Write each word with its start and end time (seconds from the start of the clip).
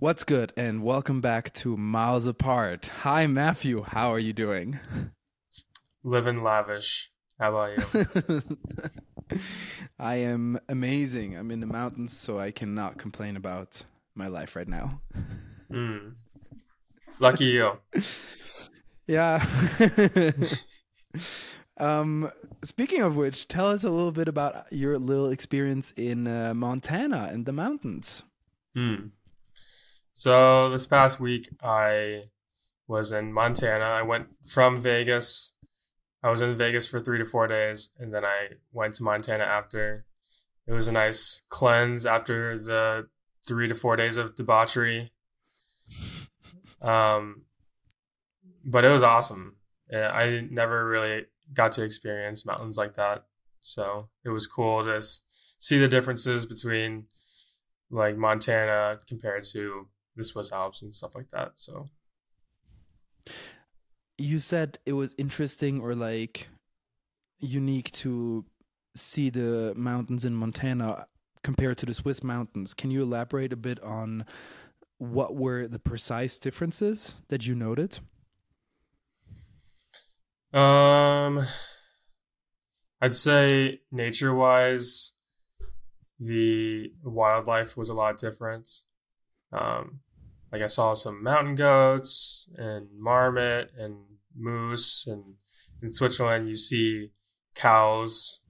What's 0.00 0.22
good, 0.22 0.52
and 0.56 0.84
welcome 0.84 1.20
back 1.20 1.52
to 1.54 1.76
Miles 1.76 2.26
Apart. 2.26 2.88
Hi, 3.00 3.26
Matthew. 3.26 3.82
How 3.82 4.12
are 4.12 4.18
you 4.20 4.32
doing? 4.32 4.78
Living 6.04 6.44
lavish. 6.44 7.10
How 7.40 7.52
about 7.52 7.98
you? 7.98 8.42
I 9.98 10.14
am 10.14 10.60
amazing. 10.68 11.36
I'm 11.36 11.50
in 11.50 11.58
the 11.58 11.66
mountains, 11.66 12.16
so 12.16 12.38
I 12.38 12.52
cannot 12.52 12.96
complain 12.96 13.36
about 13.36 13.82
my 14.14 14.28
life 14.28 14.54
right 14.54 14.68
now. 14.68 15.00
Mm. 15.68 16.14
Lucky 17.18 17.46
you. 17.46 17.78
Yeah. 19.08 19.44
um, 21.78 22.30
speaking 22.62 23.00
of 23.00 23.16
which, 23.16 23.48
tell 23.48 23.68
us 23.68 23.82
a 23.82 23.90
little 23.90 24.12
bit 24.12 24.28
about 24.28 24.70
your 24.70 24.98
little 24.98 25.30
experience 25.30 25.92
in 25.96 26.28
uh, 26.28 26.52
Montana 26.54 27.30
and 27.32 27.46
the 27.46 27.52
mountains. 27.52 28.22
Hmm. 28.76 29.06
So 30.18 30.68
this 30.68 30.84
past 30.84 31.20
week, 31.20 31.48
I 31.62 32.24
was 32.88 33.12
in 33.12 33.32
Montana. 33.32 33.84
I 33.84 34.02
went 34.02 34.26
from 34.44 34.80
Vegas. 34.80 35.54
I 36.24 36.28
was 36.28 36.42
in 36.42 36.56
Vegas 36.56 36.88
for 36.88 36.98
three 36.98 37.18
to 37.18 37.24
four 37.24 37.46
days, 37.46 37.90
and 38.00 38.12
then 38.12 38.24
I 38.24 38.48
went 38.72 38.94
to 38.94 39.04
Montana 39.04 39.44
after. 39.44 40.06
It 40.66 40.72
was 40.72 40.88
a 40.88 40.92
nice 40.92 41.42
cleanse 41.50 42.04
after 42.04 42.58
the 42.58 43.06
three 43.46 43.68
to 43.68 43.76
four 43.76 43.94
days 43.94 44.16
of 44.16 44.34
debauchery. 44.34 45.12
Um, 46.82 47.42
but 48.64 48.84
it 48.84 48.90
was 48.90 49.04
awesome. 49.04 49.58
I 49.94 50.48
never 50.50 50.84
really 50.88 51.26
got 51.54 51.70
to 51.74 51.84
experience 51.84 52.44
mountains 52.44 52.76
like 52.76 52.96
that, 52.96 53.26
so 53.60 54.08
it 54.24 54.30
was 54.30 54.48
cool 54.48 54.82
to 54.82 55.00
see 55.60 55.78
the 55.78 55.86
differences 55.86 56.44
between 56.44 57.04
like 57.88 58.16
Montana 58.16 58.98
compared 59.06 59.44
to 59.52 59.86
the 60.18 60.24
Swiss 60.24 60.52
Alps 60.52 60.82
and 60.82 60.94
stuff 60.94 61.14
like 61.14 61.30
that. 61.30 61.52
So 61.54 61.88
you 64.18 64.40
said 64.40 64.78
it 64.84 64.92
was 64.92 65.14
interesting 65.16 65.80
or 65.80 65.94
like 65.94 66.48
unique 67.40 67.90
to 67.92 68.44
see 68.96 69.30
the 69.30 69.72
mountains 69.76 70.24
in 70.24 70.34
Montana 70.34 71.06
compared 71.44 71.78
to 71.78 71.86
the 71.86 71.94
Swiss 71.94 72.22
mountains. 72.22 72.74
Can 72.74 72.90
you 72.90 73.02
elaborate 73.02 73.52
a 73.52 73.56
bit 73.56 73.80
on 73.80 74.26
what 74.98 75.36
were 75.36 75.68
the 75.68 75.78
precise 75.78 76.38
differences 76.38 77.14
that 77.28 77.46
you 77.46 77.54
noted? 77.54 78.00
Um, 80.52 81.40
I'd 83.00 83.14
say 83.14 83.82
nature 83.92 84.34
wise, 84.34 85.12
the 86.18 86.92
wildlife 87.04 87.76
was 87.76 87.88
a 87.88 87.94
lot 87.94 88.18
different. 88.18 88.68
Um, 89.52 90.00
like 90.50 90.62
I 90.62 90.66
saw 90.66 90.94
some 90.94 91.22
mountain 91.22 91.54
goats 91.54 92.48
and 92.56 92.88
marmot 92.98 93.70
and 93.78 93.96
moose, 94.36 95.06
and 95.06 95.34
in 95.82 95.92
Switzerland 95.92 96.48
you 96.48 96.56
see 96.56 97.10
cows 97.54 98.40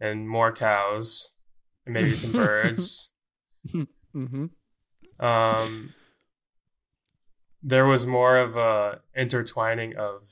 and 0.00 0.28
more 0.28 0.52
cows 0.52 1.34
and 1.84 1.94
maybe 1.94 2.16
some 2.16 2.32
birds. 2.32 3.12
mm-hmm. 3.68 4.46
Um, 5.18 5.94
there 7.62 7.86
was 7.86 8.06
more 8.06 8.36
of 8.36 8.56
a 8.56 9.00
intertwining 9.16 9.96
of 9.96 10.26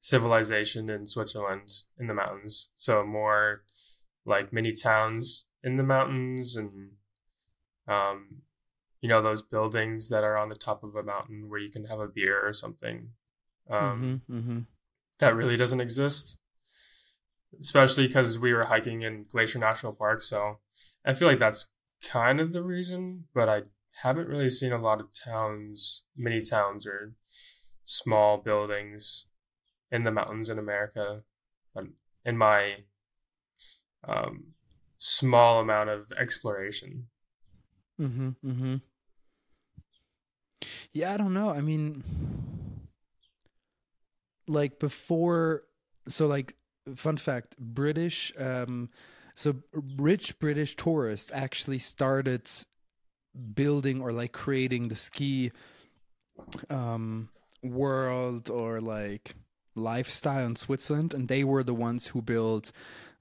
civilization 0.00 0.88
in 0.90 1.06
Switzerland 1.06 1.70
in 1.98 2.06
the 2.06 2.14
mountains. 2.14 2.70
So 2.76 3.04
more 3.04 3.62
like 4.24 4.52
mini 4.52 4.72
towns 4.72 5.46
in 5.62 5.76
the 5.76 5.82
mountains 5.82 6.56
and 6.56 6.92
um, 7.86 8.42
you 9.04 9.10
know 9.10 9.20
those 9.20 9.42
buildings 9.42 10.08
that 10.08 10.24
are 10.24 10.38
on 10.38 10.48
the 10.48 10.54
top 10.54 10.82
of 10.82 10.96
a 10.96 11.02
mountain 11.02 11.50
where 11.50 11.60
you 11.60 11.70
can 11.70 11.84
have 11.84 12.00
a 12.00 12.08
beer 12.08 12.40
or 12.42 12.54
something. 12.54 13.10
Um, 13.68 14.22
mm-hmm, 14.26 14.38
mm-hmm. 14.38 14.58
That 15.18 15.36
really 15.36 15.58
doesn't 15.58 15.82
exist, 15.82 16.38
especially 17.60 18.06
because 18.06 18.38
we 18.38 18.54
were 18.54 18.64
hiking 18.64 19.02
in 19.02 19.26
Glacier 19.30 19.58
National 19.58 19.92
Park. 19.92 20.22
So 20.22 20.60
I 21.04 21.12
feel 21.12 21.28
like 21.28 21.38
that's 21.38 21.70
kind 22.02 22.40
of 22.40 22.54
the 22.54 22.62
reason, 22.62 23.24
but 23.34 23.46
I 23.46 23.64
haven't 24.02 24.28
really 24.28 24.48
seen 24.48 24.72
a 24.72 24.80
lot 24.80 25.00
of 25.00 25.08
towns, 25.12 26.04
mini 26.16 26.40
towns, 26.40 26.86
or 26.86 27.12
small 27.82 28.38
buildings 28.38 29.26
in 29.92 30.04
the 30.04 30.12
mountains 30.12 30.48
in 30.48 30.58
America. 30.58 31.24
But 31.74 31.88
in 32.24 32.38
my 32.38 32.76
um, 34.08 34.54
small 34.96 35.60
amount 35.60 35.90
of 35.90 36.10
exploration. 36.12 37.08
Mm-hmm. 38.00 38.30
Mm-hmm. 38.42 38.76
Yeah, 40.92 41.12
I 41.12 41.16
don't 41.16 41.34
know. 41.34 41.50
I 41.50 41.60
mean, 41.60 42.04
like 44.46 44.78
before, 44.78 45.62
so 46.08 46.26
like, 46.26 46.54
fun 46.94 47.16
fact 47.16 47.56
British, 47.58 48.32
um, 48.38 48.90
so 49.34 49.54
rich 49.96 50.38
British 50.38 50.76
tourists 50.76 51.32
actually 51.34 51.78
started 51.78 52.48
building 53.54 54.00
or 54.00 54.12
like 54.12 54.32
creating 54.32 54.88
the 54.88 54.96
ski 54.96 55.50
um, 56.70 57.28
world 57.62 58.50
or 58.50 58.80
like 58.80 59.34
lifestyle 59.74 60.46
in 60.46 60.56
Switzerland, 60.56 61.14
and 61.14 61.28
they 61.28 61.44
were 61.44 61.64
the 61.64 61.74
ones 61.74 62.06
who 62.06 62.22
built 62.22 62.70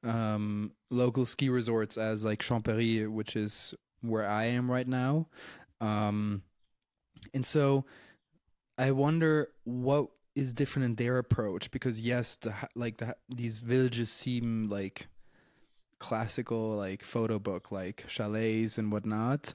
um, 0.04 0.72
local 0.90 1.26
ski 1.26 1.50
resorts 1.50 1.98
as 1.98 2.24
like 2.24 2.42
Champéry, 2.42 3.10
which 3.10 3.36
is 3.36 3.74
where 4.02 4.28
I 4.28 4.46
am 4.46 4.70
right 4.70 4.88
now. 4.88 5.28
Um, 5.82 6.44
and 7.34 7.46
so 7.46 7.86
I 8.78 8.92
wonder 8.92 9.50
what 9.64 10.08
is 10.36 10.54
different 10.54 10.86
in 10.86 10.96
their 10.96 11.18
approach 11.18 11.70
because 11.72 12.00
yes, 12.00 12.38
the 12.38 12.54
like 12.76 12.98
the 12.98 13.16
these 13.30 13.60
villages 13.60 14.12
seem 14.12 14.70
like 14.70 15.08
classical 16.00 16.76
like 16.76 17.04
photo 17.04 17.40
book 17.40 17.72
like 17.72 18.06
chalets 18.08 18.78
and 18.78 18.92
whatnot, 18.92 19.54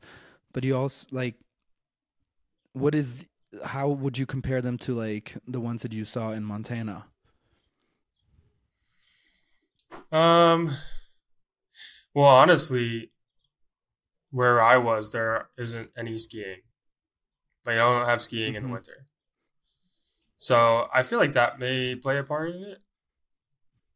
but 0.53 0.65
you 0.65 0.77
also 0.77 1.07
like 1.11 1.37
what 2.73 2.95
is 2.95 3.27
how 3.65 3.89
would 3.89 4.19
you 4.19 4.27
compare 4.27 4.61
them 4.63 4.79
to 4.79 4.95
like 4.95 5.37
the 5.47 5.61
ones 5.61 5.83
that 5.83 5.93
you 5.93 6.05
saw 6.05 6.31
in 6.33 6.45
Montana? 6.45 7.07
Um 10.13 10.69
well 12.15 12.27
honestly 12.29 13.11
where 14.31 14.61
I 14.61 14.77
was 14.77 15.13
there 15.13 15.49
isn't 15.57 15.91
any 15.97 16.17
skiing. 16.17 16.61
Like 17.69 17.77
I 17.77 17.83
don't 17.83 18.07
have 18.07 18.23
skiing 18.23 18.55
mm-hmm. 18.55 18.57
in 18.57 18.63
the 18.63 18.67
mm-hmm. 18.69 18.75
winter. 18.77 19.07
So 20.39 20.89
I 20.95 21.03
feel 21.03 21.19
like 21.19 21.35
that 21.35 21.59
may 21.59 21.95
play 21.95 22.17
a 22.17 22.23
part 22.23 22.55
in 22.55 22.63
it. 22.63 22.79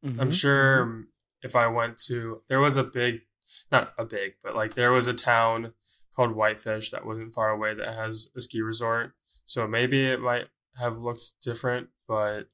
Mm-hmm. 0.05 0.21
I'm 0.21 0.31
sure 0.31 0.84
mm-hmm. 0.84 1.00
if 1.41 1.56
I 1.56 1.69
went 1.69 1.97
to 2.09 2.43
there 2.49 2.60
was 2.60 2.77
a 2.77 2.84
big 2.84 3.22
not 3.71 3.94
a 3.97 4.05
big, 4.05 4.34
but 4.43 4.55
like 4.55 4.75
there 4.75 4.93
was 4.93 5.09
a 5.09 5.15
town 5.15 5.72
called 6.15 6.33
Whitefish 6.33 6.91
that 6.91 7.06
wasn't 7.06 7.33
far 7.33 7.49
away 7.49 7.72
that 7.72 7.94
has 7.94 8.28
a 8.37 8.43
ski 8.43 8.60
resort. 8.60 9.15
So 9.47 9.66
maybe 9.66 10.04
it 10.04 10.21
might 10.21 10.49
have 10.77 10.99
looked 10.99 11.41
different, 11.43 11.89
but 12.06 12.50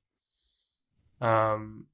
um 1.20 1.86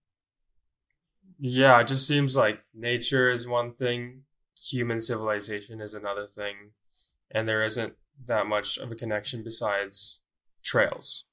yeah, 1.39 1.81
it 1.81 1.87
just 1.87 2.06
seems 2.06 2.37
like 2.37 2.62
nature 2.75 3.31
is 3.31 3.49
one 3.49 3.73
thing, 3.73 4.25
human 4.55 5.01
civilization 5.01 5.81
is 5.81 5.95
another 5.95 6.27
thing, 6.27 6.73
and 7.31 7.49
there 7.49 7.62
isn't 7.62 7.95
that 8.26 8.47
much 8.47 8.78
of 8.78 8.91
a 8.91 8.94
connection 8.94 9.42
besides 9.42 10.22
trails 10.62 11.25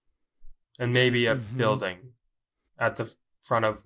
and 0.79 0.93
maybe 0.93 1.25
a 1.25 1.35
mm-hmm. 1.35 1.57
building 1.57 1.97
at 2.77 2.95
the 2.95 3.13
front 3.41 3.65
of 3.65 3.83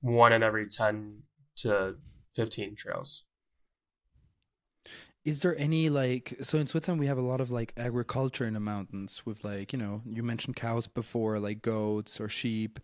one 0.00 0.32
in 0.32 0.42
every 0.42 0.66
10 0.66 1.22
to 1.56 1.96
15 2.34 2.76
trails 2.76 3.24
is 5.24 5.40
there 5.40 5.58
any 5.58 5.88
like 5.90 6.36
so 6.40 6.58
in 6.58 6.66
switzerland 6.66 7.00
we 7.00 7.06
have 7.06 7.18
a 7.18 7.22
lot 7.22 7.40
of 7.40 7.50
like 7.50 7.72
agriculture 7.76 8.46
in 8.46 8.54
the 8.54 8.60
mountains 8.60 9.22
with 9.26 9.44
like 9.44 9.72
you 9.72 9.78
know 9.78 10.00
you 10.06 10.22
mentioned 10.22 10.56
cows 10.56 10.86
before 10.86 11.38
like 11.38 11.62
goats 11.62 12.20
or 12.20 12.28
sheep 12.28 12.78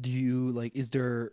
do 0.00 0.10
you 0.10 0.52
like 0.52 0.74
is 0.76 0.90
there 0.90 1.32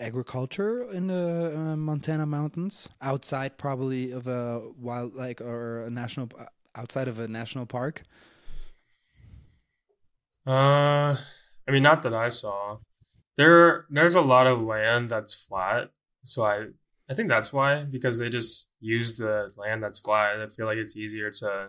agriculture 0.00 0.90
in 0.90 1.06
the 1.06 1.54
uh, 1.54 1.76
Montana 1.76 2.26
mountains 2.26 2.88
outside 3.00 3.58
probably 3.58 4.10
of 4.10 4.26
a 4.26 4.62
wild 4.78 5.14
like 5.14 5.40
or 5.40 5.84
a 5.84 5.90
national 5.90 6.30
outside 6.74 7.08
of 7.08 7.18
a 7.18 7.28
national 7.28 7.66
park? 7.66 8.02
Uh, 10.46 11.14
I 11.68 11.70
mean, 11.70 11.82
not 11.82 12.02
that 12.02 12.14
I 12.14 12.28
saw. 12.30 12.78
There, 13.36 13.86
there's 13.90 14.14
a 14.14 14.20
lot 14.20 14.46
of 14.46 14.62
land 14.62 15.10
that's 15.10 15.34
flat, 15.34 15.90
so 16.24 16.44
I, 16.44 16.66
I 17.08 17.14
think 17.14 17.28
that's 17.28 17.52
why 17.52 17.84
because 17.84 18.18
they 18.18 18.28
just 18.28 18.70
use 18.80 19.16
the 19.16 19.50
land 19.56 19.82
that's 19.82 19.98
flat. 19.98 20.40
I 20.40 20.46
feel 20.46 20.66
like 20.66 20.78
it's 20.78 20.96
easier 20.96 21.30
to 21.30 21.68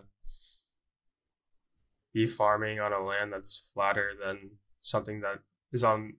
be 2.12 2.26
farming 2.26 2.80
on 2.80 2.92
a 2.92 3.00
land 3.00 3.32
that's 3.32 3.70
flatter 3.72 4.10
than 4.22 4.52
something 4.80 5.20
that 5.20 5.38
is 5.72 5.84
on 5.84 6.14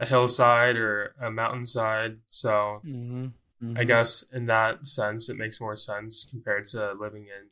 a 0.00 0.06
hillside 0.06 0.76
or 0.76 1.14
a 1.20 1.30
mountainside. 1.30 2.18
So 2.26 2.82
mm-hmm. 2.86 3.76
I 3.76 3.84
guess 3.84 4.24
in 4.32 4.46
that 4.46 4.86
sense, 4.86 5.28
it 5.28 5.36
makes 5.36 5.60
more 5.60 5.76
sense 5.76 6.24
compared 6.24 6.66
to 6.66 6.92
living 6.92 7.24
in 7.24 7.48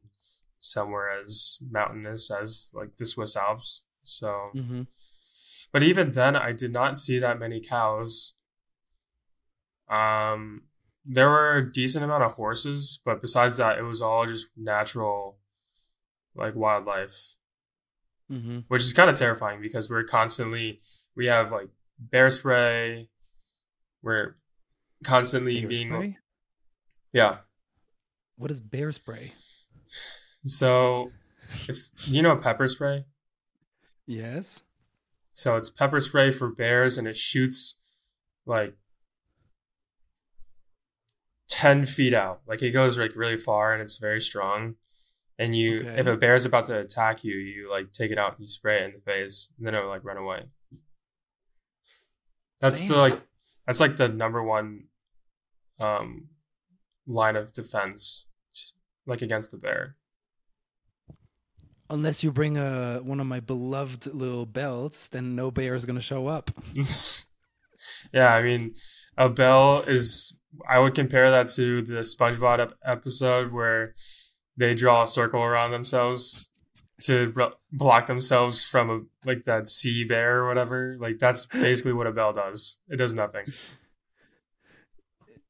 somewhere 0.59 1.11
as 1.11 1.59
mountainous 1.71 2.31
as 2.31 2.71
like 2.75 2.97
the 2.97 3.07
Swiss 3.07 3.37
Alps. 3.37 3.85
So, 4.05 4.51
hmm 4.53 4.83
but 5.73 5.83
even 5.83 6.13
then, 6.13 6.37
I 6.37 6.53
did 6.53 6.73
not 6.73 6.99
see 6.99 7.19
that 7.19 7.41
many 7.41 7.61
cows. 7.61 8.35
Um, 9.91 10.63
there 11.05 11.29
were 11.29 11.57
a 11.57 11.73
decent 11.73 12.05
amount 12.05 12.23
of 12.23 12.33
horses, 12.33 13.01
but 13.05 13.21
besides 13.21 13.57
that, 13.59 13.77
it 13.77 13.83
was 13.83 14.01
all 14.01 14.27
just 14.27 14.49
natural, 14.57 15.39
like 16.35 16.55
wildlife, 16.55 17.37
hmm 18.31 18.61
which 18.69 18.83
is 18.83 18.93
kind 18.93 19.11
of 19.11 19.17
terrifying 19.17 19.61
because 19.61 19.91
we're 19.91 20.05
constantly 20.05 20.81
we 21.15 21.27
have 21.27 21.51
like 21.51 21.69
bear 21.99 22.31
spray. 22.31 23.09
We're 24.03 24.37
constantly 25.05 25.61
Bear 25.61 25.69
being 25.69 25.89
spray? 25.89 26.19
yeah. 27.13 27.39
What 28.37 28.51
is 28.51 28.61
bear 28.61 28.93
spray? 28.93 29.33
So 30.45 31.11
it's 31.69 31.93
you 32.07 32.23
know 32.23 32.37
pepper 32.37 32.69
spray. 32.69 33.05
Yes. 34.07 34.63
So 35.35 35.57
it's 35.57 35.71
pepper 35.71 36.01
spray 36.01 36.31
for 36.31 36.49
bears, 36.49 36.97
and 36.99 37.07
it 37.09 37.17
shoots 37.17 37.79
like 38.47 38.75
ten 41.49 41.87
feet 41.87 42.15
out. 42.15 42.41
Like 42.47 42.63
it 42.63 42.71
goes 42.73 42.99
like 42.99 43.17
really 43.17 43.37
far, 43.37 43.73
and 43.73 43.83
it's 43.83 43.99
very 43.99 44.21
strong. 44.21 44.77
And 45.39 45.55
you, 45.55 45.81
Okay. 45.81 45.99
if 46.01 46.07
a 46.07 46.17
bear's 46.17 46.47
about 46.47 46.65
to 46.67 46.79
attack 46.79 47.23
you, 47.23 47.35
you 47.37 47.71
like 47.71 47.93
take 47.93 48.11
it 48.11 48.19
out 48.19 48.33
and 48.39 48.41
you 48.41 48.47
spray 48.49 48.79
it 48.81 48.85
in 48.87 48.93
the 48.95 49.01
face, 49.01 49.53
and 49.59 49.67
then 49.67 49.75
it'll 49.75 49.89
like 49.89 50.05
run 50.05 50.17
away. 50.17 50.45
That's 52.61 52.87
the 52.87 52.97
like, 52.97 53.20
that's 53.67 53.81
like 53.81 53.97
the 53.97 54.08
number 54.08 54.43
one, 54.43 54.85
um, 55.79 56.29
line 57.06 57.37
of 57.37 57.53
defense, 57.53 58.26
like 59.06 59.23
against 59.23 59.50
the 59.50 59.58
bear. 59.58 59.97
Unless 61.88 62.25
you 62.25 62.32
bring 62.32 62.56
a 62.56 63.00
one 63.03 63.20
of 63.20 63.26
my 63.26 63.41
beloved 63.41 64.06
little 64.06 64.47
belts, 64.47 65.08
then 65.08 65.37
no 65.37 65.50
bear 65.50 65.75
is 65.75 65.85
gonna 65.85 66.00
show 66.00 66.26
up. 66.26 66.50
yeah, 68.12 68.35
I 68.35 68.43
mean, 68.43 68.75
a 69.17 69.29
bell 69.29 69.82
is. 69.87 70.37
I 70.67 70.79
would 70.79 70.94
compare 70.94 71.31
that 71.31 71.49
to 71.50 71.82
the 71.82 72.00
SpongeBob 72.00 72.73
episode 72.82 73.52
where 73.52 73.93
they 74.56 74.75
draw 74.75 75.02
a 75.02 75.06
circle 75.06 75.43
around 75.43 75.73
themselves 75.73 76.50
to 77.03 77.31
bro- 77.33 77.55
block 77.73 78.07
themselves 78.07 78.65
from 78.65 78.91
a 78.91 79.01
like 79.27 79.45
that 79.45 79.69
sea 79.69 80.05
bear 80.05 80.39
or 80.39 80.49
whatever. 80.49 80.95
Like 80.99 81.19
that's 81.19 81.47
basically 81.47 81.93
what 81.93 82.07
a 82.07 82.13
bell 82.13 82.33
does. 82.33 82.79
It 82.89 82.97
does 82.97 83.15
nothing. 83.15 83.45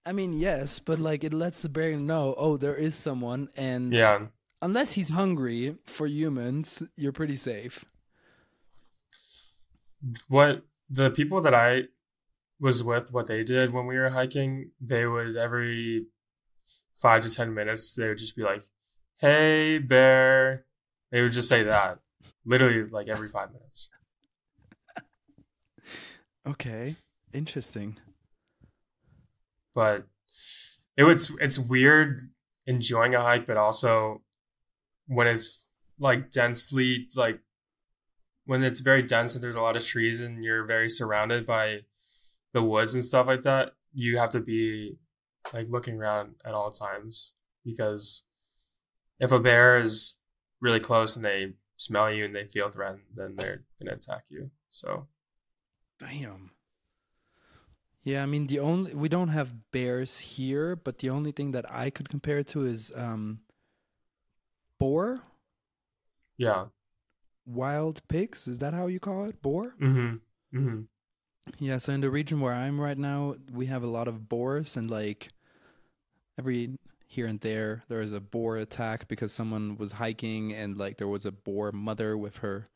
I 0.05 0.13
mean, 0.13 0.33
yes, 0.33 0.79
but 0.79 0.99
like 0.99 1.25
it 1.25 1.35
lets 1.35 1.63
the 1.63 1.69
bear 1.69 1.97
know, 1.97 2.35
oh, 2.39 2.57
there 2.57 2.77
is 2.77 2.95
someone, 2.95 3.49
and 3.57 3.93
Yeah, 3.93 4.27
unless 4.63 4.93
he's 4.93 5.09
hungry 5.09 5.77
for 5.87 6.07
humans, 6.07 6.83
you're 6.97 7.13
pretty 7.13 7.37
safe. 7.37 7.85
what 10.29 10.63
the 10.89 11.11
people 11.11 11.41
that 11.41 11.55
I 11.55 11.85
was 12.61 12.83
with, 12.85 13.13
what 13.13 13.27
they 13.27 13.43
did 13.43 13.73
when 13.73 13.87
we 13.87 13.97
were 13.99 14.11
hiking, 14.11 14.71
they 14.81 15.07
would 15.07 15.37
every 15.37 16.07
five 16.95 17.23
to 17.25 17.31
ten 17.31 17.53
minutes, 17.53 17.95
they 17.95 18.09
would 18.09 18.19
just 18.19 18.37
be 18.37 18.43
like, 18.43 18.63
"Hey, 19.19 19.79
bear." 19.79 20.66
They 21.11 21.23
would 21.23 21.32
just 21.32 21.49
say 21.49 21.62
that, 21.62 21.99
literally 22.44 22.85
like 22.85 23.08
every 23.08 23.29
five 23.29 23.53
minutes. 23.53 23.91
Okay, 26.47 26.94
interesting. 27.32 27.97
But 29.75 30.06
it 30.97 31.05
was 31.05 31.37
it's 31.41 31.58
weird 31.58 32.20
enjoying 32.67 33.14
a 33.14 33.23
hike, 33.23 33.47
but 33.47 33.56
also 33.56 34.23
when 35.06 35.26
it's 35.26 35.70
like 35.99 36.31
densely 36.31 37.09
like 37.14 37.41
when 38.44 38.62
it's 38.62 38.81
very 38.81 39.02
dense 39.02 39.35
and 39.35 39.43
there's 39.43 39.56
a 39.56 39.61
lot 39.61 39.76
of 39.76 39.85
trees 39.85 40.20
and 40.20 40.44
you're 40.44 40.64
very 40.64 40.88
surrounded 40.88 41.47
by 41.47 41.81
the 42.52 42.62
woods 42.62 42.94
and 42.94 43.05
stuff 43.05 43.26
like 43.26 43.43
that, 43.43 43.73
you 43.93 44.19
have 44.19 44.31
to 44.31 44.41
be 44.41 44.97
like 45.52 45.67
looking 45.69 45.97
around 45.97 46.35
at 46.44 46.55
all 46.55 46.70
times 46.70 47.35
because 47.64 48.25
if 49.19 49.32
a 49.32 49.41
bear 49.41 49.76
is 49.76 50.19
really 50.61 50.81
close 50.81 51.17
and 51.17 51.25
they 51.25 51.55
smell 51.76 52.11
you 52.11 52.25
and 52.25 52.35
they 52.35 52.44
feel 52.44 52.70
threatened, 52.70 53.03
then 53.14 53.37
they're 53.37 53.62
gonna 53.79 53.97
attack 53.97 54.25
you. 54.29 54.50
So 54.70 55.06
Damn. 55.99 56.50
Yeah, 58.03 58.23
I 58.23 58.26
mean 58.26 58.47
the 58.47 58.61
only 58.61 58.94
we 58.94 59.08
don't 59.08 59.29
have 59.29 59.70
bears 59.73 60.19
here, 60.19 60.76
but 60.76 60.99
the 60.99 61.11
only 61.11 61.32
thing 61.32 61.53
that 61.53 61.70
I 61.70 61.91
could 61.91 62.08
compare 62.08 62.38
it 62.38 62.47
to 62.49 62.64
is 62.64 62.93
um 62.94 63.41
boar, 64.79 65.20
yeah. 66.37 66.67
wild 67.47 68.06
pigs. 68.09 68.47
Is 68.47 68.59
that 68.61 68.75
how 68.75 68.87
you 68.87 69.00
call 69.00 69.25
it? 69.25 69.43
Boar? 69.43 69.75
Mm-hmm. 69.81 70.59
Mm-hmm. 70.59 70.81
Yeah, 71.59 71.79
so 71.79 71.93
in 71.93 72.00
the 72.00 72.11
region 72.11 72.41
where 72.41 72.52
I'm 72.52 72.81
right 72.81 72.99
now, 72.99 73.35
we 73.52 73.67
have 73.67 73.82
a 73.82 73.87
lot 73.88 74.09
of 74.09 74.29
boars 74.29 74.76
and 74.76 74.91
like 74.91 75.29
every 76.38 76.76
here 77.06 77.26
and 77.26 77.41
there 77.41 77.85
There 77.88 78.00
was 78.00 78.12
a 78.12 78.20
boar 78.20 78.56
attack 78.56 79.08
because 79.08 79.32
someone 79.32 79.76
was 79.76 79.93
hiking 79.93 80.53
and 80.53 80.76
like 80.76 80.99
there 80.99 81.08
was 81.08 81.25
a 81.25 81.32
boar 81.32 81.73
mother 81.73 82.17
with 82.19 82.38
her 82.38 82.67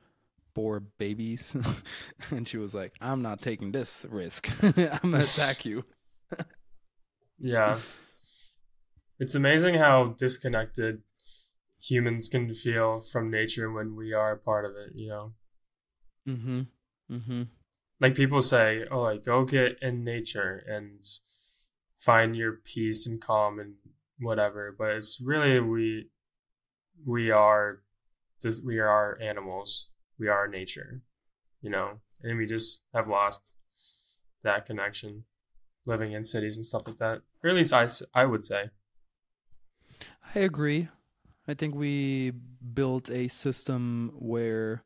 boar 0.54 0.80
babies 0.80 1.56
and 2.30 2.46
she 2.46 2.56
was 2.56 2.74
like, 2.74 2.94
I'm 3.00 3.22
not 3.22 3.40
taking 3.40 3.72
this 3.72 4.06
risk. 4.08 4.50
I'm 4.62 4.72
gonna 5.02 5.16
attack 5.18 5.64
you. 5.64 5.84
Yeah. 7.38 7.78
It's 9.18 9.34
amazing 9.34 9.74
how 9.74 10.14
disconnected 10.18 11.02
humans 11.80 12.28
can 12.28 12.52
feel 12.54 13.00
from 13.00 13.30
nature 13.30 13.70
when 13.70 13.96
we 13.96 14.12
are 14.12 14.32
a 14.32 14.38
part 14.38 14.64
of 14.64 14.72
it, 14.72 14.92
you 14.94 15.08
know? 15.08 15.32
Mm-hmm. 16.28 16.60
Mm-hmm. 17.10 17.42
Like 18.00 18.14
people 18.14 18.42
say, 18.42 18.84
oh, 18.90 19.00
like 19.00 19.24
go 19.24 19.44
get 19.44 19.78
in 19.82 20.04
nature 20.04 20.62
and 20.66 21.04
find 21.96 22.36
your 22.36 22.52
peace 22.52 23.06
and 23.06 23.20
calm 23.20 23.58
and 23.58 23.74
whatever. 24.20 24.74
But 24.76 24.92
it's 24.92 25.20
really 25.20 25.58
we 25.60 26.08
we 27.04 27.30
are 27.30 27.80
this 28.42 28.60
we 28.62 28.78
are 28.78 29.18
animals. 29.20 29.92
We 30.18 30.28
are 30.28 30.46
nature, 30.46 31.02
you 31.62 31.70
know? 31.70 32.00
And 32.22 32.36
we 32.36 32.46
just 32.46 32.82
have 32.92 33.08
lost 33.08 33.56
that 34.42 34.66
connection 34.66 35.24
living 35.86 36.12
in 36.12 36.24
cities 36.24 36.56
and 36.56 36.66
stuff 36.66 36.86
like 36.86 36.98
that. 36.98 37.22
Or 37.42 37.50
at 37.50 37.56
least 37.56 37.72
I, 37.72 37.88
I 38.14 38.26
would 38.26 38.44
say. 38.44 38.70
I 40.34 40.40
agree. 40.40 40.88
I 41.48 41.54
think 41.54 41.74
we 41.74 42.32
built 42.74 43.10
a 43.10 43.28
system 43.28 44.12
where 44.18 44.84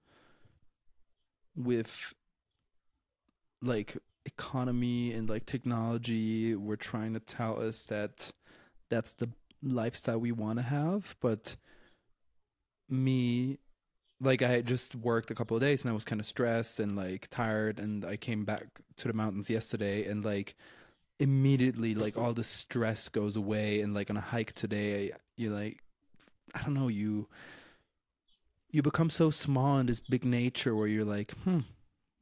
with 1.57 2.15
like 3.61 3.97
economy 4.25 5.13
and 5.13 5.29
like 5.29 5.45
technology 5.47 6.55
we're 6.55 6.77
trying 6.77 7.13
to 7.13 7.21
tell 7.21 7.61
us 7.61 7.85
that 7.85 8.33
that's 8.95 9.15
the 9.15 9.29
lifestyle 9.63 10.19
we 10.19 10.31
want 10.31 10.59
to 10.59 10.63
have 10.63 11.17
but 11.21 11.57
me 12.89 13.59
like 14.21 14.41
i 14.43 14.61
just 14.61 14.95
worked 14.95 15.31
a 15.31 15.35
couple 15.35 15.57
of 15.57 15.61
days 15.61 15.83
and 15.83 15.91
i 15.91 15.95
was 15.95 16.05
kind 16.05 16.21
of 16.21 16.27
stressed 16.27 16.79
and 16.79 16.95
like 16.95 17.27
tired 17.29 17.81
and 17.81 18.05
i 18.05 18.17
came 18.17 18.45
back 18.45 18.67
to 18.97 19.09
the 19.09 19.15
mountains 19.15 19.51
yesterday 19.51 20.05
and 20.07 20.25
like 20.25 20.55
immediately 21.19 21.95
like 21.95 22.17
all 22.17 22.33
the 22.33 22.45
stress 22.45 23.09
goes 23.09 23.37
away 23.37 23.81
and 23.81 23.95
like 23.95 24.11
on 24.11 24.17
a 24.17 24.21
hike 24.21 24.53
today 24.53 25.11
you 25.37 25.51
like 25.51 25.81
i 26.55 26.63
don't 26.63 26.75
know 26.75 26.89
you 26.89 27.27
you 28.71 28.83
become 28.83 29.11
so 29.11 29.31
small 29.31 29.79
in 29.79 29.87
this 29.87 30.01
big 30.01 30.25
nature 30.25 30.77
where 30.77 30.87
you're 30.87 31.05
like 31.05 31.33
hmm 31.45 31.61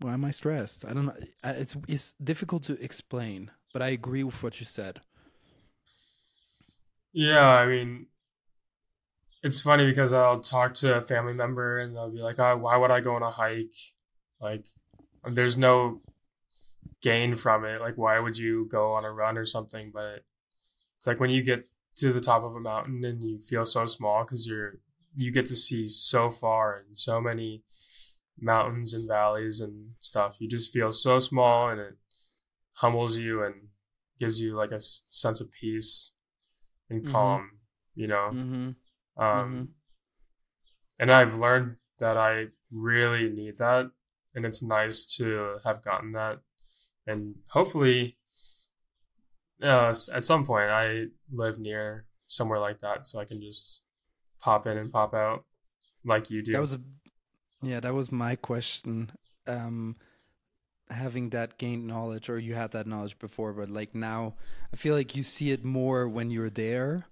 why 0.00 0.14
am 0.14 0.24
i 0.24 0.32
stressed? 0.32 0.84
I 0.84 0.94
don't 0.94 1.06
know 1.06 1.14
it's 1.44 1.76
it's 1.86 2.12
difficult 2.22 2.62
to 2.64 2.82
explain 2.82 3.50
but 3.72 3.82
i 3.82 3.88
agree 3.88 4.24
with 4.24 4.42
what 4.42 4.58
you 4.58 4.66
said 4.66 5.00
Yeah, 7.12 7.46
I 7.48 7.66
mean, 7.66 8.06
it's 9.42 9.60
funny 9.60 9.86
because 9.86 10.12
I'll 10.12 10.40
talk 10.40 10.74
to 10.74 10.96
a 10.96 11.00
family 11.00 11.32
member 11.32 11.78
and 11.78 11.96
they'll 11.96 12.10
be 12.10 12.20
like, 12.22 12.38
oh, 12.38 12.56
why 12.56 12.76
would 12.76 12.90
I 12.90 13.00
go 13.00 13.14
on 13.16 13.22
a 13.22 13.30
hike? 13.30 13.74
Like, 14.40 14.64
there's 15.28 15.56
no 15.56 16.00
gain 17.02 17.36
from 17.36 17.64
it. 17.64 17.80
Like, 17.80 17.98
why 17.98 18.18
would 18.18 18.38
you 18.38 18.66
go 18.70 18.92
on 18.92 19.04
a 19.04 19.12
run 19.12 19.36
or 19.36 19.44
something? 19.44 19.90
But 19.92 20.24
it's 20.98 21.06
like 21.06 21.20
when 21.20 21.30
you 21.30 21.42
get 21.42 21.68
to 21.96 22.12
the 22.12 22.20
top 22.20 22.44
of 22.44 22.54
a 22.54 22.60
mountain 22.60 23.04
and 23.04 23.22
you 23.22 23.38
feel 23.38 23.64
so 23.64 23.86
small 23.86 24.24
because 24.24 24.46
you're, 24.46 24.76
you 25.14 25.32
get 25.32 25.46
to 25.46 25.54
see 25.56 25.88
so 25.88 26.30
far 26.30 26.76
and 26.76 26.96
so 26.96 27.20
many 27.20 27.62
mountains 28.40 28.94
and 28.94 29.08
valleys 29.08 29.60
and 29.60 29.92
stuff. 30.00 30.36
You 30.38 30.48
just 30.48 30.72
feel 30.72 30.92
so 30.92 31.18
small 31.18 31.68
and 31.68 31.80
it 31.80 31.96
humbles 32.74 33.18
you 33.18 33.42
and 33.42 33.54
gives 34.18 34.40
you 34.40 34.54
like 34.54 34.72
a 34.72 34.80
sense 34.80 35.40
of 35.40 35.50
peace 35.52 36.12
and 36.92 37.04
Mhm. 37.04 37.10
calm, 37.12 37.58
you 37.94 38.06
know. 38.06 38.30
mm-hmm 38.32 38.70
Um, 39.16 39.52
Mhm. 39.52 39.68
and 40.98 41.10
I've 41.12 41.34
learned 41.34 41.76
that 41.98 42.16
I 42.16 42.48
really 42.70 43.28
need 43.30 43.58
that, 43.58 43.90
and 44.34 44.44
it's 44.46 44.62
nice 44.62 45.04
to 45.16 45.58
have 45.64 45.82
gotten 45.82 46.12
that, 46.12 46.40
and 47.06 47.36
hopefully, 47.50 48.18
uh, 49.62 49.92
at 50.12 50.24
some 50.24 50.44
point 50.44 50.70
I 50.70 51.06
live 51.30 51.58
near 51.58 52.06
somewhere 52.26 52.58
like 52.58 52.80
that, 52.80 53.06
so 53.06 53.18
I 53.20 53.24
can 53.24 53.40
just 53.40 53.84
pop 54.40 54.66
in 54.66 54.78
and 54.78 54.90
pop 54.92 55.14
out 55.14 55.44
like 56.04 56.30
you 56.30 56.42
do. 56.42 56.52
That 56.52 56.60
was 56.60 56.74
a 56.74 56.80
yeah, 57.62 57.80
that 57.80 57.94
was 57.94 58.10
my 58.10 58.34
question. 58.36 59.12
Um 59.46 59.96
having 60.92 61.30
that 61.30 61.58
gained 61.58 61.86
knowledge 61.86 62.28
or 62.28 62.38
you 62.38 62.54
had 62.54 62.72
that 62.72 62.86
knowledge 62.86 63.18
before, 63.18 63.52
but 63.52 63.70
like 63.70 63.94
now 63.94 64.34
I 64.72 64.76
feel 64.76 64.94
like 64.94 65.16
you 65.16 65.22
see 65.22 65.50
it 65.50 65.64
more 65.64 66.08
when 66.08 66.30
you're 66.30 66.50
there. 66.50 67.06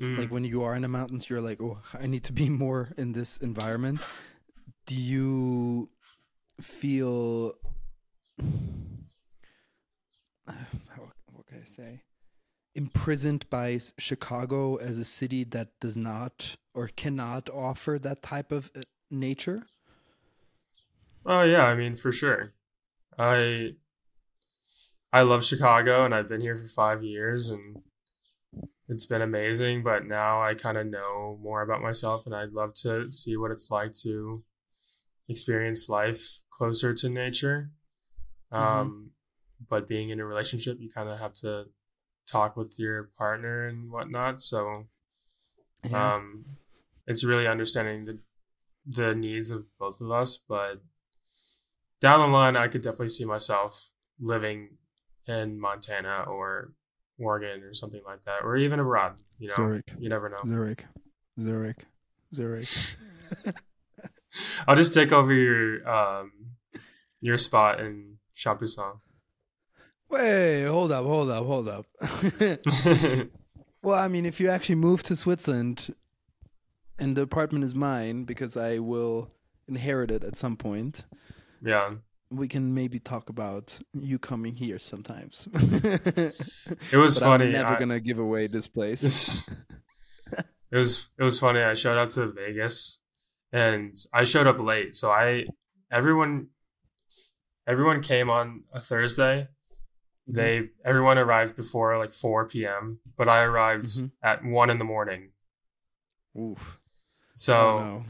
Mm. 0.00 0.18
Like 0.18 0.30
when 0.30 0.44
you 0.44 0.62
are 0.62 0.74
in 0.74 0.82
the 0.82 0.88
mountains, 0.88 1.28
you're 1.30 1.40
like, 1.40 1.60
Oh, 1.60 1.78
I 1.92 2.06
need 2.06 2.24
to 2.24 2.32
be 2.32 2.48
more 2.64 2.90
in 2.96 3.12
this 3.12 3.36
environment. 3.38 4.06
Do 4.86 4.94
you 4.94 5.88
feel 6.60 7.54
what 10.44 11.46
can 11.46 11.62
I 11.62 11.68
say? 11.68 12.02
Imprisoned 12.74 13.48
by 13.50 13.78
Chicago 13.98 14.76
as 14.76 14.98
a 14.98 15.04
city 15.04 15.44
that 15.44 15.68
does 15.80 15.96
not 15.96 16.56
or 16.74 16.88
cannot 16.88 17.48
offer 17.48 17.98
that 18.02 18.22
type 18.22 18.50
of 18.50 18.70
uh, 18.76 18.80
nature? 19.10 19.66
Oh 21.24 21.42
yeah, 21.42 21.66
I 21.66 21.74
mean 21.74 21.96
for 21.96 22.12
sure. 22.12 22.52
I 23.18 23.74
I 25.12 25.22
love 25.22 25.44
Chicago 25.44 26.04
and 26.04 26.14
I've 26.14 26.28
been 26.28 26.40
here 26.40 26.56
for 26.56 26.66
5 26.66 27.02
years 27.04 27.48
and 27.48 27.82
it's 28.88 29.06
been 29.06 29.22
amazing, 29.22 29.82
but 29.82 30.04
now 30.06 30.42
I 30.42 30.54
kind 30.54 30.76
of 30.76 30.86
know 30.86 31.38
more 31.40 31.62
about 31.62 31.82
myself 31.82 32.26
and 32.26 32.34
I'd 32.34 32.52
love 32.52 32.74
to 32.82 33.10
see 33.10 33.36
what 33.36 33.50
it's 33.50 33.70
like 33.70 33.92
to 34.02 34.42
experience 35.28 35.88
life 35.88 36.42
closer 36.50 36.92
to 36.94 37.08
nature. 37.08 37.70
Um 38.50 39.10
but 39.68 39.86
being 39.86 40.10
in 40.10 40.20
a 40.20 40.26
relationship, 40.26 40.78
you 40.80 40.90
kind 40.90 41.08
of 41.08 41.18
have 41.18 41.32
to 41.34 41.66
talk 42.26 42.56
with 42.56 42.74
your 42.78 43.04
partner 43.16 43.66
and 43.66 43.90
whatnot, 43.90 44.40
so 44.40 44.86
Yeah. 45.84 46.14
um, 46.16 46.44
it's 47.06 47.24
really 47.24 47.46
understanding 47.46 48.04
the 48.04 48.18
the 48.86 49.14
needs 49.14 49.50
of 49.50 49.64
both 49.78 50.00
of 50.02 50.10
us. 50.10 50.36
But 50.36 50.82
down 52.04 52.20
the 52.20 52.26
line, 52.26 52.54
I 52.54 52.68
could 52.68 52.82
definitely 52.82 53.08
see 53.08 53.24
myself 53.24 53.90
living 54.20 54.76
in 55.26 55.58
Montana 55.58 56.24
or 56.28 56.74
Oregon 57.18 57.62
or 57.62 57.72
something 57.72 58.02
like 58.04 58.24
that, 58.24 58.44
or 58.44 58.56
even 58.56 58.78
abroad. 58.78 59.14
You 59.38 59.48
know, 59.48 59.54
Zurich. 59.54 59.90
you 59.98 60.10
never 60.10 60.28
know. 60.28 60.40
Zurich. 60.46 60.84
Zurich. 61.40 61.86
Zurich. 62.34 62.68
I'll 64.68 64.76
just 64.76 64.92
take 64.92 65.12
over 65.12 65.32
your 65.32 65.88
um 65.88 66.32
your 67.22 67.38
spot 67.38 67.80
in 67.80 68.18
Champoussin. 68.36 69.00
Wait, 70.10 70.66
hold 70.66 70.92
up, 70.92 71.06
hold 71.06 71.30
up, 71.30 71.46
hold 71.46 71.68
up. 71.68 71.86
well, 73.82 73.98
I 73.98 74.08
mean, 74.08 74.26
if 74.26 74.40
you 74.40 74.50
actually 74.50 74.74
move 74.74 75.02
to 75.04 75.16
Switzerland 75.16 75.94
and 76.98 77.16
the 77.16 77.22
apartment 77.22 77.64
is 77.64 77.74
mine 77.74 78.24
because 78.24 78.58
I 78.58 78.78
will 78.78 79.30
inherit 79.66 80.10
it 80.10 80.22
at 80.22 80.36
some 80.36 80.58
point, 80.58 81.06
yeah, 81.64 81.94
we 82.30 82.46
can 82.48 82.74
maybe 82.74 82.98
talk 82.98 83.28
about 83.30 83.78
you 83.92 84.18
coming 84.18 84.54
here 84.56 84.78
sometimes. 84.78 85.48
it 85.54 86.96
was 86.96 87.18
funny. 87.18 87.46
I'm 87.46 87.52
never 87.52 87.74
I- 87.74 87.78
gonna 87.78 88.00
give 88.00 88.18
away 88.18 88.46
this 88.46 88.66
place. 88.66 89.48
it 90.32 90.44
was 90.76 91.10
it 91.18 91.22
was 91.22 91.38
funny. 91.38 91.60
I 91.60 91.74
showed 91.74 91.96
up 91.96 92.10
to 92.12 92.26
Vegas, 92.32 93.00
and 93.52 93.96
I 94.12 94.24
showed 94.24 94.46
up 94.46 94.58
late. 94.58 94.94
So 94.94 95.10
I 95.10 95.46
everyone 95.90 96.48
everyone 97.66 98.00
came 98.02 98.30
on 98.30 98.64
a 98.72 98.80
Thursday. 98.80 99.48
They 100.26 100.70
everyone 100.84 101.18
arrived 101.18 101.54
before 101.56 101.98
like 101.98 102.12
four 102.12 102.48
p.m. 102.48 103.00
But 103.16 103.28
I 103.28 103.44
arrived 103.44 103.86
Mhm. 103.86 104.10
at 104.22 104.44
one 104.44 104.70
in 104.70 104.78
the 104.78 104.84
morning. 104.84 105.30
Oof. 106.38 106.80
So 107.34 107.56
oh 107.56 108.04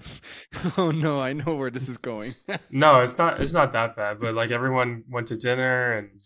no. 0.52 0.72
oh 0.78 0.90
no, 0.90 1.20
I 1.20 1.32
know 1.32 1.54
where 1.54 1.70
this 1.70 1.88
is 1.88 1.96
going. 1.96 2.34
no, 2.70 3.00
it's 3.00 3.16
not 3.18 3.40
it's 3.40 3.54
not 3.54 3.72
that 3.72 3.96
bad. 3.96 4.20
But 4.20 4.34
like 4.34 4.50
everyone 4.50 5.04
went 5.08 5.28
to 5.28 5.36
dinner 5.36 5.92
and 5.92 6.20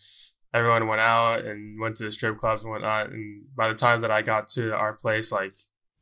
everyone 0.53 0.89
went 0.89 1.01
out 1.01 1.45
and 1.45 1.81
went 1.81 1.97
to 1.97 2.05
the 2.05 2.13
strip 2.13 2.39
clubs 2.39 2.63
and 2.63 2.73
whatnot. 2.73 3.11
And 3.11 3.45
by 3.55 3.69
the 3.69 3.75
time 3.75 4.01
that 4.01 4.11
I 4.11 4.23
got 4.23 4.49
to 4.49 4.75
our 4.75 4.93
place, 4.93 5.31
like 5.31 5.55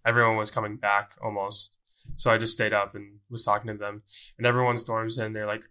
everyone 0.05 0.37
was 0.37 0.51
coming 0.51 0.77
back 0.77 1.13
almost. 1.23 1.77
So 2.15 2.31
I 2.31 2.39
just 2.39 2.55
stayed 2.55 2.73
up 2.73 2.95
and 2.95 3.19
was 3.29 3.43
talking 3.43 3.67
to 3.67 3.77
them. 3.77 4.03
And 4.39 4.47
everyone 4.47 4.79
storms 4.79 5.19
in. 5.19 5.33
They're 5.33 5.47
like, 5.47 5.65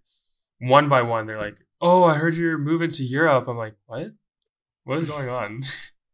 one 0.59 0.89
by 0.89 1.01
one, 1.01 1.25
they're 1.25 1.37
like, 1.37 1.65
"Oh, 1.81 2.03
I 2.03 2.15
heard 2.15 2.35
you're 2.35 2.57
moving 2.57 2.89
to 2.89 3.03
Europe." 3.03 3.47
I'm 3.47 3.57
like, 3.57 3.75
"What? 3.85 4.13
What 4.83 4.97
is 4.97 5.05
going 5.05 5.29
on?" 5.29 5.61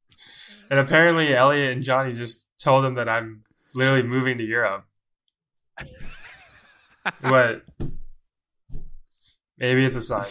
and 0.70 0.80
apparently, 0.80 1.34
Elliot 1.36 1.74
and 1.74 1.84
Johnny 1.84 2.14
just 2.14 2.48
told 2.58 2.84
them 2.84 2.96
that 2.96 3.10
I'm 3.10 3.44
literally 3.74 4.04
moving 4.04 4.38
to 4.38 4.44
Europe. 4.44 4.86
But 7.22 7.64
maybe 9.58 9.84
it's 9.84 9.96
a 9.96 10.02
sign. 10.02 10.28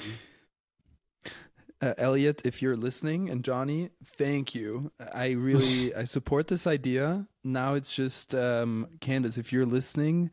uh, 1.83 1.95
Elliot, 1.99 2.43
if 2.45 2.63
you're 2.63 2.77
listening, 2.77 3.29
and 3.31 3.43
Johnny, 3.45 3.91
thank 4.17 4.55
you. 4.55 4.93
I 5.13 5.31
really 5.31 5.95
I 5.97 6.05
support 6.05 6.49
this 6.49 6.67
idea. 6.67 7.27
Now 7.43 7.75
it's 7.75 7.95
just 7.95 8.35
um, 8.35 8.87
Candace, 9.01 9.39
if 9.39 9.53
you're 9.53 9.67
listening, 9.67 10.31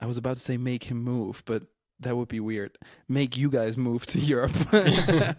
I 0.00 0.06
was 0.06 0.18
about 0.18 0.36
to 0.36 0.42
say 0.42 0.56
make 0.56 0.84
him 0.84 1.02
move, 1.02 1.42
but 1.46 1.62
that 2.00 2.16
would 2.16 2.28
be 2.28 2.40
weird. 2.40 2.76
Make 3.08 3.36
you 3.36 3.50
guys 3.50 3.76
move 3.76 4.06
to 4.06 4.18
Europe. 4.20 4.52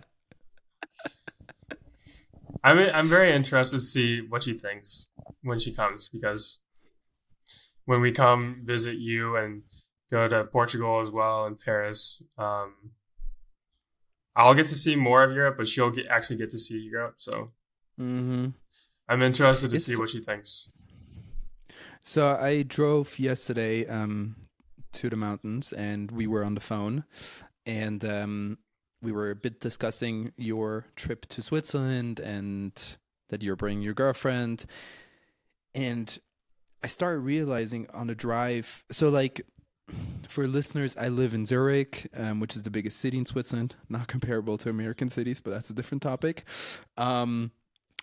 I'm 2.63 2.79
I'm 2.93 3.07
very 3.07 3.31
interested 3.31 3.77
to 3.77 3.81
see 3.81 4.19
what 4.21 4.43
she 4.43 4.53
thinks 4.53 5.09
when 5.43 5.59
she 5.59 5.73
comes 5.73 6.07
because 6.07 6.59
when 7.87 8.01
we 8.01 8.11
come 8.11 8.61
visit 8.63 8.97
you 8.97 9.37
and 9.37 9.63
go 10.11 10.27
to 10.27 10.43
Portugal 10.43 10.99
as 10.99 11.09
well 11.09 11.45
and 11.45 11.57
Paris, 11.57 12.21
um, 12.37 12.91
I'll 14.35 14.53
get 14.53 14.67
to 14.67 14.75
see 14.75 14.95
more 14.97 15.23
of 15.23 15.33
Europe, 15.33 15.55
but 15.57 15.67
she'll 15.67 15.89
get, 15.89 16.05
actually 16.07 16.35
get 16.35 16.49
to 16.51 16.57
see 16.57 16.79
Europe. 16.79 17.15
So 17.17 17.53
hmm 17.97 18.49
I'm 19.07 19.21
interested 19.21 19.71
to 19.71 19.75
It's 19.75 19.85
see 19.85 19.95
what 19.95 20.09
she 20.09 20.19
thinks. 20.19 20.69
So 22.03 22.37
I 22.39 22.63
drove 22.63 23.19
yesterday 23.19 23.85
um, 23.87 24.35
to 24.93 25.09
the 25.09 25.15
mountains, 25.15 25.73
and 25.73 26.11
we 26.11 26.27
were 26.27 26.43
on 26.43 26.55
the 26.55 26.61
phone, 26.61 27.05
and 27.65 28.03
um, 28.03 28.57
we 29.01 29.11
were 29.13 29.31
a 29.31 29.35
bit 29.35 29.59
discussing 29.61 30.33
your 30.37 30.85
trip 30.95 31.25
to 31.27 31.41
Switzerland 31.41 32.19
and 32.19 32.97
that 33.29 33.43
you're 33.43 33.55
bringing 33.55 33.81
your 33.81 33.93
girlfriend, 33.93 34.65
and 35.73 36.19
I 36.83 36.87
started 36.87 37.19
realizing 37.19 37.87
on 37.93 38.07
the 38.07 38.15
drive. 38.15 38.83
So 38.91 39.09
like. 39.09 39.45
For 40.27 40.45
listeners, 40.47 40.97
I 40.97 41.07
live 41.07 41.33
in 41.33 41.45
Zurich, 41.45 42.09
um, 42.13 42.41
which 42.41 42.57
is 42.57 42.63
the 42.63 42.69
biggest 42.69 42.99
city 42.99 43.17
in 43.17 43.25
Switzerland. 43.25 43.75
Not 43.87 44.09
comparable 44.09 44.57
to 44.57 44.69
American 44.69 45.09
cities, 45.09 45.39
but 45.39 45.51
that's 45.51 45.69
a 45.69 45.73
different 45.73 46.01
topic. 46.03 46.43
Um, 46.97 47.51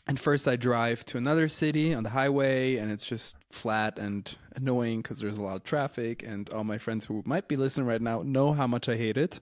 and 0.07 0.21
first, 0.21 0.47
I 0.49 0.57
drive 0.57 1.05
to 1.07 1.19
another 1.19 1.49
city 1.49 1.95
on 1.95 2.03
the 2.03 2.11
highway, 2.11 2.77
and 2.77 2.91
it's 2.91 3.07
just 3.07 3.37
flat 3.51 3.99
and 3.99 4.35
annoying 4.55 5.01
because 5.03 5.19
there's 5.19 5.39
a 5.39 5.43
lot 5.43 5.57
of 5.57 5.65
traffic. 5.65 6.23
And 6.23 6.49
all 6.51 6.65
my 6.65 6.79
friends 6.79 7.05
who 7.05 7.23
might 7.25 7.49
be 7.49 7.57
listening 7.57 7.87
right 7.87 8.03
now 8.03 8.23
know 8.23 8.53
how 8.53 8.67
much 8.67 8.89
I 8.89 8.97
hate 8.97 9.17
it. 9.19 9.41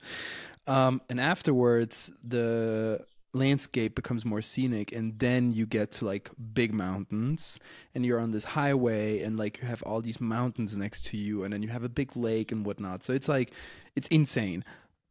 Um, 0.68 1.00
and 1.08 1.20
afterwards, 1.20 2.12
the 2.22 3.04
landscape 3.34 3.94
becomes 3.94 4.24
more 4.24 4.42
scenic, 4.42 4.92
and 4.92 5.18
then 5.18 5.52
you 5.52 5.66
get 5.66 5.90
to 5.92 6.04
like 6.04 6.30
big 6.52 6.72
mountains, 6.72 7.58
and 7.94 8.04
you're 8.04 8.20
on 8.20 8.30
this 8.30 8.44
highway, 8.44 9.22
and 9.22 9.38
like 9.38 9.60
you 9.60 9.68
have 9.68 9.82
all 9.82 10.00
these 10.00 10.20
mountains 10.20 10.76
next 10.76 11.06
to 11.06 11.16
you, 11.16 11.44
and 11.44 11.52
then 11.52 11.62
you 11.62 11.68
have 11.68 11.84
a 11.84 11.88
big 11.88 12.16
lake 12.16 12.52
and 12.52 12.66
whatnot. 12.66 13.02
So 13.02 13.12
it's 13.12 13.28
like 13.28 13.52
it's 13.96 14.08
insane. 14.08 14.64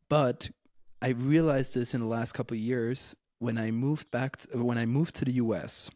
But 0.09 0.49
I 1.01 1.09
realized 1.09 1.73
this 1.73 1.93
in 1.93 2.01
the 2.01 2.07
last 2.07 2.33
couple 2.33 2.57
years 2.57 3.15
when 3.39 3.57
I 3.57 3.71
moved 3.71 4.11
back 4.11 4.37
when 4.53 4.77
I 4.77 4.85
moved 4.85 5.15
to 5.15 5.25
the 5.25 5.33
US. 5.33 5.89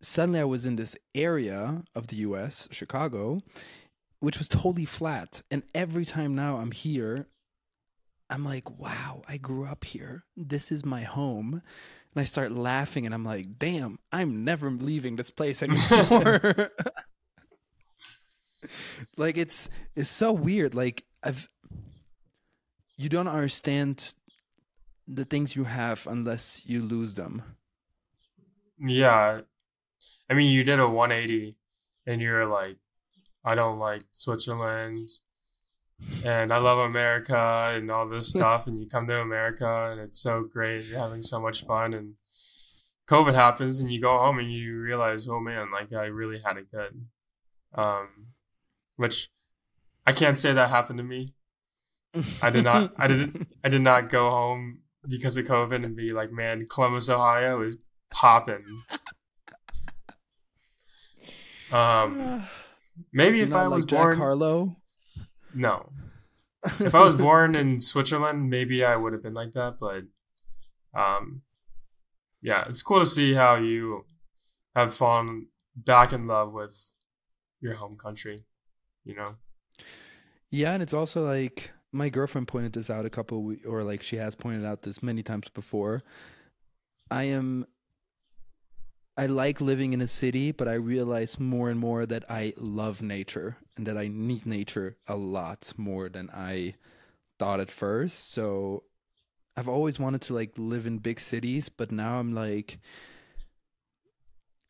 Suddenly 0.00 0.40
I 0.40 0.44
was 0.44 0.66
in 0.66 0.76
this 0.76 0.96
area 1.14 1.82
of 1.94 2.08
the 2.08 2.16
US, 2.16 2.68
Chicago, 2.70 3.40
which 4.20 4.38
was 4.38 4.48
totally 4.48 4.84
flat. 4.84 5.40
And 5.50 5.62
every 5.74 6.04
time 6.04 6.34
now 6.34 6.56
I'm 6.56 6.72
here, 6.72 7.26
I'm 8.34 8.44
like, 8.44 8.68
wow, 8.80 9.22
I 9.28 9.36
grew 9.36 9.64
up 9.64 9.84
here. 9.84 10.24
This 10.36 10.72
is 10.72 10.84
my 10.84 11.02
home. 11.04 11.54
And 11.54 12.20
I 12.20 12.24
start 12.24 12.50
laughing 12.50 13.06
and 13.06 13.14
I'm 13.14 13.24
like, 13.24 13.60
damn, 13.60 14.00
I'm 14.10 14.42
never 14.42 14.72
leaving 14.72 15.14
this 15.14 15.30
place 15.30 15.62
anymore. 15.62 16.72
like 19.16 19.36
it's 19.36 19.68
it's 19.94 20.08
so 20.08 20.32
weird. 20.32 20.74
Like 20.74 21.04
I've 21.22 21.48
you 22.96 23.08
don't 23.08 23.28
understand 23.28 24.14
the 25.06 25.24
things 25.24 25.54
you 25.54 25.62
have 25.62 26.04
unless 26.08 26.60
you 26.66 26.82
lose 26.82 27.14
them. 27.14 27.40
Yeah, 28.80 29.42
I 30.28 30.34
mean, 30.34 30.52
you 30.52 30.64
did 30.64 30.80
a 30.80 30.88
180, 30.88 31.56
and 32.06 32.20
you're 32.20 32.46
like, 32.46 32.78
I 33.44 33.54
don't 33.54 33.78
like 33.78 34.02
Switzerland. 34.10 35.08
And 36.24 36.52
I 36.52 36.58
love 36.58 36.78
America 36.78 37.72
and 37.74 37.90
all 37.90 38.08
this 38.08 38.30
stuff. 38.30 38.66
and 38.66 38.78
you 38.78 38.88
come 38.88 39.06
to 39.06 39.20
America 39.20 39.90
and 39.92 40.00
it's 40.00 40.18
so 40.18 40.42
great. 40.42 40.86
You're 40.86 40.98
having 40.98 41.22
so 41.22 41.40
much 41.40 41.64
fun. 41.64 41.94
And 41.94 42.14
COVID 43.08 43.34
happens 43.34 43.80
and 43.80 43.90
you 43.90 44.00
go 44.00 44.16
home 44.18 44.38
and 44.38 44.52
you 44.52 44.78
realize, 44.80 45.28
oh 45.28 45.40
man, 45.40 45.70
like 45.72 45.92
I 45.92 46.06
really 46.06 46.40
had 46.44 46.56
it 46.56 46.70
good. 46.70 47.06
Um, 47.74 48.28
which 48.96 49.28
I 50.06 50.12
can't 50.12 50.38
say 50.38 50.52
that 50.52 50.70
happened 50.70 50.98
to 50.98 51.04
me. 51.04 51.34
I 52.40 52.50
did 52.50 52.64
not, 52.64 52.94
I 52.96 53.08
didn't, 53.08 53.48
I 53.64 53.68
did 53.68 53.82
not 53.82 54.08
go 54.08 54.30
home 54.30 54.82
because 55.08 55.36
of 55.36 55.46
COVID 55.46 55.84
and 55.84 55.96
be 55.96 56.12
like, 56.12 56.30
man, 56.30 56.66
Columbus, 56.70 57.08
Ohio 57.08 57.62
is 57.62 57.78
popping. 58.10 58.64
Um, 61.72 62.44
maybe 63.12 63.40
if 63.40 63.52
I 63.52 63.66
was 63.66 63.82
like 63.82 63.90
born, 63.90 64.12
Jack 64.12 64.18
Harlow. 64.18 64.76
No. 65.54 65.90
If 66.80 66.94
I 66.94 67.02
was 67.02 67.14
born 67.14 67.54
in 67.54 67.78
Switzerland, 67.78 68.48
maybe 68.48 68.84
I 68.84 68.96
would 68.96 69.12
have 69.12 69.22
been 69.22 69.34
like 69.34 69.52
that. 69.52 69.76
But, 69.78 70.04
um, 70.98 71.42
yeah, 72.40 72.64
it's 72.68 72.82
cool 72.82 73.00
to 73.00 73.06
see 73.06 73.34
how 73.34 73.56
you 73.56 74.06
have 74.74 74.94
fallen 74.94 75.48
back 75.76 76.12
in 76.14 76.26
love 76.26 76.52
with 76.54 76.94
your 77.60 77.74
home 77.74 77.96
country. 77.98 78.44
You 79.04 79.14
know. 79.14 79.34
Yeah, 80.50 80.72
and 80.72 80.82
it's 80.82 80.94
also 80.94 81.22
like 81.26 81.70
my 81.92 82.08
girlfriend 82.08 82.48
pointed 82.48 82.72
this 82.72 82.88
out 82.88 83.04
a 83.04 83.10
couple 83.10 83.42
we- 83.42 83.64
or 83.64 83.84
like 83.84 84.02
she 84.02 84.16
has 84.16 84.34
pointed 84.34 84.64
out 84.64 84.82
this 84.82 85.02
many 85.02 85.22
times 85.22 85.48
before. 85.48 86.02
I 87.10 87.24
am 87.24 87.66
I 89.16 89.26
like 89.26 89.60
living 89.60 89.92
in 89.92 90.00
a 90.00 90.08
city, 90.08 90.50
but 90.50 90.66
I 90.66 90.74
realize 90.74 91.38
more 91.38 91.70
and 91.70 91.78
more 91.78 92.06
that 92.06 92.24
I 92.30 92.54
love 92.56 93.02
nature 93.02 93.58
and 93.76 93.86
that 93.86 93.96
I 93.96 94.08
need 94.08 94.46
nature 94.46 94.96
a 95.06 95.16
lot 95.16 95.72
more 95.76 96.08
than 96.08 96.30
I 96.30 96.74
thought 97.38 97.60
at 97.60 97.70
first. 97.70 98.32
So 98.32 98.84
I've 99.56 99.68
always 99.68 99.98
wanted 99.98 100.22
to 100.22 100.34
like 100.34 100.52
live 100.56 100.86
in 100.86 100.98
big 100.98 101.20
cities, 101.20 101.68
but 101.68 101.92
now 101.92 102.18
I'm 102.18 102.34
like 102.34 102.78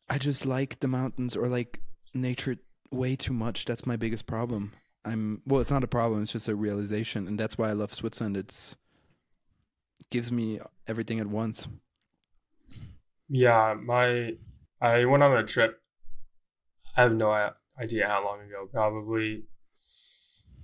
I 0.09 0.17
just 0.17 0.45
like 0.45 0.79
the 0.79 0.87
mountains 0.87 1.35
or 1.35 1.47
like 1.47 1.81
nature 2.13 2.57
way 2.91 3.15
too 3.15 3.33
much. 3.33 3.65
That's 3.65 3.85
my 3.85 3.95
biggest 3.95 4.27
problem. 4.27 4.73
I'm 5.03 5.41
well, 5.45 5.61
it's 5.61 5.71
not 5.71 5.83
a 5.83 5.87
problem, 5.87 6.23
it's 6.23 6.31
just 6.31 6.47
a 6.47 6.55
realization 6.55 7.27
and 7.27 7.39
that's 7.39 7.57
why 7.57 7.69
I 7.69 7.73
love 7.73 7.93
Switzerland. 7.93 8.37
It's 8.37 8.75
gives 10.11 10.31
me 10.31 10.59
everything 10.87 11.19
at 11.19 11.27
once. 11.27 11.67
Yeah, 13.27 13.75
my 13.79 14.35
I 14.81 15.05
went 15.05 15.23
on 15.23 15.35
a 15.35 15.43
trip. 15.43 15.81
I 16.95 17.03
have 17.03 17.15
no 17.15 17.31
idea 17.79 18.07
how 18.07 18.23
long 18.23 18.41
ago, 18.41 18.67
probably 18.71 19.43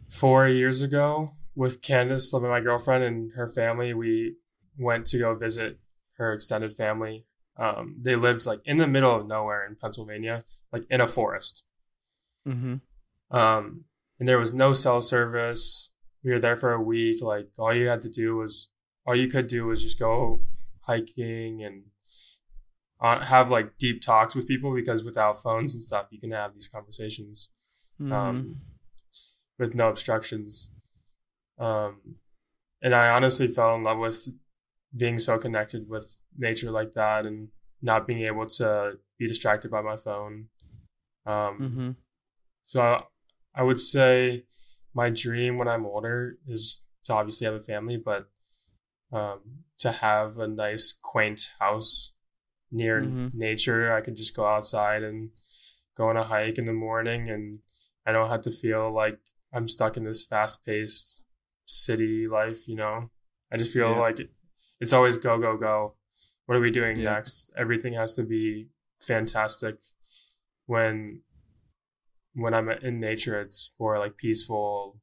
four 0.09 0.47
years 0.47 0.81
ago, 0.81 1.31
with 1.55 1.81
Candace, 1.81 2.33
living 2.33 2.49
my 2.49 2.61
girlfriend, 2.61 3.03
and 3.03 3.31
her 3.35 3.47
family. 3.47 3.93
We 3.93 4.35
went 4.77 5.05
to 5.07 5.19
go 5.19 5.35
visit 5.35 5.79
her 6.17 6.33
extended 6.33 6.75
family. 6.75 7.25
Um, 7.57 7.97
they 8.01 8.15
lived 8.15 8.45
like 8.45 8.61
in 8.65 8.77
the 8.77 8.87
middle 8.87 9.15
of 9.15 9.27
nowhere 9.27 9.65
in 9.65 9.75
Pennsylvania, 9.75 10.43
like 10.71 10.83
in 10.89 11.01
a 11.01 11.07
forest. 11.07 11.63
Mm-hmm. 12.47 12.75
Um, 13.35 13.85
and 14.19 14.27
there 14.27 14.39
was 14.39 14.53
no 14.53 14.73
cell 14.73 15.01
service. 15.01 15.91
We 16.23 16.31
were 16.31 16.39
there 16.39 16.55
for 16.55 16.73
a 16.73 16.81
week. 16.81 17.21
Like 17.21 17.49
all 17.57 17.73
you 17.73 17.87
had 17.87 18.01
to 18.01 18.09
do 18.09 18.35
was, 18.35 18.69
all 19.05 19.15
you 19.15 19.27
could 19.27 19.47
do 19.47 19.65
was 19.65 19.83
just 19.83 19.99
go 19.99 20.41
hiking 20.81 21.63
and 21.63 21.83
uh, 23.01 23.25
have 23.25 23.49
like 23.49 23.77
deep 23.77 24.01
talks 24.01 24.35
with 24.35 24.47
people 24.47 24.73
because 24.73 25.03
without 25.03 25.41
phones 25.41 25.73
and 25.73 25.83
stuff, 25.83 26.07
you 26.11 26.19
can 26.19 26.31
have 26.31 26.53
these 26.53 26.67
conversations 26.67 27.49
Mm-hmm. 28.01 28.13
um, 28.13 28.61
with 29.59 29.75
no 29.75 29.89
obstructions. 29.89 30.71
Um, 31.59 32.15
and 32.81 32.95
I 32.95 33.09
honestly 33.09 33.47
fell 33.47 33.75
in 33.75 33.83
love 33.83 33.99
with 33.99 34.27
being 34.95 35.19
so 35.19 35.37
connected 35.37 35.87
with 35.87 36.23
nature 36.37 36.71
like 36.71 36.93
that 36.93 37.25
and 37.25 37.49
not 37.81 38.07
being 38.07 38.23
able 38.23 38.47
to 38.47 38.97
be 39.19 39.27
distracted 39.27 39.69
by 39.69 39.81
my 39.81 39.97
phone. 39.97 40.47
Um, 41.25 41.59
mm-hmm. 41.59 41.91
so 42.65 42.81
I, 42.81 43.03
I 43.53 43.63
would 43.63 43.79
say 43.79 44.45
my 44.95 45.11
dream 45.11 45.57
when 45.57 45.67
I'm 45.67 45.85
older 45.85 46.37
is 46.47 46.83
to 47.03 47.13
obviously 47.13 47.45
have 47.45 47.53
a 47.53 47.61
family, 47.61 47.97
but 47.97 48.29
um, 49.13 49.41
to 49.79 49.91
have 49.91 50.39
a 50.39 50.47
nice, 50.47 50.91
quaint 50.91 51.53
house 51.59 52.13
near 52.71 53.01
Mhm. 53.01 53.33
nature. 53.33 53.91
I 53.93 54.01
can 54.01 54.15
just 54.15 54.35
go 54.35 54.45
outside 54.45 55.03
and 55.03 55.31
go 55.95 56.09
on 56.09 56.17
a 56.17 56.23
hike 56.23 56.57
in 56.57 56.65
the 56.65 56.73
morning, 56.73 57.29
and 57.29 57.59
I 58.05 58.11
don't 58.11 58.29
have 58.29 58.41
to 58.43 58.51
feel 58.51 58.91
like 58.91 59.19
I'm 59.53 59.67
stuck 59.67 59.97
in 59.97 60.03
this 60.03 60.23
fast 60.23 60.65
paced 60.65 61.25
city 61.65 62.27
life, 62.27 62.67
you 62.67 62.75
know? 62.75 63.11
I 63.51 63.57
just 63.57 63.73
feel 63.73 63.91
Yeah. 63.91 63.99
like 63.99 64.19
it, 64.19 64.31
it's 64.79 64.93
always 64.93 65.17
go, 65.17 65.37
go, 65.37 65.57
go. 65.57 65.97
What 66.45 66.57
are 66.57 66.61
we 66.61 66.71
doing 66.71 66.97
Yeah. 66.97 67.13
next? 67.13 67.51
Everything 67.57 67.93
has 67.93 68.15
to 68.15 68.23
be 68.23 68.69
fantastic 68.99 69.77
when 70.65 71.23
when 72.33 72.53
I'm 72.53 72.69
in 72.69 73.01
nature, 73.01 73.41
it's 73.41 73.75
more 73.77 73.99
like 73.99 74.15
peaceful, 74.15 75.01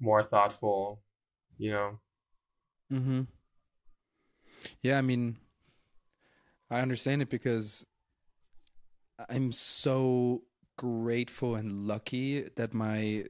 more 0.00 0.20
thoughtful, 0.20 1.00
you 1.56 1.70
know. 1.70 2.00
Mm-hmm. 2.92 3.22
Yeah, 4.82 4.98
I 4.98 5.02
mean, 5.02 5.36
I 6.70 6.80
understand 6.80 7.22
it 7.22 7.30
because 7.30 7.86
I'm 9.28 9.52
so 9.52 10.42
grateful 10.76 11.54
and 11.54 11.86
lucky 11.86 12.42
that 12.56 12.74
my 12.74 13.24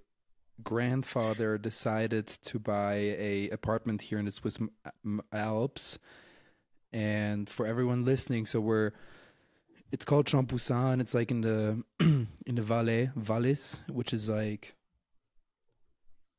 grandfather 0.62 1.58
decided 1.58 2.26
to 2.26 2.58
buy 2.58 2.94
a 2.94 3.50
apartment 3.50 4.02
here 4.02 4.18
in 4.18 4.24
the 4.24 4.32
Swiss 4.32 4.58
Alps. 5.32 5.98
And 6.92 7.48
for 7.48 7.66
everyone 7.66 8.04
listening, 8.04 8.46
so 8.46 8.60
we're 8.60 8.92
it's 9.92 10.04
called 10.04 10.26
Champoussin. 10.26 11.00
It's 11.00 11.14
like 11.14 11.30
in 11.30 11.42
the 11.42 11.82
in 12.00 12.54
the 12.54 12.62
Valais, 12.62 13.10
Valais, 13.16 13.80
which 13.88 14.12
is 14.12 14.28
like 14.28 14.74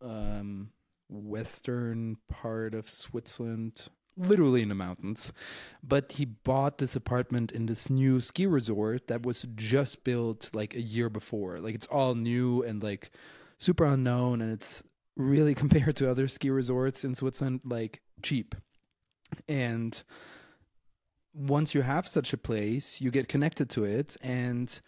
um 0.02 0.72
western 1.10 2.18
part 2.28 2.74
of 2.74 2.90
Switzerland, 2.90 3.88
literally 4.18 4.62
in 4.62 4.70
the 4.70 4.76
mountains. 4.76 5.32
But 5.84 6.14
he 6.14 6.26
bought 6.26 6.80
this 6.80 6.96
apartment 6.96 7.52
in 7.52 7.68
this 7.68 7.90
new 7.90 8.20
ski 8.20 8.46
resort 8.48 9.08
that 9.08 9.24
was 9.26 9.46
just 9.56 10.04
built 10.04 10.50
like 10.54 10.76
a 10.76 10.82
year 10.82 11.10
before. 11.10 11.60
Like 11.60 11.76
it's 11.76 11.88
all 11.88 12.16
new 12.16 12.64
and 12.64 12.82
like 12.82 13.12
super 13.60 13.86
unknown 13.86 14.42
and 14.42 14.52
it's 14.52 14.84
really 15.16 15.56
compared 15.64 15.96
to 15.98 16.10
other 16.10 16.28
ski 16.28 16.50
resorts 16.50 17.04
in 17.06 17.16
Switzerland 17.16 17.62
like 17.64 18.02
cheap. 18.24 18.56
And 19.48 20.02
once 21.34 21.76
you 21.76 21.82
have 21.82 22.08
such 22.08 22.34
a 22.34 22.38
place, 22.38 23.00
you 23.02 23.12
get 23.12 23.28
connected 23.28 23.70
to 23.72 23.84
it 23.84 24.18
and 24.22 24.80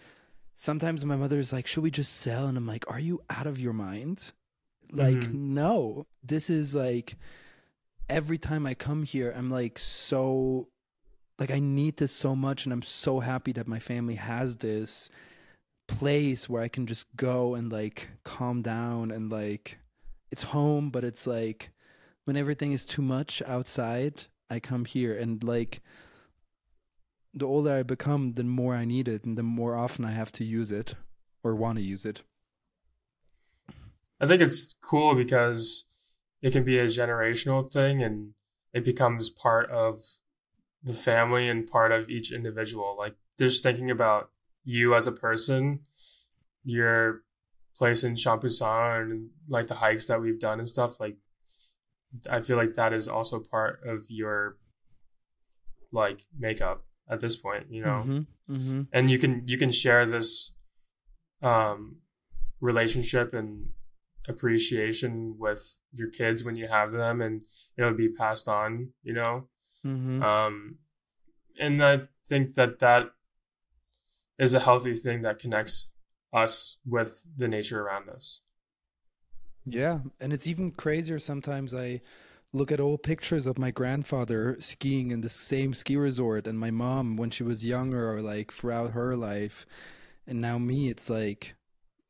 sometimes 0.56 1.06
my 1.06 1.16
mother 1.16 1.40
is 1.40 1.54
like, 1.54 1.68
"Should 1.68 1.84
we 1.84 1.92
just 1.92 2.14
sell?" 2.18 2.48
and 2.48 2.58
I'm 2.58 2.66
like, 2.68 2.86
"Are 2.92 3.00
you 3.00 3.22
out 3.30 3.48
of 3.48 3.60
your 3.60 3.74
mind?" 3.74 4.32
Like, 4.92 5.16
Mhm. 5.18 5.34
no. 5.34 6.08
This 6.24 6.50
is 6.50 6.74
like 6.74 7.16
every 8.10 8.38
time 8.38 8.66
I 8.66 8.74
come 8.74 9.04
here, 9.04 9.34
I'm 9.36 9.50
like 9.50 9.78
so 9.80 10.68
like 11.38 11.52
I 11.52 11.60
need 11.60 11.98
this 11.98 12.12
so 12.12 12.36
much 12.36 12.66
and 12.66 12.74
I'm 12.74 12.82
so 12.82 13.22
happy 13.22 13.54
that 13.54 13.68
my 13.68 13.80
family 13.80 14.16
has 14.16 14.58
this 14.58 15.10
place 15.88 16.50
where 16.50 16.62
I 16.62 16.68
can 16.68 16.86
just 16.86 17.06
go 17.16 17.56
and 17.56 17.72
like 17.72 18.10
calm 18.24 18.62
down 18.62 19.12
and 19.12 19.32
like 19.32 19.78
it's 20.32 20.44
home, 20.44 20.90
but 20.90 21.04
it's 21.04 21.26
like 21.26 21.72
when 22.26 22.36
everything 22.36 22.74
is 22.74 22.86
too 22.86 23.02
much 23.02 23.42
outside, 23.48 24.26
I 24.50 24.60
come 24.60 24.86
here 24.86 25.18
and 25.18 25.44
like 25.44 25.82
the 27.34 27.46
older 27.46 27.74
I 27.74 27.84
become, 27.84 28.34
the 28.34 28.44
more 28.44 28.76
I 28.76 28.86
need 28.86 29.08
it 29.08 29.24
and 29.24 29.38
the 29.38 29.44
more 29.44 29.76
often 29.76 30.04
I 30.04 30.12
have 30.12 30.32
to 30.34 30.44
use 30.44 30.72
it 30.72 30.96
or 31.44 31.56
want 31.56 31.78
to 31.78 31.84
use 31.84 32.06
it. 32.06 32.22
I 34.20 34.28
think 34.28 34.42
it's 34.42 34.76
cool 34.82 35.16
because 35.16 35.86
it 36.42 36.52
can 36.52 36.64
be 36.64 36.78
a 36.80 36.86
generational 36.86 37.70
thing 37.72 38.02
and 38.02 38.34
it 38.74 38.86
becomes 38.86 39.30
part 39.30 39.70
of 39.70 40.00
the 40.84 40.94
family 40.94 41.50
and 41.50 41.68
part 41.68 41.92
of 41.92 42.10
each 42.10 42.32
individual. 42.32 42.96
Like 42.98 43.16
just 43.38 43.64
thinking 43.64 43.92
about 43.92 44.30
you 44.64 44.96
as 44.96 45.08
a 45.08 45.12
person, 45.12 45.82
your 46.64 47.22
place 47.76 48.04
in 48.04 48.16
Champoussin 48.16 49.12
and 49.12 49.30
like 49.48 49.68
the 49.68 49.76
hikes 49.76 50.06
that 50.08 50.22
we've 50.22 50.40
done 50.40 50.60
and 50.60 50.68
stuff, 50.68 51.00
like 51.00 51.18
I 52.30 52.42
feel 52.42 52.58
like 52.58 52.74
that 52.76 52.94
is 52.94 53.08
also 53.08 53.40
part 53.40 53.82
of 53.86 54.06
your 54.10 54.58
like 55.92 56.26
makeup 56.38 56.86
at 57.10 57.20
this 57.20 57.36
point, 57.36 57.68
you 57.70 57.82
know 57.82 58.04
Mm-hmm. 58.06 58.54
Mm-hmm. 58.54 58.82
and 58.94 59.12
you 59.12 59.20
can 59.20 59.44
you 59.48 59.58
can 59.58 59.72
share 59.72 60.06
this 60.06 60.54
um 61.42 61.98
relationship 62.62 63.34
and 63.34 63.70
appreciation 64.28 65.36
with 65.40 65.80
your 65.94 66.10
kids 66.10 66.44
when 66.44 66.56
you 66.56 66.68
have 66.68 66.92
them 66.92 67.22
and 67.22 67.42
it'll 67.78 67.94
be 67.94 68.10
passed 68.10 68.48
on 68.48 68.90
you 69.04 69.14
know 69.14 69.48
Mm-hmm. 69.86 70.22
um 70.22 70.76
and 71.58 71.82
i 71.82 72.02
think 72.28 72.56
that 72.56 72.80
that 72.80 73.12
is 74.38 74.54
a 74.54 74.60
healthy 74.60 74.94
thing 74.94 75.22
that 75.22 75.40
connects 75.40 75.96
us 76.34 76.78
with 76.86 77.26
the 77.38 77.48
nature 77.48 77.82
around 77.82 78.10
us 78.10 78.42
Yeah, 79.66 80.00
and 80.20 80.34
it's 80.34 80.48
even 80.48 80.72
crazier 80.72 81.20
sometimes. 81.20 81.74
I 81.74 82.02
look 82.54 82.72
at 82.72 82.80
old 82.80 83.04
pictures 83.04 83.46
of 83.46 83.58
my 83.60 83.72
grandfather 83.72 84.58
skiing 84.60 85.12
in 85.12 85.22
the 85.22 85.30
same 85.30 85.74
ski 85.74 85.96
resort 85.96 86.48
and 86.48 86.60
my 86.60 86.72
mom 86.72 87.18
when 87.18 87.30
she 87.30 87.44
was 87.44 87.66
younger 87.66 88.12
or 88.14 88.22
like 88.22 88.52
throughout 88.52 88.92
her 88.92 89.16
life. 89.16 89.66
And 90.28 90.42
now 90.42 90.58
me, 90.58 90.90
it's 90.90 91.10
like 91.10 91.56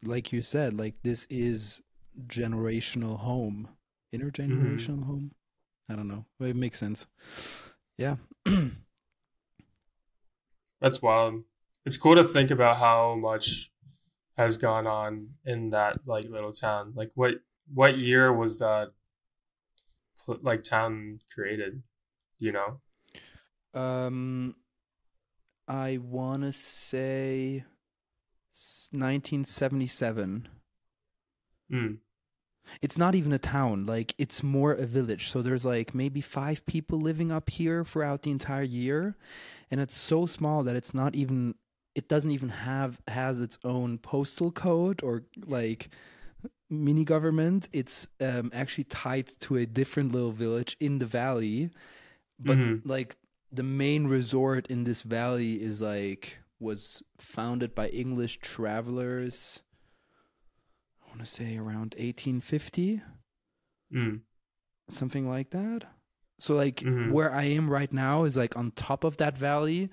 like 0.03 0.31
you 0.31 0.41
said, 0.41 0.79
like 0.79 1.01
this 1.03 1.27
is 1.29 1.81
generational 2.27 3.17
home. 3.19 3.69
Intergenerational 4.13 5.05
home? 5.05 5.31
I 5.89 5.95
don't 5.95 6.07
know. 6.07 6.25
It 6.39 6.55
makes 6.55 6.79
sense. 6.79 7.07
Yeah. 7.97 8.17
That's 10.81 11.01
wild. 11.01 11.43
It's 11.85 11.97
cool 11.97 12.15
to 12.15 12.23
think 12.23 12.51
about 12.51 12.77
how 12.77 13.15
much 13.15 13.71
has 14.37 14.57
gone 14.57 14.87
on 14.87 15.31
in 15.45 15.71
that 15.71 16.07
like 16.07 16.25
little 16.25 16.53
town. 16.53 16.93
Like 16.95 17.11
what 17.15 17.41
what 17.73 17.97
year 17.97 18.31
was 18.31 18.59
that 18.59 18.91
like 20.27 20.63
town 20.63 21.19
created? 21.33 21.83
You 22.37 22.53
know? 22.53 22.79
Um 23.79 24.55
I 25.67 25.97
want 25.97 26.43
to 26.43 26.51
say 26.51 27.63
1977. 28.91 30.47
Mm. 31.71 31.97
It's 32.81 32.97
not 32.97 33.15
even 33.15 33.33
a 33.33 33.39
town. 33.39 33.85
Like 33.85 34.13
it's 34.17 34.43
more 34.43 34.73
a 34.73 34.85
village. 34.85 35.29
So 35.29 35.41
there's 35.41 35.65
like 35.65 35.93
maybe 35.95 36.21
5 36.21 36.65
people 36.65 36.99
living 36.99 37.31
up 37.31 37.49
here 37.49 37.83
throughout 37.83 38.21
the 38.23 38.31
entire 38.31 38.63
year 38.63 39.15
and 39.71 39.79
it's 39.79 39.95
so 39.97 40.25
small 40.25 40.63
that 40.63 40.75
it's 40.75 40.93
not 40.93 41.15
even 41.15 41.55
it 41.95 42.07
doesn't 42.07 42.31
even 42.31 42.49
have 42.49 43.01
has 43.07 43.41
its 43.41 43.57
own 43.63 43.97
postal 43.97 44.51
code 44.51 45.01
or 45.03 45.23
like 45.45 45.89
mini 46.69 47.03
government 47.03 47.67
it's 47.73 48.07
um, 48.21 48.51
actually 48.53 48.83
tied 48.85 49.27
to 49.39 49.57
a 49.57 49.65
different 49.65 50.11
little 50.11 50.31
village 50.31 50.77
in 50.79 50.99
the 50.99 51.05
valley 51.05 51.69
but 52.39 52.57
Mhm. 52.57 52.81
like 52.85 53.17
the 53.51 53.63
main 53.63 54.07
resort 54.07 54.67
in 54.67 54.83
this 54.83 55.01
valley 55.01 55.61
is 55.61 55.81
like 55.81 56.39
was 56.59 57.01
founded 57.17 57.73
by 57.73 57.89
english 57.89 58.37
travelers 58.39 59.61
want 61.19 61.27
to 61.27 61.35
say 61.35 61.57
around 61.57 61.95
1850 61.97 63.01
Mm. 63.93 64.21
something 64.89 65.27
like 65.27 65.49
that. 65.49 65.83
So 66.39 66.53
like 66.55 66.77
Mhm. 66.77 67.11
where 67.11 67.33
I 67.33 67.43
am 67.43 67.69
right 67.69 67.91
now 67.91 68.23
is 68.23 68.37
like 68.37 68.55
on 68.55 68.71
top 68.71 69.03
of 69.03 69.17
that 69.17 69.37
valley 69.37 69.89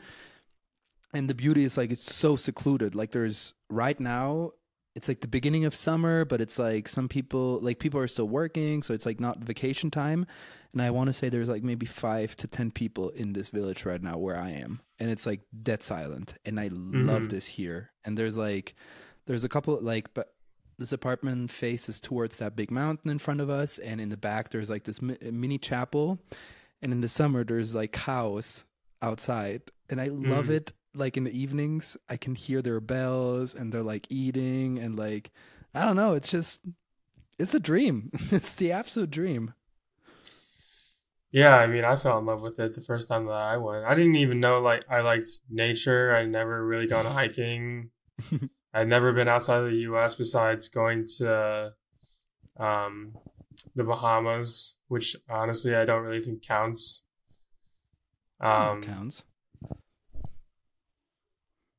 and 1.14 1.28
the 1.28 1.34
beauty 1.34 1.64
is 1.64 1.76
like 1.76 1.90
it's 1.90 2.14
so 2.14 2.36
secluded. 2.36 2.94
Like 2.94 3.10
there's 3.10 3.54
right 3.70 3.98
now 3.98 4.52
it's 4.94 5.08
like 5.08 5.20
the 5.20 5.28
beginning 5.28 5.64
of 5.64 5.74
summer, 5.74 6.24
but 6.24 6.40
it's 6.40 6.58
like 6.58 6.88
some 6.88 7.08
people 7.08 7.58
like 7.60 7.78
people 7.80 7.98
are 8.00 8.06
still 8.08 8.28
working, 8.28 8.82
so 8.82 8.94
it's 8.94 9.04
like 9.06 9.18
not 9.20 9.38
vacation 9.40 9.90
time. 9.90 10.26
And 10.72 10.80
I 10.82 10.90
want 10.90 11.08
to 11.08 11.12
say 11.12 11.28
there's 11.28 11.48
like 11.48 11.62
maybe 11.64 11.86
5 11.86 12.36
to 12.36 12.46
10 12.46 12.70
people 12.70 13.08
in 13.10 13.32
this 13.32 13.48
village 13.48 13.84
right 13.84 14.02
now 14.02 14.16
where 14.18 14.36
I 14.38 14.50
am. 14.50 14.80
And 15.00 15.10
it's 15.10 15.26
like 15.26 15.40
dead 15.62 15.82
silent 15.82 16.34
and 16.44 16.60
I 16.60 16.68
love 16.68 17.22
Mhm. 17.24 17.30
this 17.30 17.46
here. 17.46 17.90
And 18.04 18.16
there's 18.16 18.36
like 18.36 18.74
there's 19.26 19.42
a 19.44 19.48
couple 19.48 19.80
like 19.80 20.12
but 20.14 20.34
this 20.78 20.92
apartment 20.92 21.50
faces 21.50 22.00
towards 22.00 22.36
that 22.38 22.54
big 22.56 22.70
mountain 22.70 23.10
in 23.10 23.18
front 23.18 23.40
of 23.40 23.48
us 23.50 23.78
and 23.78 24.00
in 24.00 24.08
the 24.08 24.16
back 24.16 24.50
there's 24.50 24.68
like 24.70 24.84
this 24.84 25.00
mi- 25.02 25.16
mini 25.32 25.58
chapel 25.58 26.18
and 26.82 26.92
in 26.92 27.00
the 27.00 27.08
summer 27.08 27.44
there's 27.44 27.74
like 27.74 27.92
cows 27.92 28.64
outside 29.02 29.62
and 29.90 30.00
i 30.00 30.06
love 30.08 30.46
Mm. 30.46 30.50
it 30.56 30.72
like 30.94 31.16
in 31.16 31.24
the 31.24 31.38
evenings 31.38 31.96
i 32.08 32.16
can 32.16 32.34
hear 32.34 32.62
their 32.62 32.80
bells 32.80 33.54
and 33.54 33.72
they're 33.72 33.82
like 33.82 34.06
eating 34.10 34.78
and 34.78 34.98
like 34.98 35.30
i 35.74 35.84
don't 35.84 35.96
know 35.96 36.14
it's 36.14 36.30
just 36.30 36.60
it's 37.38 37.54
a 37.54 37.60
dream 37.60 38.10
it's 38.30 38.54
the 38.54 38.72
absolute 38.72 39.10
dream 39.10 39.54
Yeah, 41.32 41.56
I 41.58 41.66
mean, 41.66 41.84
I 41.84 41.96
fell 41.96 42.18
in 42.18 42.24
love 42.24 42.40
with 42.40 42.58
it 42.58 42.74
the 42.74 42.80
first 42.80 43.08
time 43.08 43.26
that 43.26 43.34
I 43.34 43.58
went. 43.58 43.84
I 43.84 43.94
didn't 43.94 44.14
even 44.16 44.40
know 44.40 44.58
like 44.60 44.84
I 44.88 45.00
liked 45.02 45.26
nature. 45.50 46.14
I 46.16 46.24
never 46.24 46.64
really 46.64 46.86
gone 46.86 47.04
hiking. 47.04 47.90
I'd 48.76 48.88
never 48.88 49.12
been 49.12 49.28
outside 49.28 49.58
of 49.58 49.70
the 49.70 49.78
U.S. 49.78 50.14
besides 50.14 50.68
going 50.68 51.04
to 51.18 51.72
um, 52.58 53.16
the 53.74 53.84
Bahamas, 53.84 54.76
which 54.88 55.16
honestly 55.28 55.74
I 55.74 55.84
don't 55.84 56.02
really 56.02 56.20
think 56.20 56.42
counts. 56.42 57.02
Um, 58.40 58.82
counts 58.82 59.22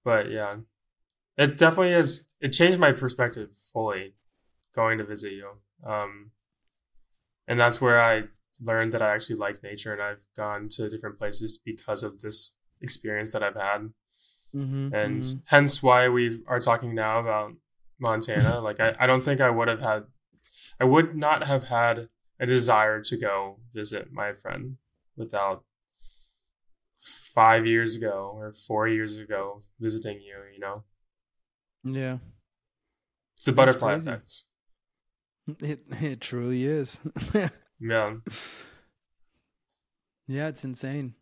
but 0.08 0.32
yeah, 0.32 0.56
it 1.38 1.58
definitely 1.58 1.92
has. 1.92 2.28
It 2.40 2.54
changed 2.54 2.80
my 2.80 2.94
perspective 2.94 3.50
fully 3.74 4.14
going 4.74 5.00
to 5.00 5.04
visit 5.04 5.34
you. 5.34 5.50
Um, 5.86 6.32
and 7.46 7.60
that's 7.60 7.82
where 7.82 8.02
I 8.02 8.24
learned 8.62 8.94
that 8.94 9.02
I 9.02 9.14
actually 9.14 9.36
like 9.36 9.62
nature, 9.62 9.92
and 9.92 10.02
I've 10.02 10.24
gone 10.34 10.64
to 10.70 10.90
different 10.90 11.18
places 11.18 11.60
because 11.62 12.04
of 12.04 12.22
this 12.22 12.56
experience 12.80 13.34
that 13.34 13.44
I've 13.44 13.58
had, 13.58 13.90
mm-hmm, 14.58 14.93
and 14.93 15.26
hence 15.46 15.84
why 15.84 16.10
we 16.10 16.41
are 16.48 16.60
talking 16.60 16.96
now 16.96 17.20
about 17.20 17.54
Montana. 18.00 18.60
like 18.67 18.80
I, 18.80 18.96
I 19.00 19.08
don't 19.08 19.24
think 19.24 19.39
I 19.41 19.50
would 19.50 19.67
have 19.67 19.82
had, 19.82 20.04
I 20.80 20.86
would 20.86 21.15
not 21.15 21.46
have 21.46 21.65
had 21.65 22.10
a 22.39 22.46
desire 22.46 23.02
to 23.02 23.17
go 23.17 23.60
visit 23.74 24.12
my 24.12 24.34
friend 24.34 24.78
without 25.15 25.63
five 27.00 27.65
years 27.65 27.96
ago 27.96 28.32
or 28.36 28.52
four 28.52 28.88
years 28.88 29.17
ago 29.17 29.62
visiting 29.80 30.20
you. 30.22 30.38
You 30.54 30.60
know. 30.60 30.84
yeah 31.84 32.17
It's 33.36 33.46
the 33.46 33.52
That's 33.52 33.80
butterfly 33.80 33.93
crazy. 33.93 34.10
effect. 34.10 34.43
it 35.62 35.80
it 36.02 36.22
truly 36.22 36.65
is 36.65 37.00
Yeah. 37.80 38.15
Yeah, 40.28 40.48
it's 40.50 40.63
insane. 40.63 41.13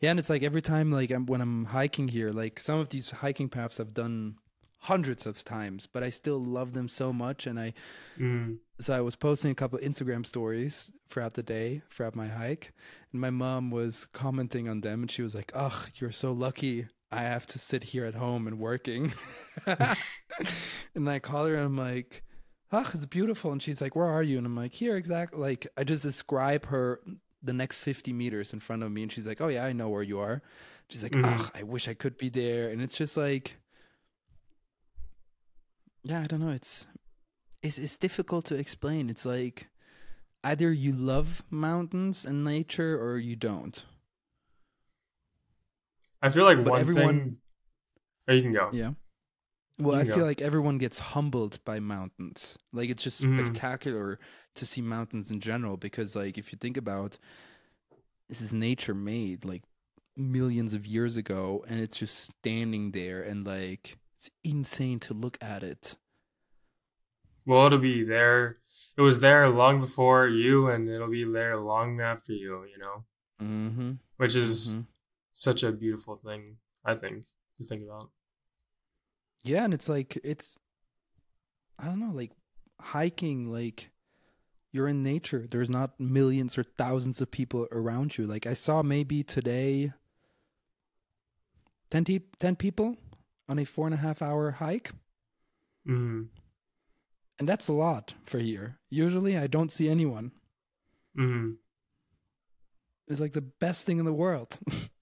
Yeah, 0.00 0.10
and 0.10 0.18
it's 0.18 0.30
like 0.30 0.42
every 0.42 0.62
time, 0.62 0.90
like 0.90 1.10
I'm, 1.10 1.26
when 1.26 1.40
I'm 1.40 1.64
hiking 1.66 2.08
here, 2.08 2.30
like 2.30 2.58
some 2.60 2.78
of 2.78 2.88
these 2.88 3.10
hiking 3.10 3.48
paths 3.48 3.80
I've 3.80 3.94
done 3.94 4.36
hundreds 4.80 5.26
of 5.26 5.42
times, 5.44 5.86
but 5.86 6.02
I 6.04 6.10
still 6.10 6.38
love 6.42 6.72
them 6.72 6.88
so 6.88 7.12
much. 7.12 7.46
And 7.46 7.58
I, 7.58 7.74
Mm. 8.18 8.58
so 8.80 8.94
I 8.94 9.00
was 9.00 9.16
posting 9.16 9.50
a 9.50 9.54
couple 9.54 9.78
Instagram 9.80 10.24
stories 10.26 10.90
throughout 11.08 11.34
the 11.34 11.42
day, 11.42 11.82
throughout 11.90 12.14
my 12.16 12.28
hike, 12.28 12.72
and 13.12 13.20
my 13.20 13.30
mom 13.30 13.70
was 13.70 14.06
commenting 14.12 14.68
on 14.68 14.80
them, 14.80 15.02
and 15.02 15.10
she 15.10 15.22
was 15.22 15.34
like, 15.34 15.50
"Ugh, 15.54 15.88
you're 15.96 16.12
so 16.12 16.32
lucky. 16.32 16.86
I 17.10 17.22
have 17.22 17.46
to 17.48 17.58
sit 17.58 17.82
here 17.84 18.04
at 18.06 18.14
home 18.14 18.46
and 18.46 18.58
working." 18.58 19.12
and 20.94 21.08
I 21.08 21.18
call 21.18 21.46
her, 21.46 21.54
and 21.56 21.64
I'm 21.64 21.76
like, 21.76 22.22
"Ugh, 22.72 22.86
it's 22.94 23.06
beautiful." 23.06 23.52
And 23.52 23.62
she's 23.62 23.80
like, 23.80 23.96
"Where 23.96 24.06
are 24.06 24.22
you?" 24.22 24.38
And 24.38 24.46
I'm 24.46 24.56
like, 24.56 24.74
"Here, 24.74 24.96
exactly." 24.96 25.40
Like 25.40 25.66
I 25.76 25.84
just 25.84 26.02
describe 26.02 26.66
her 26.66 27.00
the 27.42 27.52
next 27.52 27.78
50 27.80 28.12
meters 28.12 28.52
in 28.52 28.60
front 28.60 28.82
of 28.82 28.90
me, 28.90 29.02
and 29.02 29.12
she's 29.12 29.26
like, 29.26 29.40
"Oh 29.40 29.48
yeah, 29.48 29.64
I 29.64 29.72
know 29.72 29.88
where 29.88 30.02
you 30.02 30.18
are." 30.20 30.42
She's 30.88 31.02
like. 31.02 31.12
Mm-hmm. 31.12 31.40
"Ugh, 31.40 31.50
I 31.54 31.62
wish 31.62 31.88
I 31.88 31.94
could 31.94 32.16
be 32.18 32.28
there." 32.28 32.70
And 32.70 32.80
it's 32.82 32.96
just 32.96 33.16
like, 33.16 33.56
yeah, 36.02 36.20
I 36.20 36.24
don't 36.24 36.40
know. 36.40 36.50
It's 36.52 36.86
it's 37.62 37.78
it's 37.78 37.96
difficult 37.96 38.44
to 38.46 38.54
explain. 38.56 39.10
It's 39.10 39.24
like 39.26 39.68
either 40.44 40.72
you 40.72 40.92
love 40.92 41.42
mountains 41.50 42.24
and 42.24 42.44
nature 42.44 43.00
or 43.02 43.18
you 43.18 43.36
don't. 43.36 43.84
I 46.22 46.30
feel 46.30 46.44
like 46.44 46.64
But 46.64 46.70
one 46.70 46.80
everyone- 46.80 47.18
thing. 47.18 47.38
Oh, 48.28 48.32
you 48.32 48.42
can 48.42 48.52
go. 48.52 48.70
Yeah. 48.72 48.92
Well, 49.80 49.96
I 49.96 50.04
feel 50.04 50.24
like 50.24 50.40
everyone 50.42 50.78
gets 50.78 50.98
humbled 50.98 51.62
by 51.64 51.78
mountains. 51.78 52.58
Like 52.72 52.90
it's 52.90 53.02
just 53.02 53.22
Mhm. 53.22 53.44
spectacular 53.46 54.18
to 54.54 54.66
see 54.66 54.80
mountains 54.82 55.30
in 55.30 55.38
general 55.40 55.76
because 55.76 56.16
like 56.16 56.36
if 56.36 56.52
you 56.52 56.58
think 56.58 56.76
about 56.76 57.16
this 58.28 58.40
is 58.40 58.52
nature 58.52 58.94
made 58.94 59.44
like 59.44 59.62
millions 60.16 60.74
of 60.74 60.84
years 60.84 61.16
ago 61.16 61.64
and 61.68 61.80
it's 61.80 61.96
just 61.96 62.18
standing 62.18 62.90
there 62.90 63.22
and 63.22 63.46
like 63.46 63.98
it's 64.16 64.28
insane 64.42 64.98
to 65.00 65.14
look 65.14 65.38
at 65.40 65.62
it. 65.62 65.96
Well, 67.46 67.66
it'll 67.66 67.78
be 67.78 68.02
there. 68.02 68.58
It 68.96 69.00
was 69.00 69.20
there 69.20 69.48
long 69.48 69.80
before 69.80 70.26
you, 70.26 70.68
and 70.68 70.88
it'll 70.88 71.08
be 71.08 71.24
there 71.24 71.56
long 71.56 72.00
after 72.00 72.32
you. 72.32 72.64
You 72.64 72.78
know, 72.78 73.04
Mhm. 73.40 73.98
which 74.16 74.34
is 74.36 74.74
Mhm. 74.74 74.86
such 75.32 75.62
a 75.62 75.72
beautiful 75.72 76.16
thing. 76.16 76.58
I 76.84 76.94
think 76.96 77.24
to 77.56 77.64
think 77.64 77.84
about. 77.84 78.10
Yeah, 79.48 79.64
and 79.64 79.74
it's 79.74 79.88
like 79.88 80.18
it's 80.22 80.58
I 81.78 81.86
don't 81.86 82.00
know, 82.00 82.12
like 82.14 82.32
hiking 82.80 83.50
like 83.50 83.90
you're 84.72 84.88
in 84.88 85.02
nature. 85.02 85.46
There's 85.50 85.70
not 85.70 85.98
millions 85.98 86.58
or 86.58 86.62
thousands 86.62 87.20
of 87.20 87.30
people 87.30 87.66
around 87.72 88.18
you. 88.18 88.26
Like 88.26 88.46
I 88.46 88.52
saw 88.52 88.82
maybe 88.82 89.22
today 89.22 89.92
10, 91.90 92.04
te- 92.04 92.28
10 92.38 92.56
people 92.56 92.96
on 93.48 93.58
a 93.58 93.64
four 93.64 93.86
and 93.86 93.94
a 93.94 93.98
half 93.98 94.20
hour 94.20 94.50
hike. 94.50 94.92
Mm. 95.88 96.28
And 97.38 97.48
that's 97.48 97.68
a 97.68 97.72
lot 97.72 98.14
for 98.24 98.38
here. 98.38 98.78
Usually 98.90 99.38
I 99.38 99.46
don't 99.46 99.72
see 99.72 99.88
anyone. 99.88 100.32
Mm. 101.18 101.56
It's 103.06 103.20
like 103.20 103.32
the 103.32 103.40
best 103.40 103.86
thing 103.86 103.98
in 103.98 104.04
the 104.04 104.12
world. 104.12 104.58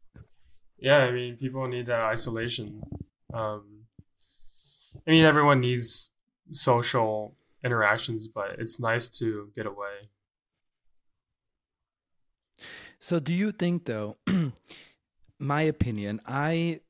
Yeah, 0.79 1.05
I 1.05 1.11
mean, 1.11 1.37
people 1.37 1.67
need 1.69 1.87
that 1.87 2.03
isolation. 2.03 2.83
Um, 3.33 3.76
I 5.07 5.11
mean, 5.11 5.25
everyone 5.25 5.61
needs 5.61 6.13
social 6.53 7.35
interactions, 7.65 8.29
but 8.29 8.59
it's 8.59 8.79
nice 8.79 9.09
to 9.19 9.51
get 9.55 9.67
away. 9.67 10.09
So 12.99 13.21
do 13.21 13.33
you 13.33 13.53
think 13.53 13.85
though 13.85 14.17
my 15.39 15.63
opinion 15.63 16.21
I 16.27 16.81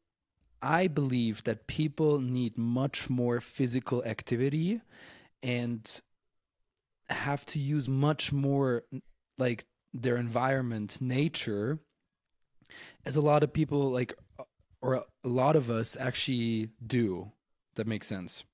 I 0.63 0.87
believe 0.87 1.45
that 1.45 1.67
people 1.67 2.21
need 2.21 2.57
much 2.57 3.11
more 3.11 3.41
physical 3.41 4.05
activity 4.05 4.81
and 5.43 6.01
have 7.09 7.45
to 7.47 7.59
use 7.59 7.89
much 7.89 8.33
more 8.33 8.85
like 9.39 9.67
their 9.93 10.17
environment, 10.17 10.99
nature, 11.01 11.79
as 13.05 13.17
a 13.17 13.21
lot 13.21 13.43
of 13.43 13.53
people 13.53 13.91
like, 13.91 14.15
or 14.81 14.95
a 14.95 15.29
lot 15.29 15.57
of 15.57 15.71
us 15.71 15.97
actually 15.99 16.71
do. 16.87 17.31
That 17.77 17.87
makes 17.87 18.07
sense. 18.07 18.45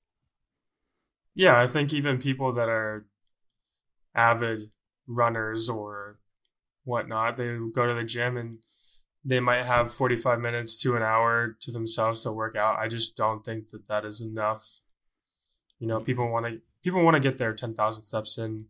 Yeah, 1.33 1.59
I 1.59 1.65
think 1.65 1.91
even 1.91 2.19
people 2.19 2.53
that 2.53 2.69
are 2.69 3.07
avid 4.13 4.69
runners 5.07 5.67
or 5.67 6.19
whatnot, 6.83 7.37
they 7.37 7.57
go 7.73 7.87
to 7.87 7.93
the 7.93 8.03
gym 8.03 8.37
and 8.37 8.59
they 9.25 9.39
might 9.39 9.65
have 9.65 9.91
45 9.91 10.39
minutes 10.39 10.79
to 10.81 10.95
an 10.95 11.01
hour 11.01 11.57
to 11.61 11.71
themselves 11.71 12.23
to 12.23 12.31
work 12.31 12.55
out. 12.55 12.77
I 12.77 12.87
just 12.87 13.15
don't 13.15 13.43
think 13.43 13.69
that 13.69 13.87
that 13.87 14.05
is 14.05 14.21
enough. 14.21 14.81
You 15.79 15.87
know, 15.87 15.99
people 15.99 16.29
want 16.29 16.45
to 16.45 16.61
people 16.83 17.01
want 17.01 17.15
to 17.15 17.21
get 17.21 17.37
their 17.37 17.53
10,000 17.53 18.03
steps 18.03 18.37
in 18.37 18.65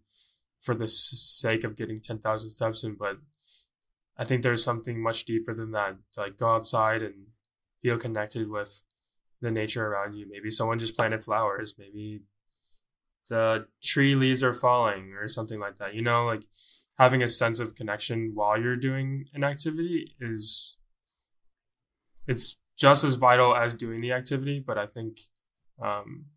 for 0.62 0.76
the 0.76 0.88
sake 0.88 1.64
of 1.64 1.76
getting 1.76 2.00
10,000 2.00 2.50
steps 2.52 2.84
in, 2.84 2.96
but 2.96 3.18
I 4.16 4.24
think 4.24 4.44
there's 4.44 4.64
something 4.64 5.02
much 5.02 5.26
deeper 5.26 5.54
than 5.54 5.72
that. 5.72 5.96
Like 6.16 6.38
go 6.38 6.54
outside 6.54 7.02
and 7.02 7.28
feel 7.82 7.98
connected 7.98 8.50
with 8.50 8.84
the 9.44 9.52
nature 9.52 9.86
around 9.86 10.16
you. 10.16 10.26
Maybe 10.28 10.50
someone 10.50 10.80
just 10.80 10.96
planted 10.96 11.22
flowers. 11.22 11.76
Maybe 11.78 12.22
the 13.30 13.68
tree 13.84 14.16
leaves 14.16 14.44
are 14.44 14.54
falling 14.54 15.14
or 15.14 15.28
something 15.28 15.60
like 15.60 15.78
that. 15.78 15.94
You 15.94 16.02
know, 16.02 16.26
like 16.26 16.46
having 16.98 17.22
a 17.22 17.28
sense 17.28 17.60
of 17.60 17.76
connection 17.76 18.32
while 18.34 18.60
you're 18.60 18.78
doing 18.78 19.26
an 19.34 19.44
activity 19.44 20.16
is 20.20 20.80
it's 22.26 22.58
just 22.78 23.04
as 23.04 23.16
vital 23.16 23.56
as 23.56 23.76
doing 23.76 24.00
the 24.02 24.14
activity. 24.14 24.64
But 24.66 24.78
I 24.78 24.88
think 24.88 25.20
um, 25.82 26.28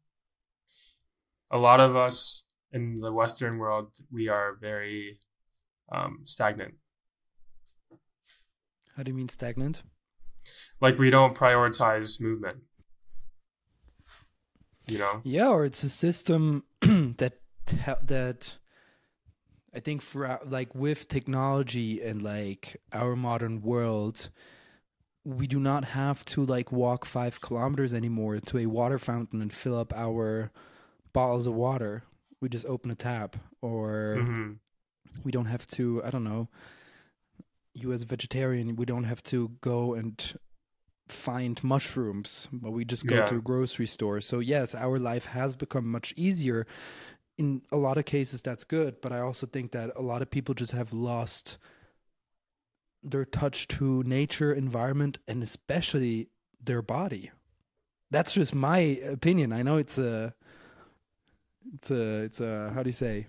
a 1.50 1.58
lot 1.58 1.80
of 1.80 1.94
us 1.94 2.44
in 2.72 2.96
the 2.96 3.12
Western 3.12 3.58
world, 3.58 3.94
we 4.10 4.28
are 4.28 4.58
very 4.60 5.20
um, 5.92 6.22
stagnant. 6.24 6.74
How 8.96 9.04
do 9.04 9.10
you 9.10 9.16
mean 9.16 9.28
stagnant? 9.28 9.82
Like 10.80 10.98
we 10.98 11.10
don't 11.10 11.36
prioritize 11.36 12.20
movement. 12.20 12.65
You 14.87 14.99
know? 14.99 15.20
Yeah, 15.25 15.51
or 15.51 15.64
it's 15.64 15.83
a 15.83 15.88
system 15.88 16.64
that 16.81 17.35
that 18.05 18.57
I 19.75 19.81
think 19.81 20.03
for 20.03 20.40
like 20.44 20.75
with 20.75 21.09
technology 21.09 22.03
and 22.03 22.22
like 22.22 22.81
our 22.92 23.16
modern 23.16 23.62
world, 23.62 24.31
we 25.27 25.49
do 25.49 25.59
not 25.59 25.85
have 25.85 26.25
to 26.25 26.46
like 26.46 26.70
walk 26.70 27.05
five 27.05 27.40
kilometers 27.40 27.92
anymore 27.92 28.38
to 28.38 28.59
a 28.59 28.66
water 28.66 28.99
fountain 28.99 29.42
and 29.42 29.53
fill 29.53 29.77
up 29.77 29.92
our 29.94 30.53
bottles 31.12 31.49
of 31.49 31.55
water 31.55 32.05
we 32.40 32.49
just 32.49 32.66
open 32.66 32.90
a 32.90 32.94
tap 32.94 33.37
or 33.61 34.16
mm-hmm. 34.18 34.53
we 35.25 35.33
don't 35.33 35.46
have 35.46 35.66
to 35.66 36.01
i 36.05 36.11
don't 36.11 36.22
know 36.22 36.49
you 37.75 37.92
as 37.92 38.03
a 38.03 38.07
vegetarian 38.07 38.77
we 38.77 38.85
don't 38.85 39.05
have 39.05 39.22
to 39.22 39.51
go 39.61 39.94
and 39.94 40.35
find 41.08 41.62
mushrooms 41.62 42.48
but 42.52 42.72
we 42.72 42.84
just 42.84 43.06
go 43.06 43.16
yeah. 43.16 43.24
to 43.24 43.36
a 43.36 43.40
grocery 43.40 43.86
store 43.86 44.20
so 44.20 44.38
yes 44.38 44.74
our 44.74 44.98
life 44.98 45.26
has 45.26 45.54
become 45.54 45.86
much 45.86 46.12
easier 46.16 46.66
in 47.38 47.62
a 47.70 47.76
lot 47.76 47.96
of 47.96 48.04
cases 48.04 48.42
that's 48.42 48.64
good 48.64 49.00
but 49.00 49.12
i 49.12 49.20
also 49.20 49.46
think 49.46 49.72
that 49.72 49.90
a 49.96 50.02
lot 50.02 50.22
of 50.22 50.30
people 50.30 50.54
just 50.54 50.72
have 50.72 50.92
lost 50.92 51.58
their 53.02 53.24
touch 53.24 53.68
to 53.68 54.02
nature 54.02 54.52
environment 54.52 55.18
and 55.28 55.42
especially 55.42 56.28
their 56.62 56.82
body 56.82 57.30
that's 58.10 58.32
just 58.32 58.54
my 58.54 58.78
opinion 58.78 59.52
i 59.52 59.62
know 59.62 59.76
it's 59.76 59.98
a 59.98 60.34
it's 61.74 61.90
a 61.90 62.22
it's 62.22 62.40
a 62.40 62.72
how 62.74 62.82
do 62.82 62.88
you 62.88 62.92
say 62.92 63.26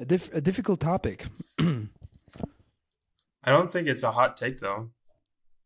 a, 0.00 0.04
diff, 0.04 0.32
a 0.32 0.40
difficult 0.40 0.80
topic. 0.80 1.26
I 1.60 3.50
don't 3.50 3.70
think 3.70 3.88
it's 3.88 4.02
a 4.02 4.12
hot 4.12 4.36
take 4.36 4.60
though. 4.60 4.90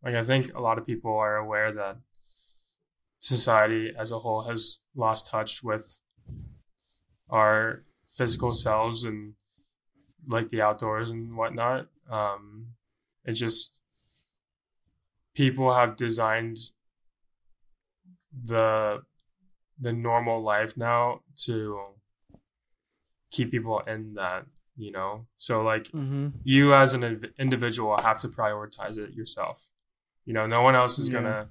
Like 0.07 0.15
I 0.15 0.23
think 0.23 0.55
a 0.55 0.61
lot 0.61 0.79
of 0.79 0.87
people 0.87 1.19
are 1.19 1.35
aware 1.35 1.73
that 1.73 1.97
society 3.19 3.93
as 3.99 4.13
a 4.13 4.21
whole 4.21 4.43
has 4.43 4.79
lost 4.95 5.27
touch 5.27 5.65
with 5.65 5.99
our 7.29 7.83
physical 8.07 8.53
selves 8.53 9.03
and 9.03 9.35
like 10.29 10.51
the 10.51 10.63
outdoors 10.63 11.11
and 11.11 11.37
whatnot. 11.37 11.89
Um, 12.09 12.75
it's 13.25 13.41
just 13.41 13.81
people 15.35 15.75
have 15.75 15.97
designed 15.97 16.59
the 18.33 19.03
the 19.77 19.93
normal 19.93 20.41
life 20.41 20.77
now 20.77 21.23
to 21.47 21.81
keep 23.33 23.51
people 23.51 23.81
in 23.81 24.15
that 24.15 24.47
you 24.77 24.93
know 24.93 25.27
so 25.37 25.63
like 25.63 25.85
mm-hmm. 25.89 26.29
you 26.45 26.73
as 26.73 26.95
an 26.95 27.33
individual 27.41 27.97
have 27.97 28.21
to 28.21 28.29
prioritize 28.29 28.99
it 28.99 29.13
yourself 29.13 29.71
you 30.27 30.35
know 30.35 30.47
no 30.47 30.61
one 30.61 30.75
else 30.75 30.99
is 30.99 31.09
yeah. 31.09 31.15
gonna 31.15 31.49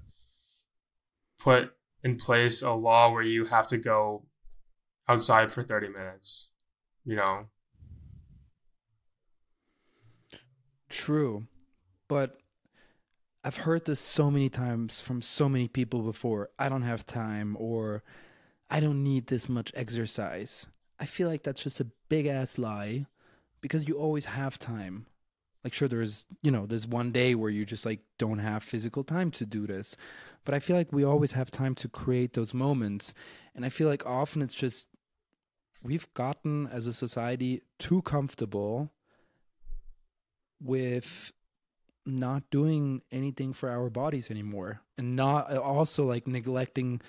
put 1.40 1.74
in 2.04 2.16
place 2.16 2.62
a 2.62 2.72
law 2.72 3.12
where 3.12 3.24
you 3.24 3.46
have 3.46 3.66
to 3.66 3.78
go 3.78 4.26
outside 5.10 5.52
for 5.52 5.64
30 5.64 5.90
minutes 5.90 6.52
you 7.04 7.16
know 7.16 7.48
true 10.90 11.48
but 12.08 12.38
I've 13.46 13.58
heard 13.58 13.86
this 13.86 14.00
so 14.00 14.32
many 14.32 14.50
times 14.50 15.02
from 15.02 15.22
so 15.22 15.48
many 15.48 15.68
people 15.68 16.02
before. 16.02 16.50
I 16.58 16.68
don't 16.68 16.82
have 16.82 17.06
time 17.06 17.56
or 17.60 18.02
I 18.72 18.80
don't 18.80 19.04
need 19.04 19.28
this 19.28 19.48
much 19.48 19.72
exercise. 19.76 20.66
I 21.00 21.06
feel 21.06 21.30
like 21.30 21.44
that's 21.44 21.62
just 21.62 21.80
a 21.80 21.92
big 22.10 22.26
ass 22.26 22.58
lie 22.58 23.06
because 23.62 23.88
you 23.88 24.00
always 24.00 24.26
have 24.26 24.58
time. 24.58 25.06
Like 25.66 25.74
sure 25.74 25.88
there's, 25.88 26.28
you 26.44 26.52
know, 26.52 26.68
there's 26.68 26.86
one 26.86 27.12
day 27.12 27.34
where 27.34 27.50
you 27.50 27.66
just 27.66 27.88
like 27.88 28.00
don't 28.20 28.38
have 28.38 28.62
physical 28.62 29.04
time 29.04 29.32
to 29.32 29.48
do 29.48 29.66
this. 29.66 29.98
But 30.46 30.54
I 30.54 30.60
feel 30.60 30.76
like 30.76 30.94
we 30.94 31.04
always 31.04 31.32
have 31.32 31.50
time 31.50 31.74
to 31.76 31.90
create 31.90 32.34
those 32.34 32.54
moments. 32.54 33.16
And 33.56 33.66
I 33.66 33.70
feel 33.70 33.88
like 33.88 34.06
often 34.06 34.44
it's 34.44 34.54
just 34.54 34.88
we've 35.84 36.08
gotten 36.14 36.68
as 36.68 36.86
a 36.86 36.94
society 36.94 37.64
too 37.80 38.04
comfortable 38.04 38.92
with 40.62 41.34
not 42.06 42.44
doing 42.52 43.02
anything 43.12 43.52
for 43.52 43.68
our 43.68 43.90
bodies 43.90 44.30
anymore 44.30 44.82
and 45.00 45.16
not 45.16 45.52
also 45.58 46.06
like 46.06 46.28
neglecting 46.28 47.02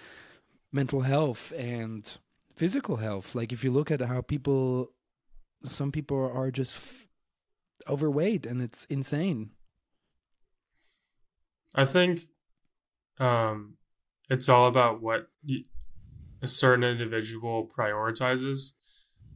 mental 0.72 1.02
health 1.02 1.52
and 1.58 2.16
physical 2.54 2.96
health 2.96 3.34
like 3.34 3.52
if 3.52 3.62
you 3.62 3.70
look 3.70 3.90
at 3.90 4.00
how 4.00 4.22
people 4.22 4.90
some 5.62 5.92
people 5.92 6.32
are 6.34 6.50
just 6.50 7.05
overweight 7.88 8.46
and 8.46 8.62
it's 8.62 8.84
insane 8.86 9.50
i 11.74 11.84
think 11.84 12.22
um 13.18 13.76
it's 14.28 14.48
all 14.48 14.66
about 14.66 15.00
what 15.02 15.28
a 16.42 16.46
certain 16.46 16.84
individual 16.84 17.66
prioritizes 17.66 18.74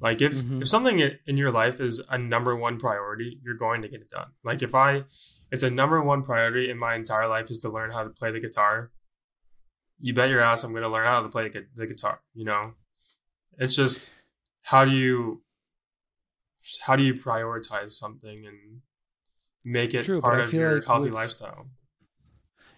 like 0.01 0.21
if 0.21 0.33
mm-hmm. 0.33 0.63
if 0.63 0.69
something 0.69 1.01
in 1.27 1.37
your 1.37 1.51
life 1.51 1.81
is 1.81 2.01
a 2.09 2.19
number 2.19 2.57
one 2.57 2.79
priority 2.79 3.39
you're 3.45 3.55
going 3.55 3.83
to 3.83 3.89
get 3.89 4.01
it 4.01 4.11
done 4.11 4.31
like 4.43 4.63
if 4.63 4.75
i 4.75 5.05
if 5.51 5.61
the 5.61 5.71
number 5.71 6.01
one 6.01 6.23
priority 6.23 6.71
in 6.71 6.79
my 6.79 6.95
entire 6.95 7.27
life 7.27 7.51
is 7.51 7.59
to 7.61 7.69
learn 7.69 7.91
how 7.91 8.05
to 8.05 8.11
play 8.11 8.31
the 8.31 8.41
guitar, 8.41 8.91
you 9.99 10.15
bet 10.15 10.31
your 10.31 10.41
ass 10.41 10.63
I'm 10.63 10.71
going 10.71 10.83
to 10.83 10.89
learn 10.89 11.07
how 11.07 11.23
to 11.23 11.29
play 11.29 11.49
the 11.49 11.87
guitar. 11.87 12.21
You 12.35 12.45
know, 12.45 12.75
it's 13.59 13.75
just 13.75 14.13
how 14.63 14.85
do 14.85 14.93
you 14.93 15.43
how 16.83 16.97
do 16.97 17.03
you 17.03 17.15
prioritize 17.15 17.93
something 17.93 18.47
and 18.47 18.81
make 19.65 19.95
it 19.95 20.05
True, 20.05 20.21
part 20.21 20.41
of 20.41 20.53
your 20.53 20.77
like 20.77 20.87
healthy 20.87 21.05
with, 21.05 21.15
lifestyle? 21.15 21.67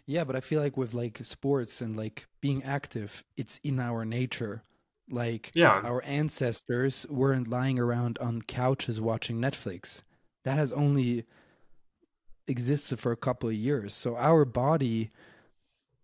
Yeah, 0.06 0.24
but 0.24 0.36
I 0.36 0.40
feel 0.40 0.60
like 0.60 0.76
with 0.76 0.94
like 0.94 1.18
sports 1.22 1.80
and 1.80 1.96
like 1.96 2.26
being 2.40 2.62
active, 2.64 3.22
it's 3.36 3.60
in 3.62 3.78
our 3.78 4.04
nature. 4.04 4.62
Like 5.10 5.50
yeah. 5.54 5.80
our 5.84 6.02
ancestors 6.04 7.06
weren't 7.08 7.48
lying 7.48 7.78
around 7.78 8.18
on 8.18 8.42
couches 8.42 9.00
watching 9.00 9.38
Netflix. 9.38 10.02
That 10.44 10.56
has 10.56 10.72
only 10.72 11.24
existed 12.48 12.98
for 12.98 13.12
a 13.12 13.16
couple 13.16 13.48
of 13.48 13.54
years. 13.54 13.94
So 13.94 14.16
our 14.16 14.44
body 14.44 15.10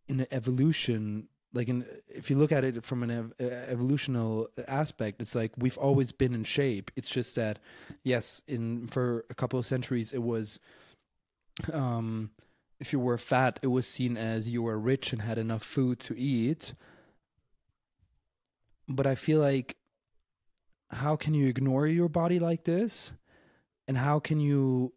in 0.07 0.27
evolution 0.31 1.29
like 1.55 1.69
in, 1.69 1.85
if 2.09 2.31
you 2.31 2.37
look 2.37 2.53
at 2.53 2.65
it 2.65 2.85
from 2.85 3.03
an 3.03 3.11
ev- 3.11 3.33
evolutional 3.41 4.49
aspect 4.67 5.21
it's 5.21 5.35
like 5.35 5.53
we've 5.57 5.79
always 5.79 6.13
been 6.13 6.35
in 6.35 6.45
shape 6.45 6.91
it's 6.97 7.11
just 7.11 7.37
that 7.37 7.59
yes 8.05 8.43
in 8.47 8.87
for 8.89 9.25
a 9.31 9.35
couple 9.35 9.59
of 9.59 9.67
centuries 9.67 10.13
it 10.13 10.23
was 10.23 10.61
um 11.73 12.31
if 12.81 12.93
you 12.93 13.01
were 13.01 13.19
fat 13.19 13.59
it 13.63 13.69
was 13.69 13.87
seen 13.87 14.17
as 14.17 14.49
you 14.49 14.63
were 14.63 14.79
rich 14.79 15.13
and 15.13 15.23
had 15.23 15.39
enough 15.39 15.63
food 15.63 15.99
to 15.99 16.19
eat 16.19 16.75
but 18.89 19.07
I 19.07 19.15
feel 19.15 19.41
like 19.41 19.77
how 20.91 21.17
can 21.17 21.35
you 21.35 21.47
ignore 21.47 21.87
your 21.87 22.09
body 22.09 22.39
like 22.39 22.65
this? 22.65 23.13
And 23.87 23.97
how 23.97 24.19
can 24.19 24.41
you 24.41 24.93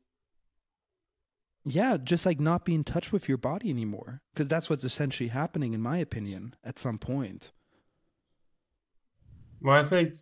yeah, 1.63 1.97
just 1.97 2.25
like 2.25 2.39
not 2.39 2.65
be 2.65 2.73
in 2.73 2.83
touch 2.83 3.11
with 3.11 3.29
your 3.29 3.37
body 3.37 3.69
anymore 3.69 4.21
because 4.33 4.47
that's 4.47 4.69
what's 4.69 4.83
essentially 4.83 5.29
happening 5.29 5.73
in 5.73 5.81
my 5.81 5.97
opinion 5.97 6.55
at 6.63 6.79
some 6.79 6.97
point. 6.97 7.51
Well, 9.61 9.79
I 9.79 9.83
think 9.83 10.15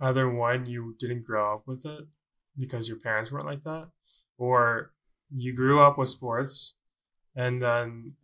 either 0.00 0.28
one, 0.28 0.66
you 0.66 0.94
didn't 0.98 1.24
grow 1.24 1.54
up 1.54 1.62
with 1.66 1.86
it 1.86 2.04
because 2.58 2.88
your 2.88 2.98
parents 2.98 3.32
weren't 3.32 3.46
like 3.46 3.64
that, 3.64 3.88
or 4.36 4.92
you 5.30 5.54
grew 5.54 5.80
up 5.80 5.96
with 5.96 6.08
sports 6.08 6.74
and 7.34 7.62
then 7.62 8.14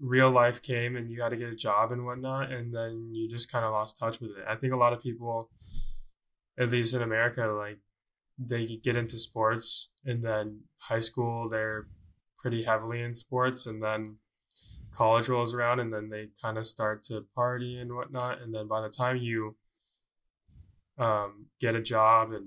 real 0.00 0.30
life 0.30 0.62
came 0.62 0.96
and 0.96 1.10
you 1.10 1.22
had 1.22 1.30
to 1.30 1.36
get 1.36 1.52
a 1.52 1.56
job 1.56 1.90
and 1.90 2.04
whatnot, 2.04 2.52
and 2.52 2.74
then 2.74 3.10
you 3.12 3.28
just 3.28 3.50
kind 3.50 3.64
of 3.64 3.72
lost 3.72 3.98
touch 3.98 4.20
with 4.20 4.30
it. 4.30 4.44
I 4.48 4.54
think 4.54 4.72
a 4.72 4.76
lot 4.76 4.92
of 4.92 5.02
people, 5.02 5.50
at 6.58 6.70
least 6.70 6.94
in 6.94 7.02
America, 7.02 7.46
like 7.46 7.78
they 8.38 8.66
get 8.66 8.96
into 8.96 9.18
sports 9.18 9.90
and 10.04 10.24
then 10.24 10.60
high 10.78 11.00
school 11.00 11.48
they're 11.48 11.86
pretty 12.38 12.64
heavily 12.64 13.00
in 13.00 13.14
sports 13.14 13.66
and 13.66 13.82
then 13.82 14.16
college 14.92 15.28
rolls 15.28 15.54
around 15.54 15.80
and 15.80 15.92
then 15.92 16.08
they 16.08 16.28
kind 16.40 16.58
of 16.58 16.66
start 16.66 17.02
to 17.02 17.26
party 17.34 17.78
and 17.78 17.94
whatnot 17.94 18.40
and 18.40 18.54
then 18.54 18.66
by 18.66 18.80
the 18.80 18.88
time 18.88 19.16
you 19.16 19.56
um, 20.98 21.46
get 21.60 21.74
a 21.74 21.82
job 21.82 22.32
and 22.32 22.46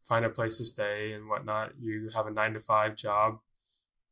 find 0.00 0.24
a 0.24 0.30
place 0.30 0.58
to 0.58 0.64
stay 0.64 1.12
and 1.12 1.28
whatnot 1.28 1.72
you 1.78 2.08
have 2.14 2.26
a 2.26 2.30
nine 2.30 2.54
to 2.54 2.60
five 2.60 2.94
job 2.94 3.38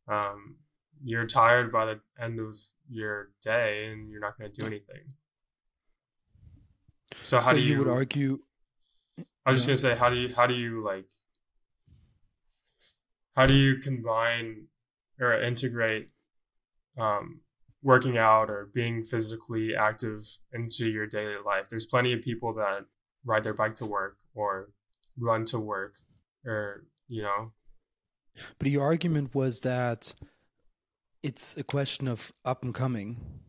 um, 0.08 0.56
you're 1.04 1.26
tired 1.26 1.70
by 1.70 1.84
the 1.84 2.00
end 2.20 2.40
of 2.40 2.54
your 2.88 3.30
day 3.42 3.86
and 3.86 4.10
you're 4.10 4.20
not 4.20 4.38
going 4.38 4.50
to 4.50 4.60
do 4.60 4.66
anything. 4.66 5.14
So 7.22 7.38
how 7.38 7.50
so 7.50 7.56
do 7.56 7.62
you, 7.62 7.72
you 7.72 7.78
would 7.78 7.88
argue 7.88 8.40
i 9.48 9.50
was 9.50 9.64
just 9.64 9.68
Yeah. 9.68 9.72
going 9.72 9.94
to 9.94 9.96
say 9.96 10.00
how 10.00 10.08
do 10.10 10.16
you 10.16 10.34
how 10.34 10.46
do 10.46 10.54
you 10.54 10.84
like 10.84 11.08
how 13.34 13.46
do 13.46 13.54
you 13.54 13.76
combine 13.76 14.66
or 15.20 15.32
integrate 15.40 16.10
um, 16.96 17.40
working 17.82 18.18
out 18.18 18.50
or 18.50 18.68
being 18.74 19.02
physically 19.04 19.74
active 19.74 20.22
into 20.52 20.88
your 20.88 21.06
daily 21.06 21.36
life. 21.44 21.68
There's 21.68 21.86
plenty 21.86 22.12
of 22.12 22.22
people 22.22 22.52
that 22.54 22.86
ride 23.24 23.44
their 23.44 23.54
bike 23.54 23.76
to 23.76 23.86
work 23.86 24.16
or 24.34 24.70
run 25.16 25.44
to 25.46 25.58
work 25.60 25.94
or, 26.44 26.84
you 27.06 27.22
know, 27.22 27.52
But 28.58 28.68
your 28.70 28.82
argument 28.84 29.34
was 29.34 29.60
that 29.60 30.12
it's 31.22 31.56
a 31.56 31.62
question 31.62 32.08
of 32.08 32.32
up 32.44 32.64
and 32.64 32.74
coming. 32.74 33.40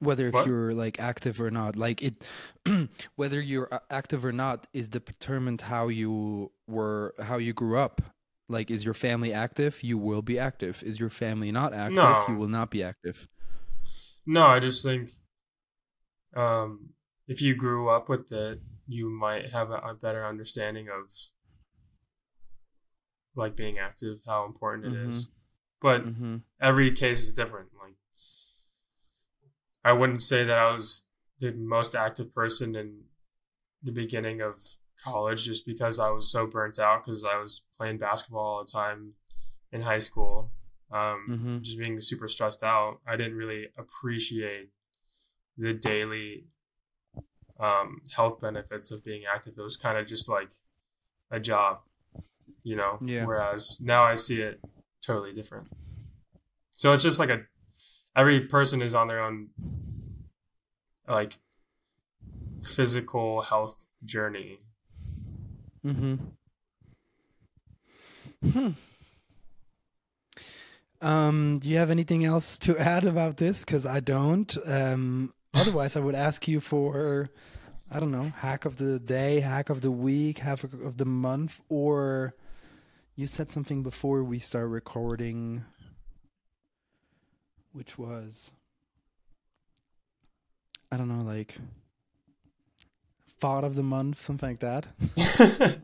Whether 0.00 0.28
if 0.28 0.34
What? 0.34 0.46
you're 0.46 0.72
like 0.74 1.00
active 1.00 1.40
or 1.40 1.50
not, 1.50 1.76
like 1.76 2.02
it, 2.02 2.24
whether 3.16 3.40
you're 3.40 3.68
active 3.90 4.24
or 4.24 4.32
not 4.32 4.66
is 4.72 4.88
determined 4.88 5.60
how 5.62 5.88
you 5.88 6.50
were, 6.66 7.14
how 7.20 7.38
you 7.38 7.52
grew 7.52 7.78
up. 7.78 8.00
Like, 8.48 8.70
is 8.70 8.82
your 8.84 8.94
family 8.94 9.32
active? 9.34 9.82
You 9.82 9.98
will 9.98 10.22
be 10.22 10.38
active. 10.38 10.82
Is 10.82 10.98
your 10.98 11.10
family 11.10 11.52
not 11.52 11.74
active? 11.74 11.96
No. 11.98 12.24
You 12.28 12.36
will 12.36 12.48
not 12.48 12.70
be 12.70 12.82
active. 12.82 13.28
no, 14.24 14.46
I 14.46 14.58
just 14.60 14.82
think 14.82 15.10
um, 16.34 16.90
if 17.26 17.42
you 17.42 17.54
grew 17.54 17.90
up 17.90 18.08
with 18.08 18.32
it, 18.32 18.60
you 18.86 19.10
might 19.10 19.50
have 19.52 19.70
a, 19.70 19.94
better 20.00 20.24
understanding 20.24 20.88
of 20.88 21.12
like 23.36 23.54
being 23.54 23.78
active, 23.78 24.20
how 24.26 24.46
important 24.46 24.86
it 24.86 25.08
is. 25.08 25.28
But 25.82 26.06
Mm-hmm. 26.06 26.36
every 26.60 26.90
case 26.92 27.22
is 27.24 27.34
different. 27.34 27.68
Like, 27.80 27.96
I 29.84 29.92
wouldn't 29.92 30.22
say 30.22 30.44
that 30.44 30.58
I 30.58 30.72
was 30.72 31.04
the 31.38 31.52
most 31.52 31.94
active 31.94 32.34
person 32.34 32.74
in 32.74 33.04
the 33.82 33.92
beginning 33.92 34.40
of 34.40 34.58
college 35.02 35.44
just 35.44 35.64
because 35.64 35.98
I 36.00 36.10
was 36.10 36.30
so 36.30 36.46
burnt 36.46 36.78
out 36.78 37.04
because 37.04 37.24
I 37.24 37.38
was 37.38 37.62
playing 37.78 37.98
basketball 37.98 38.40
all 38.44 38.64
the 38.64 38.70
time 38.70 39.14
in 39.70 39.82
high 39.82 40.00
school. 40.00 40.50
Um, 40.90 41.26
Mhm. 41.28 41.62
Just 41.62 41.78
being 41.78 42.00
super 42.00 42.28
stressed 42.28 42.62
out, 42.62 43.00
I 43.06 43.16
didn't 43.16 43.36
really 43.36 43.68
appreciate 43.76 44.70
the 45.56 45.74
daily 45.74 46.46
um, 47.60 48.02
health 48.14 48.40
benefits 48.40 48.90
of 48.90 49.04
being 49.04 49.24
active. 49.24 49.54
It 49.58 49.62
was 49.62 49.76
kind 49.76 49.98
of 49.98 50.06
just 50.06 50.28
like 50.28 50.50
a 51.30 51.40
job, 51.40 51.80
you 52.62 52.76
know? 52.76 52.98
Yeah. 53.02 53.26
Whereas 53.26 53.80
now 53.80 54.04
I 54.04 54.14
see 54.14 54.40
it 54.40 54.60
totally 55.02 55.32
different. 55.32 55.68
So 56.70 56.92
it's 56.92 57.02
just 57.02 57.18
like 57.18 57.30
a 57.30 57.46
every 58.18 58.40
person 58.40 58.82
is 58.82 58.94
on 58.94 59.06
their 59.06 59.22
own 59.22 59.48
like 61.06 61.38
physical 62.60 63.42
health 63.42 63.86
journey. 64.04 64.58
Mm-hmm. 65.86 66.16
Hmm. 68.50 68.70
Um, 71.00 71.60
do 71.60 71.68
you 71.68 71.76
have 71.76 71.90
anything 71.90 72.24
else 72.24 72.58
to 72.58 72.76
add 72.94 73.04
about 73.04 73.36
this? 73.36 73.60
Because 73.60 73.86
I 73.86 74.00
don't. 74.00 74.54
Um, 74.66 75.32
otherwise, 75.54 75.96
I 75.96 76.00
would 76.00 76.16
ask 76.16 76.48
you 76.48 76.58
for, 76.60 77.30
I 77.90 78.00
don't 78.00 78.10
know, 78.10 78.22
hack 78.22 78.64
of 78.64 78.76
the 78.76 78.98
day, 78.98 79.38
hack 79.38 79.70
of 79.70 79.80
the 79.80 79.92
week, 79.92 80.38
hack 80.38 80.64
of 80.64 80.96
the 80.96 81.06
month, 81.06 81.60
or 81.68 82.34
you 83.14 83.28
said 83.28 83.50
something 83.50 83.84
before 83.84 84.24
we 84.24 84.40
start 84.40 84.68
recording, 84.68 85.64
which 87.78 87.96
was, 87.96 88.50
I 90.90 90.96
don't 90.96 91.08
know, 91.08 91.24
like 91.24 91.58
thought 93.40 93.62
of 93.62 93.76
the 93.76 93.82
month, 93.82 94.22
something 94.22 94.48
like 94.48 94.60
that. 94.60 94.86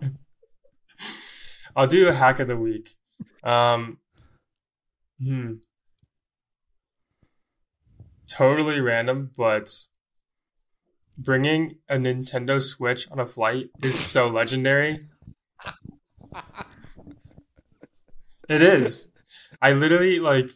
I'll 1.76 1.86
do 1.86 2.08
a 2.08 2.12
hack 2.12 2.40
of 2.40 2.48
the 2.48 2.56
week. 2.56 2.88
Um, 3.44 3.98
hmm. 5.22 5.54
Totally 8.26 8.80
random, 8.80 9.30
but 9.36 9.70
bringing 11.16 11.76
a 11.88 11.96
Nintendo 11.96 12.60
Switch 12.60 13.08
on 13.10 13.20
a 13.20 13.26
flight 13.26 13.68
is 13.82 13.98
so 13.98 14.26
legendary. 14.26 15.08
It 18.46 18.60
is. 18.60 19.10
I 19.62 19.72
literally 19.72 20.20
like. 20.20 20.50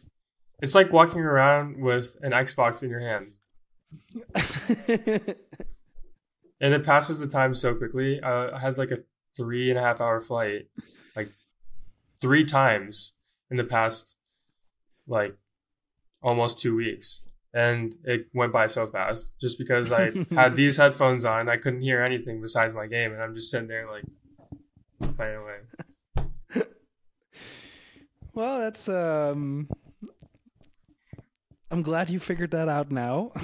It's 0.61 0.75
like 0.75 0.91
walking 0.91 1.21
around 1.21 1.81
with 1.81 2.17
an 2.21 2.31
Xbox 2.31 2.83
in 2.83 2.89
your 2.89 2.99
hand, 2.99 3.39
and 6.61 6.73
it 6.73 6.85
passes 6.85 7.19
the 7.19 7.27
time 7.27 7.53
so 7.53 7.73
quickly. 7.75 8.19
Uh, 8.19 8.55
I 8.55 8.59
had 8.59 8.77
like 8.77 8.91
a 8.91 8.99
three 9.35 9.69
and 9.69 9.79
a 9.79 9.81
half 9.81 10.01
hour 10.01 10.19
flight, 10.19 10.67
like 11.15 11.31
three 12.21 12.43
times 12.43 13.13
in 13.49 13.57
the 13.57 13.63
past, 13.63 14.17
like 15.07 15.35
almost 16.21 16.59
two 16.59 16.75
weeks, 16.75 17.29
and 17.53 17.95
it 18.03 18.27
went 18.33 18.51
by 18.51 18.67
so 18.67 18.85
fast. 18.85 19.39
Just 19.39 19.57
because 19.57 19.91
I 19.91 20.11
had 20.31 20.55
these 20.57 20.77
headphones 20.77 21.23
on, 21.23 21.47
I 21.47 21.55
couldn't 21.57 21.81
hear 21.81 22.01
anything 22.01 22.41
besides 22.41 22.73
my 22.73 22.87
game, 22.87 23.13
and 23.13 23.23
I'm 23.23 23.33
just 23.33 23.49
sitting 23.49 23.69
there 23.69 23.87
like 23.89 24.03
playing 25.15 25.41
away. 25.41 25.59
Well, 28.31 28.59
that's 28.59 28.87
um 28.87 29.67
I'm 31.71 31.83
glad 31.83 32.09
you 32.09 32.19
figured 32.19 32.51
that 32.51 32.67
out 32.67 32.91
now. 32.91 33.31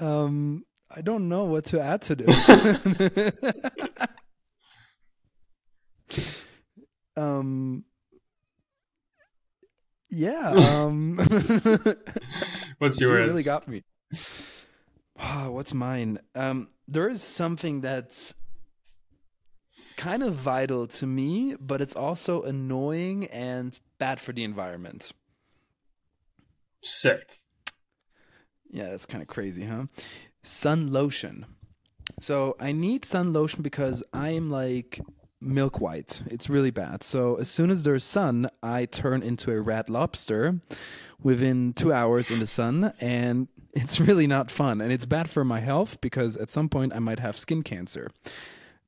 um 0.00 0.64
I 0.94 1.00
don't 1.00 1.28
know 1.28 1.44
what 1.44 1.64
to 1.66 1.80
add 1.80 2.02
to 2.02 2.14
this. 2.14 2.48
um 7.16 7.84
yeah, 10.10 10.50
um 10.52 11.16
What's 12.78 13.00
You 13.00 13.08
yours? 13.08 13.30
really 13.30 13.42
got 13.42 13.66
me. 13.66 13.82
Ah, 15.18 15.46
what's 15.50 15.74
mine? 15.74 16.20
Um, 16.36 16.68
there 16.86 17.08
is 17.08 17.20
something 17.22 17.80
that's 17.80 18.34
kind 19.96 20.22
of 20.22 20.34
vital 20.34 20.86
to 20.86 21.06
me, 21.06 21.56
but 21.60 21.80
it's 21.80 21.94
also 21.94 22.42
annoying 22.42 23.26
and 23.26 23.78
bad 23.98 24.20
for 24.20 24.32
the 24.32 24.44
environment. 24.44 25.12
Sick. 26.80 27.38
Yeah, 28.70 28.90
that's 28.90 29.06
kind 29.06 29.22
of 29.22 29.28
crazy, 29.28 29.64
huh? 29.64 29.84
Sun 30.42 30.92
lotion. 30.92 31.46
So 32.20 32.56
I 32.60 32.72
need 32.72 33.04
sun 33.04 33.32
lotion 33.32 33.62
because 33.62 34.02
I'm 34.12 34.50
like 34.50 35.00
milk 35.40 35.80
white. 35.80 36.22
It's 36.26 36.48
really 36.48 36.70
bad. 36.70 37.02
So 37.02 37.36
as 37.36 37.48
soon 37.48 37.70
as 37.70 37.82
there's 37.82 38.04
sun, 38.04 38.50
I 38.62 38.86
turn 38.86 39.22
into 39.22 39.52
a 39.52 39.60
red 39.60 39.88
lobster 39.90 40.60
within 41.22 41.72
two 41.72 41.92
hours 41.92 42.30
in 42.30 42.38
the 42.38 42.46
sun, 42.46 42.92
and 43.00 43.48
it's 43.72 44.00
really 44.08 44.26
not 44.26 44.50
fun. 44.50 44.80
And 44.80 44.92
it's 44.92 45.06
bad 45.06 45.30
for 45.30 45.44
my 45.44 45.60
health 45.60 46.00
because 46.00 46.36
at 46.36 46.50
some 46.50 46.68
point 46.68 46.94
I 46.94 46.98
might 46.98 47.20
have 47.20 47.38
skin 47.38 47.62
cancer. 47.62 48.10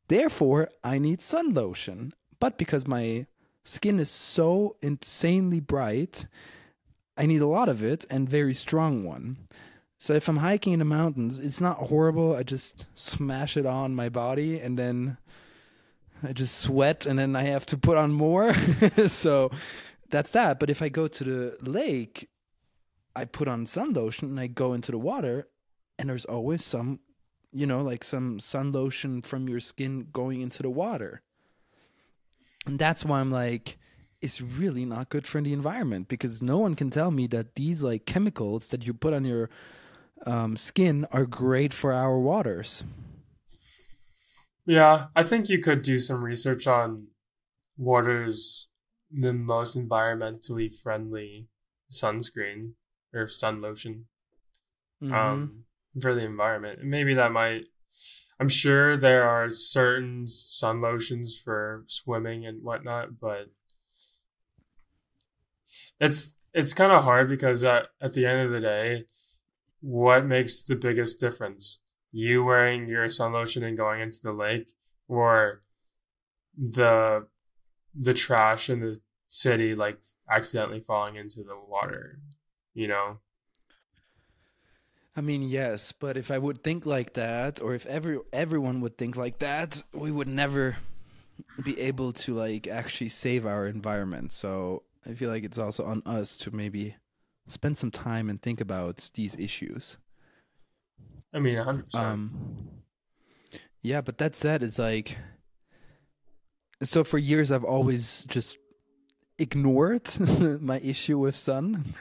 Therefore, 0.09 0.71
I 0.85 0.99
need 0.99 1.23
sun 1.23 1.55
lotion. 1.55 2.13
But 2.39 2.59
because 2.59 2.87
my 2.87 3.27
skin 3.67 3.99
is 3.99 4.11
so 4.11 4.77
insanely 4.81 5.61
bright. 5.61 6.27
I 7.17 7.27
need 7.27 7.41
a 7.41 7.47
lot 7.47 7.69
of 7.69 7.83
it 7.83 8.05
and 8.11 8.29
very 8.29 8.55
strong 8.55 9.05
one. 9.05 9.49
So 9.99 10.13
if 10.13 10.29
I'm 10.29 10.37
hiking 10.37 10.73
in 10.73 10.79
the 10.79 10.85
mountains, 10.85 11.39
it's 11.39 11.61
not 11.61 11.89
horrible. 11.89 12.37
I 12.37 12.43
just 12.43 12.87
smash 12.95 13.57
it 13.57 13.67
on 13.67 13.95
my 13.95 14.09
body 14.09 14.61
and 14.61 14.79
then 14.79 15.17
I 16.23 16.33
just 16.33 16.59
sweat 16.59 17.07
and 17.07 17.19
then 17.19 17.35
I 17.35 17.43
have 17.43 17.67
to 17.67 17.79
put 17.79 17.97
on 17.97 18.13
more. 18.13 18.55
so 19.09 19.51
that's 20.11 20.33
that. 20.33 20.61
But 20.61 20.71
if 20.71 20.83
I 20.83 20.89
go 20.89 21.09
to 21.09 21.25
the 21.25 21.57
lake, 21.63 22.29
I 23.15 23.25
put 23.25 23.49
on 23.49 23.67
sun 23.67 23.95
lotion 23.95 24.29
and 24.29 24.39
I 24.39 24.47
go 24.47 24.75
into 24.75 24.93
the 24.93 24.99
water 24.99 25.49
and 25.99 26.11
there's 26.11 26.27
always 26.27 26.63
some, 26.63 27.01
you 27.57 27.67
know, 27.67 27.83
like 27.83 28.05
some 28.05 28.39
sun 28.41 28.73
lotion 28.73 29.23
from 29.23 29.49
your 29.49 29.61
skin 29.61 30.09
going 30.13 30.41
into 30.41 30.63
the 30.63 30.71
water. 30.71 31.23
And 32.67 32.79
that's 32.79 33.05
why 33.05 33.21
I'm 33.21 33.31
like, 33.31 33.79
it's 34.21 34.41
really 34.41 34.85
not 34.85 35.09
good 35.09 35.27
for 35.27 35.41
the 35.41 35.53
environment 35.53 36.09
because 36.09 36.43
no 36.43 36.59
one 36.59 36.75
can 36.75 36.91
tell 36.91 37.11
me 37.11 37.27
that 37.29 37.55
these 37.55 37.83
like 37.83 38.07
chemicals 38.07 38.69
that 38.69 38.87
you 38.87 38.93
put 38.93 39.15
on 39.15 39.25
your 39.25 39.49
um, 40.27 40.57
skin 40.57 41.07
are 41.13 41.27
great 41.27 41.73
for 41.73 41.93
our 41.93 42.19
waters. 42.19 42.85
Yeah, 44.67 45.07
I 45.15 45.23
think 45.23 45.49
you 45.49 45.63
could 45.63 45.83
do 45.83 45.99
some 45.99 46.25
research 46.25 46.67
on 46.67 47.09
waters 47.79 48.69
the 49.11 49.33
most 49.33 49.79
environmentally 49.79 50.75
friendly 50.75 51.47
sunscreen 51.91 52.73
or 53.15 53.29
sun 53.29 53.61
lotion 53.61 54.07
Mm-hmm. 55.03 55.15
um, 55.15 55.65
for 56.01 56.15
the 56.15 56.25
environment. 56.25 56.81
Maybe 56.83 57.15
that 57.15 57.33
might. 57.33 57.65
I'm 58.39 58.49
sure 58.49 58.97
there 58.97 59.25
are 59.25 59.51
certain 59.51 60.29
sun 60.29 60.81
lotions 60.81 61.41
for 61.43 61.85
swimming 61.87 62.45
and 62.45 62.63
whatnot, 62.63 63.19
but 63.19 63.51
it's 65.99 66.35
it's 66.53 66.75
kind 66.75 66.93
of 66.93 67.05
hard 67.05 67.29
because 67.29 67.65
at, 67.65 67.89
at 68.01 68.15
the 68.15 68.27
end 68.27 68.43
of 68.43 68.51
the 68.51 68.61
day, 68.61 69.05
what 69.81 70.25
makes 70.25 70.63
the 70.63 70.77
biggest 70.77 71.21
difference? 71.21 71.81
You 72.13 72.45
wearing 72.45 72.89
your 72.89 73.09
sun 73.09 73.33
lotion 73.33 73.63
and 73.63 73.77
going 73.77 74.01
into 74.01 74.21
the 74.23 74.33
lake, 74.33 74.73
or 75.09 75.63
the 76.57 77.27
the 77.95 78.15
trash 78.15 78.69
in 78.69 78.81
the 78.81 79.01
city 79.29 79.75
like 79.75 79.99
accidentally 80.31 80.81
falling 80.81 81.17
into 81.17 81.43
the 81.43 81.59
water, 81.59 82.21
you 82.75 82.89
know? 82.89 83.19
I 85.17 85.23
mean, 85.23 85.43
yes, 85.43 85.93
but 85.93 86.17
if 86.17 86.31
I 86.31 86.37
would 86.37 86.63
think 86.63 86.85
like 86.85 87.15
that, 87.15 87.61
or 87.63 87.75
if 87.75 87.87
every 87.87 88.19
everyone 88.33 88.83
would 88.83 88.99
think 88.99 89.17
like 89.17 89.39
that, 89.39 89.83
we 89.93 90.11
would 90.11 90.29
never 90.29 90.77
be 91.63 91.79
able 91.81 92.13
to 92.13 92.35
like 92.35 92.67
actually 92.67 93.09
save 93.09 93.47
our 93.47 93.67
environment. 93.67 94.33
So 94.33 94.83
I 95.09 95.15
feel 95.15 95.31
like 95.31 95.45
it's 95.45 95.59
also 95.59 95.85
on 95.85 96.03
us 96.05 96.37
to 96.39 96.55
maybe 96.55 96.97
spend 97.49 97.79
some 97.79 97.91
time 97.91 98.29
and 98.29 98.41
think 98.43 98.61
about 98.61 99.09
these 99.15 99.35
issues. 99.37 99.97
I 101.33 101.39
mean, 101.39 101.57
100%. 101.57 101.95
Um, 101.95 102.69
yeah, 103.83 104.01
but 104.01 104.19
that 104.19 104.35
said, 104.35 104.63
is 104.63 104.79
like, 104.79 105.17
so 106.83 107.05
for 107.05 107.19
years 107.19 107.53
I've 107.53 107.65
always 107.65 108.25
just 108.25 108.59
ignored 109.39 110.09
my 110.61 110.79
issue 110.81 111.19
with 111.19 111.37
sun, 111.37 111.95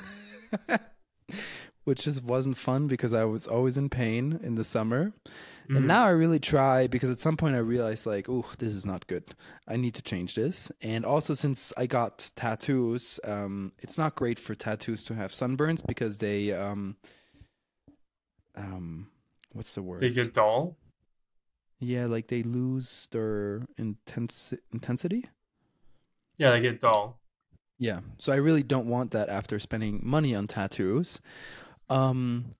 which 1.86 2.04
just 2.04 2.24
wasn't 2.24 2.58
fun 2.58 2.88
because 2.88 3.14
I 3.14 3.24
was 3.24 3.48
always 3.48 3.78
in 3.78 3.90
pain 3.90 4.40
in 4.44 4.56
the 4.56 4.64
summer. 4.64 5.14
Mhm. 5.70 5.78
And 5.78 5.88
now 5.88 6.06
I 6.06 6.10
really 6.10 6.40
try 6.40 6.86
because 6.88 7.10
at 7.10 7.20
some 7.22 7.38
point 7.38 7.56
I 7.56 7.60
realized 7.60 8.06
like, 8.06 8.30
oh, 8.30 8.46
this 8.60 8.74
is 8.74 8.86
not 8.86 9.08
good. 9.08 9.34
I 9.68 9.78
need 9.78 9.96
to 9.96 10.02
change 10.04 10.36
this. 10.36 10.72
And 10.82 11.06
also 11.06 11.34
since 11.34 11.74
I 11.78 11.88
got 11.88 12.30
tattoos, 12.36 13.20
um, 13.24 13.72
it's 13.80 13.98
not 13.98 14.16
great 14.16 14.38
for 14.38 14.54
tattoos 14.54 15.04
to 15.06 15.16
have 15.16 15.32
sunburns 15.32 15.86
because 15.86 16.18
they 16.20 16.52
um 16.52 16.98
um 18.56 19.08
what's 19.54 19.74
the 19.76 19.82
word? 19.82 20.02
they 20.02 20.10
get 20.10 20.34
dull. 20.34 20.78
Yeah, 21.80 22.06
like 22.06 22.28
they 22.28 22.42
lose 22.44 23.08
their 23.12 23.62
intensi- 23.78 24.60
intensity. 24.72 25.26
Yeah, 26.38 26.52
they 26.52 26.62
get 26.62 26.80
dull. 26.80 27.20
Yeah. 27.78 28.00
So 28.18 28.32
I 28.32 28.38
really 28.38 28.64
don't 28.64 28.88
want 28.88 29.12
that 29.12 29.30
after 29.30 29.60
spending 29.60 30.00
money 30.04 30.34
on 30.34 30.48
tattoos. 30.48 31.20
Um 31.90 32.56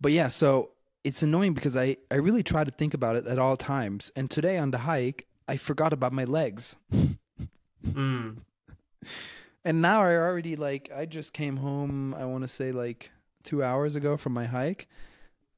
But 0.00 0.12
yeah, 0.12 0.28
so 0.28 0.70
it's 1.04 1.22
annoying 1.22 1.54
because 1.54 1.76
I 1.76 1.96
I 2.10 2.16
really 2.16 2.42
try 2.42 2.64
to 2.64 2.70
think 2.70 2.94
about 2.94 3.16
it 3.16 3.26
at 3.26 3.38
all 3.38 3.56
times. 3.56 4.10
And 4.16 4.30
today 4.30 4.58
on 4.58 4.70
the 4.70 4.78
hike, 4.78 5.26
I 5.48 5.56
forgot 5.56 5.92
about 5.92 6.12
my 6.12 6.24
legs. 6.24 6.76
Mm. 7.86 8.38
And 9.62 9.82
now 9.82 10.00
I 10.00 10.16
already 10.16 10.56
like 10.56 10.90
I 10.94 11.04
just 11.04 11.34
came 11.34 11.58
home, 11.58 12.14
I 12.14 12.24
want 12.24 12.44
to 12.44 12.48
say 12.48 12.72
like 12.72 13.10
2 13.44 13.62
hours 13.62 13.94
ago 13.94 14.16
from 14.16 14.32
my 14.32 14.46
hike. 14.46 14.88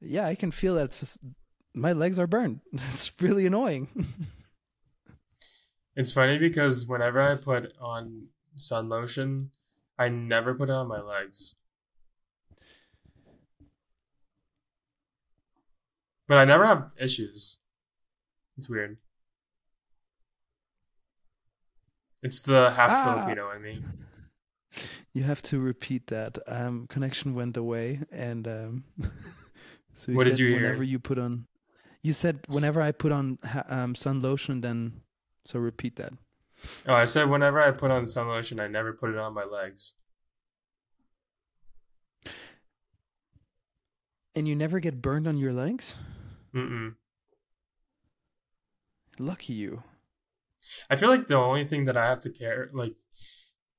Yeah, 0.01 0.25
I 0.25 0.35
can 0.35 0.51
feel 0.51 0.75
that 0.75 0.89
s- 0.89 1.17
my 1.73 1.93
legs 1.93 2.19
are 2.19 2.27
burned. 2.27 2.59
It's 2.91 3.13
really 3.21 3.45
annoying. 3.45 3.87
It's 5.95 6.11
funny 6.11 6.37
because 6.39 6.85
whenever 6.87 7.21
I 7.21 7.35
put 7.35 7.71
on 7.79 8.27
sun 8.55 8.89
lotion, 8.89 9.51
I 9.97 10.09
never 10.09 10.53
put 10.55 10.69
it 10.69 10.73
on 10.73 10.87
my 10.87 11.01
legs. 11.01 11.55
But 16.27 16.37
I 16.37 16.45
never 16.45 16.65
have 16.65 16.91
issues. 16.97 17.57
It's 18.57 18.69
weird. 18.69 18.97
It's 22.21 22.39
the 22.41 22.71
half 22.71 22.89
Ah. 22.91 23.03
Filipino 23.25 23.51
in 23.51 23.61
me. 23.61 23.83
You 25.13 25.23
have 25.23 25.41
to 25.43 25.59
repeat 25.59 26.07
that. 26.07 26.37
Um, 26.47 26.87
connection 26.87 27.35
went 27.35 27.57
away, 27.57 27.99
and 28.11 28.47
um, 28.47 28.83
so 29.93 30.11
you 30.11 30.17
What 30.17 30.23
did 30.23 30.31
said 30.31 30.39
you 30.39 30.47
hear? 30.47 30.55
whenever 30.61 30.83
you 30.83 30.97
put 30.99 31.19
on, 31.19 31.45
you 32.01 32.13
said 32.13 32.39
whenever 32.47 32.81
I 32.81 32.91
put 32.91 33.11
on 33.11 33.37
um, 33.67 33.93
sun 33.93 34.21
lotion, 34.21 34.61
then 34.61 35.01
so 35.45 35.59
repeat 35.59 35.97
that. 35.97 36.13
Oh, 36.87 36.93
I 36.93 37.05
said 37.05 37.29
whenever 37.29 37.59
I 37.59 37.71
put 37.71 37.91
on 37.91 38.05
sun 38.05 38.27
lotion, 38.27 38.59
I 38.59 38.67
never 38.67 38.93
put 38.93 39.09
it 39.09 39.17
on 39.17 39.33
my 39.33 39.43
legs. 39.43 39.93
And 44.35 44.47
you 44.47 44.55
never 44.55 44.79
get 44.79 45.01
burned 45.01 45.27
on 45.27 45.37
your 45.37 45.53
legs. 45.53 45.95
Mm-mm. 46.55 46.95
Lucky 49.19 49.53
you. 49.53 49.83
I 50.89 50.95
feel 50.95 51.09
like 51.09 51.27
the 51.27 51.37
only 51.37 51.65
thing 51.65 51.85
that 51.85 51.97
I 51.97 52.05
have 52.05 52.21
to 52.21 52.29
care, 52.29 52.69
like, 52.73 52.95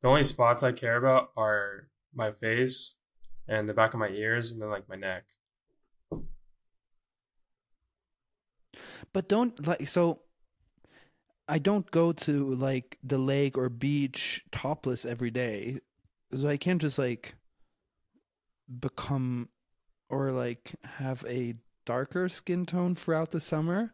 the 0.00 0.08
only 0.08 0.22
spots 0.22 0.62
I 0.62 0.72
care 0.72 0.96
about 0.96 1.30
are 1.36 1.88
my 2.14 2.30
face 2.30 2.96
and 3.48 3.68
the 3.68 3.74
back 3.74 3.94
of 3.94 4.00
my 4.00 4.08
ears 4.08 4.50
and 4.50 4.60
then, 4.60 4.70
like, 4.70 4.88
my 4.88 4.96
neck. 4.96 5.24
But 9.12 9.28
don't 9.28 9.66
like 9.66 9.88
so. 9.88 10.20
I 11.48 11.58
don't 11.58 11.90
go 11.90 12.12
to 12.12 12.54
like 12.54 12.98
the 13.02 13.18
lake 13.18 13.58
or 13.58 13.68
beach 13.68 14.44
topless 14.50 15.04
every 15.04 15.30
day, 15.30 15.80
so 16.32 16.48
I 16.48 16.56
can't 16.56 16.80
just 16.80 16.98
like 16.98 17.34
become 18.80 19.48
or 20.08 20.30
like 20.30 20.74
have 20.84 21.24
a 21.28 21.54
darker 21.84 22.28
skin 22.28 22.64
tone 22.66 22.94
throughout 22.94 23.30
the 23.30 23.40
summer. 23.40 23.92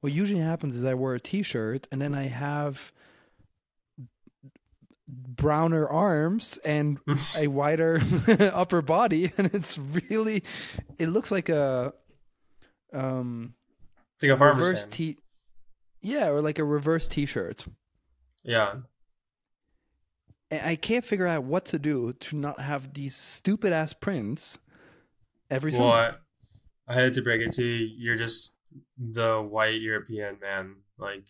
What 0.00 0.12
usually 0.12 0.40
happens 0.40 0.76
is 0.76 0.84
I 0.84 0.94
wear 0.94 1.14
a 1.14 1.20
t-shirt 1.20 1.86
and 1.90 2.00
then 2.00 2.14
I 2.14 2.24
have 2.24 2.92
browner 5.08 5.88
arms 5.88 6.58
and 6.64 6.98
a 7.40 7.48
wider 7.48 8.00
upper 8.52 8.82
body 8.82 9.32
and 9.38 9.52
it's 9.54 9.76
really 9.78 10.44
it 10.98 11.08
looks 11.08 11.30
like 11.30 11.48
a 11.48 11.92
um 12.92 13.54
Think 14.20 14.32
of 14.32 14.38
farmer's 14.38 14.60
reverse 14.60 14.84
tan. 14.84 14.90
t 14.92 15.18
yeah 16.00 16.28
or 16.28 16.40
like 16.40 16.58
a 16.58 16.64
reverse 16.64 17.06
t-shirt 17.08 17.66
Yeah. 18.42 18.76
and 20.50 20.60
i 20.66 20.76
can't 20.76 21.04
figure 21.04 21.26
out 21.26 21.44
what 21.44 21.64
to 21.66 21.78
do 21.78 22.12
to 22.14 22.36
not 22.36 22.60
have 22.60 22.92
these 22.94 23.14
stupid 23.16 23.72
ass 23.72 23.92
prints 23.92 24.58
every 25.50 25.72
Well, 25.72 25.90
time 25.90 26.16
I, 26.88 26.92
I 26.92 26.94
had 26.94 27.14
to 27.14 27.22
break 27.22 27.40
it 27.40 27.52
to 27.52 27.64
you. 27.64 27.86
You're 27.98 28.16
just 28.16 28.54
the 28.98 29.40
white 29.42 29.80
European 29.80 30.38
man. 30.40 30.76
Like, 30.98 31.26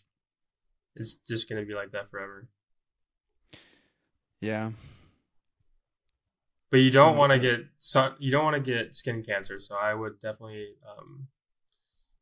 it's 0.97 1.17
just 1.17 1.49
gonna 1.49 1.65
be 1.65 1.75
like 1.75 1.93
that 1.93 2.11
forever. 2.11 2.49
yeah 4.41 4.73
But 6.71 6.79
you 6.79 6.91
don't 6.91 7.17
want 7.17 7.33
to 7.33 7.39
get 7.39 7.67
sun. 7.75 8.15
You 8.19 8.31
don't 8.31 8.45
want 8.45 8.57
to 8.57 8.63
get 8.63 8.95
skin 8.95 9.23
cancer. 9.23 9.59
So 9.61 9.75
I 9.77 9.93
would 9.95 10.19
definitely 10.21 10.75
um, 10.89 11.29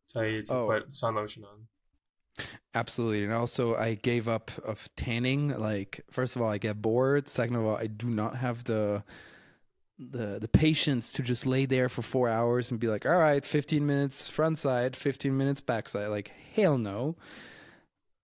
tell 0.09 0.25
you 0.25 0.43
to 0.45 0.55
Oh. 0.55 0.67
put 0.67 0.93
sun 0.93 1.15
lotion 1.17 1.45
on. 1.45 1.67
Absolutely 2.75 3.25
and 3.25 3.33
also 3.33 3.75
i 3.77 3.95
gave 3.95 4.29
up 4.29 4.51
of 4.65 4.89
tanning 4.97 5.49
like 5.59 6.01
first 6.11 6.37
of 6.37 6.43
all 6.43 6.51
i 6.51 6.59
get 6.59 6.81
bored 6.81 7.29
second 7.29 7.57
of 7.57 7.65
all 7.65 7.77
i 7.77 7.87
do 7.87 8.09
not 8.09 8.37
have 8.37 8.65
the 8.65 9.03
the 9.99 10.39
the 10.41 10.49
patience 10.49 11.13
to 11.13 11.23
just 11.23 11.45
lay 11.45 11.67
there 11.67 11.89
for 11.89 12.03
four 12.03 12.29
hours 12.29 12.71
and 12.71 12.79
be 12.79 12.87
like 12.87 13.05
all 13.05 13.17
right 13.19 13.45
15 13.45 13.85
minutes 13.85 14.29
front 14.29 14.57
side 14.57 14.95
15 14.95 15.37
minutes 15.37 15.61
back 15.61 15.89
side 15.89 16.07
like 16.09 16.31
hell 16.59 16.79
no. 16.79 17.17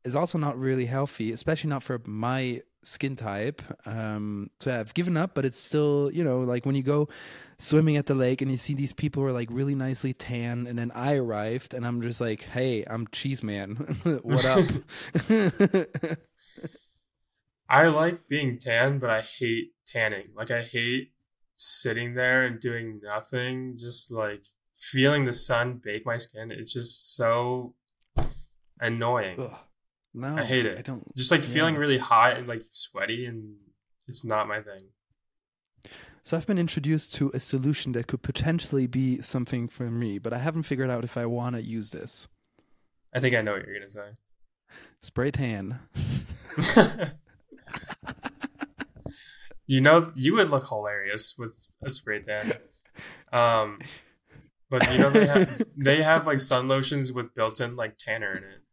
Is 0.04 0.14
also 0.14 0.36
not 0.36 0.58
really 0.58 0.84
healthy, 0.84 1.32
especially 1.32 1.70
not 1.70 1.82
for 1.82 1.98
my 2.04 2.60
skin 2.84 3.16
type. 3.16 3.62
Um, 3.86 4.50
so 4.60 4.78
I've 4.78 4.94
given 4.94 5.16
up, 5.16 5.34
but 5.34 5.44
it's 5.44 5.58
still, 5.58 6.10
you 6.12 6.24
know, 6.24 6.40
like 6.40 6.66
when 6.66 6.74
you 6.74 6.82
go 6.82 7.08
swimming 7.58 7.96
at 7.96 8.06
the 8.06 8.14
lake 8.14 8.42
and 8.42 8.50
you 8.50 8.56
see 8.56 8.74
these 8.74 8.92
people 8.92 9.22
who 9.22 9.28
are 9.28 9.32
like 9.32 9.48
really 9.50 9.74
nicely 9.74 10.12
tan, 10.12 10.66
and 10.66 10.78
then 10.78 10.92
I 10.94 11.16
arrived 11.16 11.74
and 11.74 11.86
I'm 11.86 12.02
just 12.02 12.20
like, 12.20 12.42
hey, 12.42 12.84
I'm 12.86 13.06
cheese 13.08 13.42
man. 13.42 13.76
what 14.22 14.44
up? 14.44 14.64
I 17.68 17.86
like 17.88 18.28
being 18.28 18.58
tan, 18.58 18.98
but 18.98 19.10
I 19.10 19.20
hate 19.20 19.72
tanning. 19.86 20.28
Like 20.34 20.50
I 20.50 20.62
hate 20.62 21.12
sitting 21.56 22.14
there 22.14 22.44
and 22.44 22.60
doing 22.60 23.00
nothing, 23.02 23.76
just 23.78 24.10
like 24.10 24.44
feeling 24.74 25.24
the 25.24 25.32
sun 25.32 25.80
bake 25.82 26.04
my 26.04 26.16
skin. 26.16 26.50
It's 26.50 26.72
just 26.72 27.14
so 27.14 27.74
annoying. 28.80 29.40
Ugh. 29.40 29.56
No, 30.14 30.36
I 30.36 30.44
hate 30.44 30.64
it. 30.64 30.78
I 30.78 30.82
don't. 30.82 31.14
Just 31.16 31.32
like 31.32 31.42
feeling 31.42 31.74
really 31.74 31.98
hot 31.98 32.36
and 32.36 32.48
like 32.48 32.62
sweaty, 32.70 33.26
and 33.26 33.56
it's 34.06 34.24
not 34.24 34.46
my 34.46 34.60
thing. 34.60 34.84
So 36.22 36.36
I've 36.36 36.46
been 36.46 36.58
introduced 36.58 37.14
to 37.16 37.30
a 37.34 37.40
solution 37.40 37.92
that 37.92 38.06
could 38.06 38.22
potentially 38.22 38.86
be 38.86 39.20
something 39.20 39.68
for 39.68 39.90
me, 39.90 40.18
but 40.18 40.32
I 40.32 40.38
haven't 40.38 40.62
figured 40.62 40.88
out 40.88 41.04
if 41.04 41.18
I 41.18 41.26
want 41.26 41.56
to 41.56 41.62
use 41.62 41.90
this. 41.90 42.28
I 43.14 43.20
think 43.20 43.34
I 43.34 43.42
know 43.42 43.52
what 43.52 43.66
you're 43.66 43.74
gonna 43.74 43.90
say. 43.90 44.10
Spray 45.02 45.30
tan. 45.30 45.80
you 49.66 49.80
know, 49.80 50.12
you 50.14 50.34
would 50.34 50.50
look 50.50 50.68
hilarious 50.68 51.34
with 51.36 51.68
a 51.82 51.90
spray 51.90 52.22
tan. 52.22 52.52
Um, 53.32 53.80
but 54.70 54.90
you 54.92 54.98
know 54.98 55.10
they 55.10 55.26
have 55.26 55.62
they 55.76 56.02
have 56.02 56.26
like 56.26 56.38
sun 56.38 56.68
lotions 56.68 57.12
with 57.12 57.34
built-in 57.34 57.76
like 57.76 57.98
tanner 57.98 58.32
in 58.32 58.44
it. 58.44 58.63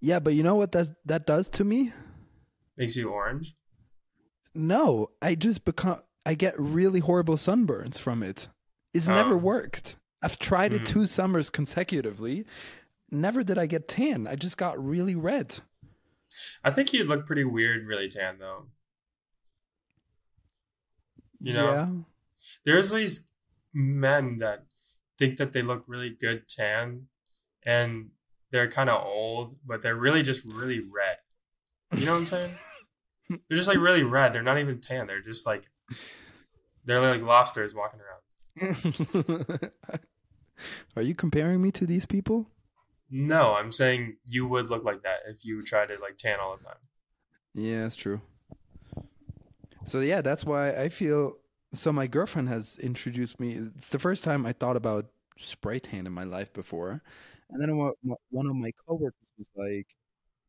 Yeah, 0.00 0.18
but 0.18 0.34
you 0.34 0.42
know 0.42 0.54
what 0.56 0.72
that 0.72 0.88
that 1.06 1.26
does 1.26 1.48
to 1.50 1.64
me? 1.64 1.92
Makes 2.76 2.96
you 2.96 3.10
orange. 3.10 3.54
No, 4.54 5.10
I 5.22 5.34
just 5.34 5.64
become 5.64 6.00
I 6.24 6.34
get 6.34 6.58
really 6.58 7.00
horrible 7.00 7.36
sunburns 7.36 7.98
from 7.98 8.22
it. 8.22 8.48
It's 8.92 9.08
never 9.08 9.34
Oh. 9.34 9.38
worked. 9.38 9.96
I've 10.22 10.38
tried 10.38 10.72
it 10.72 10.82
Mhm. 10.82 10.86
two 10.86 11.06
summers 11.06 11.50
consecutively. 11.50 12.46
Never 13.10 13.44
did 13.44 13.58
I 13.58 13.66
get 13.66 13.86
tan. 13.88 14.26
I 14.26 14.34
just 14.34 14.56
got 14.56 14.82
really 14.82 15.14
red. 15.14 15.60
I 16.64 16.70
think 16.70 16.92
you'd 16.92 17.06
look 17.06 17.26
pretty 17.26 17.44
weird, 17.44 17.86
really 17.86 18.08
tan 18.08 18.38
though. 18.38 18.70
You 21.40 21.52
know? 21.52 21.72
Yeah. 21.72 21.92
There's 22.64 22.90
these 22.90 23.28
men 23.72 24.38
that 24.38 24.66
think 25.18 25.36
that 25.38 25.52
they 25.52 25.62
look 25.62 25.84
really 25.86 26.10
good 26.10 26.48
tan, 26.48 27.08
and 27.64 28.10
they're 28.56 28.70
kind 28.70 28.88
of 28.88 29.04
old, 29.04 29.54
but 29.66 29.82
they're 29.82 29.94
really 29.94 30.22
just 30.22 30.46
really 30.46 30.80
red. 30.80 31.18
You 31.94 32.06
know 32.06 32.12
what 32.12 32.20
I'm 32.20 32.26
saying? 32.26 32.54
they're 33.28 33.56
just 33.56 33.68
like 33.68 33.76
really 33.76 34.02
red. 34.02 34.32
They're 34.32 34.42
not 34.42 34.58
even 34.58 34.80
tan. 34.80 35.06
They're 35.06 35.20
just 35.20 35.46
like 35.46 35.68
they're 36.86 37.00
like 37.00 37.20
lobsters 37.20 37.74
walking 37.74 38.00
around. 38.00 39.70
Are 40.96 41.02
you 41.02 41.14
comparing 41.14 41.60
me 41.60 41.70
to 41.72 41.86
these 41.86 42.06
people? 42.06 42.46
No, 43.10 43.54
I'm 43.54 43.72
saying 43.72 44.16
you 44.24 44.46
would 44.46 44.68
look 44.68 44.84
like 44.84 45.02
that 45.02 45.18
if 45.28 45.44
you 45.44 45.62
tried 45.62 45.88
to 45.88 45.98
like 46.00 46.16
tan 46.16 46.38
all 46.40 46.56
the 46.56 46.64
time. 46.64 46.78
Yeah, 47.54 47.82
that's 47.82 47.96
true. 47.96 48.22
So 49.84 50.00
yeah, 50.00 50.22
that's 50.22 50.44
why 50.44 50.70
I 50.70 50.88
feel 50.88 51.36
so 51.74 51.92
my 51.92 52.06
girlfriend 52.06 52.48
has 52.48 52.78
introduced 52.78 53.38
me 53.38 53.52
it's 53.52 53.90
the 53.90 53.98
first 53.98 54.24
time 54.24 54.46
I 54.46 54.52
thought 54.52 54.76
about 54.76 55.10
spray 55.36 55.78
tan 55.78 56.06
in 56.06 56.12
my 56.12 56.24
life 56.24 56.54
before. 56.54 57.02
And 57.50 57.60
then 57.62 57.76
one 57.76 57.92
one 58.30 58.46
of 58.46 58.56
my 58.56 58.72
coworkers 58.86 59.14
was 59.38 59.46
like, 59.56 59.86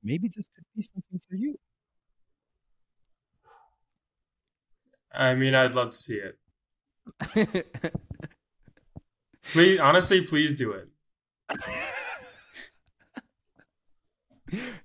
maybe 0.03 0.27
this 0.27 0.45
could 0.55 0.65
be 0.75 0.81
something 0.81 1.21
for 1.29 1.35
you. 1.35 1.57
I 5.13 5.35
mean, 5.35 5.55
I'd 5.55 5.73
love 5.73 5.89
to 5.89 5.95
see 5.95 6.21
it. 6.21 6.37
Please, 9.53 9.79
honestly, 9.79 10.21
please 10.21 10.53
do 10.53 10.71
it. 10.73 10.89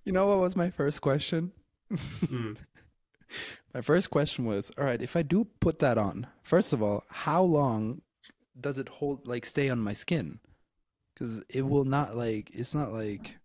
you 0.05 0.13
know 0.13 0.29
what 0.29 0.39
was 0.39 0.55
my 0.55 0.71
first 0.71 1.01
question? 1.01 1.51
Mm. 1.93 2.57
My 3.75 3.81
first 3.81 4.11
question 4.11 4.45
was, 4.45 4.71
all 4.77 4.85
right, 4.85 5.01
if 5.01 5.17
I 5.17 5.23
do 5.23 5.47
put 5.59 5.79
that 5.79 5.97
on, 5.97 6.27
first 6.43 6.75
of 6.75 6.83
all, 6.83 7.05
how 7.09 7.43
long 7.43 8.03
does 8.61 8.77
it 8.77 8.89
hold 8.91 9.27
like 9.27 9.47
stay 9.47 9.71
on 9.71 9.79
my 9.79 9.95
skin? 9.95 10.41
Cuz 11.17 11.43
it 11.49 11.63
will 11.63 11.85
not 11.85 12.17
like 12.17 12.51
it's 12.55 12.75
not 12.75 12.93
like 12.93 13.37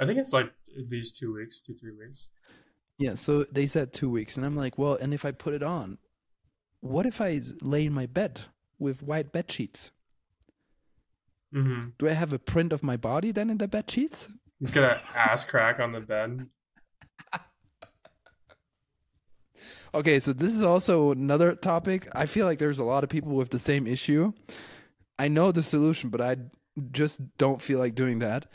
I 0.00 0.06
think 0.06 0.18
it's 0.18 0.32
like 0.32 0.52
at 0.78 0.90
least 0.90 1.16
two 1.16 1.34
weeks, 1.34 1.60
two 1.60 1.74
three 1.74 1.92
weeks. 1.92 2.28
Yeah, 2.98 3.14
so 3.14 3.44
they 3.44 3.66
said 3.66 3.92
2 3.92 4.08
weeks 4.08 4.36
and 4.36 4.46
I'm 4.46 4.56
like, 4.56 4.78
well, 4.78 4.94
and 4.94 5.12
if 5.12 5.24
I 5.24 5.32
put 5.32 5.54
it 5.54 5.62
on, 5.62 5.98
what 6.80 7.04
if 7.06 7.20
I 7.20 7.40
lay 7.60 7.86
in 7.86 7.92
my 7.92 8.06
bed 8.06 8.42
with 8.78 9.02
white 9.02 9.32
bed 9.32 9.50
sheets? 9.50 9.90
Mm-hmm. 11.52 11.90
Do 11.98 12.08
I 12.08 12.12
have 12.12 12.32
a 12.32 12.38
print 12.38 12.72
of 12.72 12.82
my 12.82 12.96
body 12.96 13.32
then 13.32 13.50
in 13.50 13.58
the 13.58 13.66
bed 13.66 13.90
sheets? 13.90 14.30
He's 14.60 14.70
got 14.70 14.98
an 14.98 15.00
ass 15.14 15.44
crack 15.44 15.80
on 15.80 15.92
the 15.92 16.00
bed. 16.00 16.46
Okay, 19.94 20.20
so 20.20 20.32
this 20.32 20.54
is 20.54 20.62
also 20.62 21.10
another 21.10 21.54
topic. 21.54 22.08
I 22.14 22.24
feel 22.26 22.46
like 22.46 22.58
there's 22.58 22.78
a 22.78 22.84
lot 22.84 23.04
of 23.04 23.10
people 23.10 23.32
with 23.32 23.50
the 23.50 23.58
same 23.58 23.86
issue. 23.86 24.32
I 25.18 25.28
know 25.28 25.52
the 25.52 25.62
solution, 25.62 26.08
but 26.08 26.20
I 26.20 26.36
just 26.90 27.20
don't 27.38 27.60
feel 27.60 27.78
like 27.78 27.94
doing 27.94 28.20
that. 28.20 28.46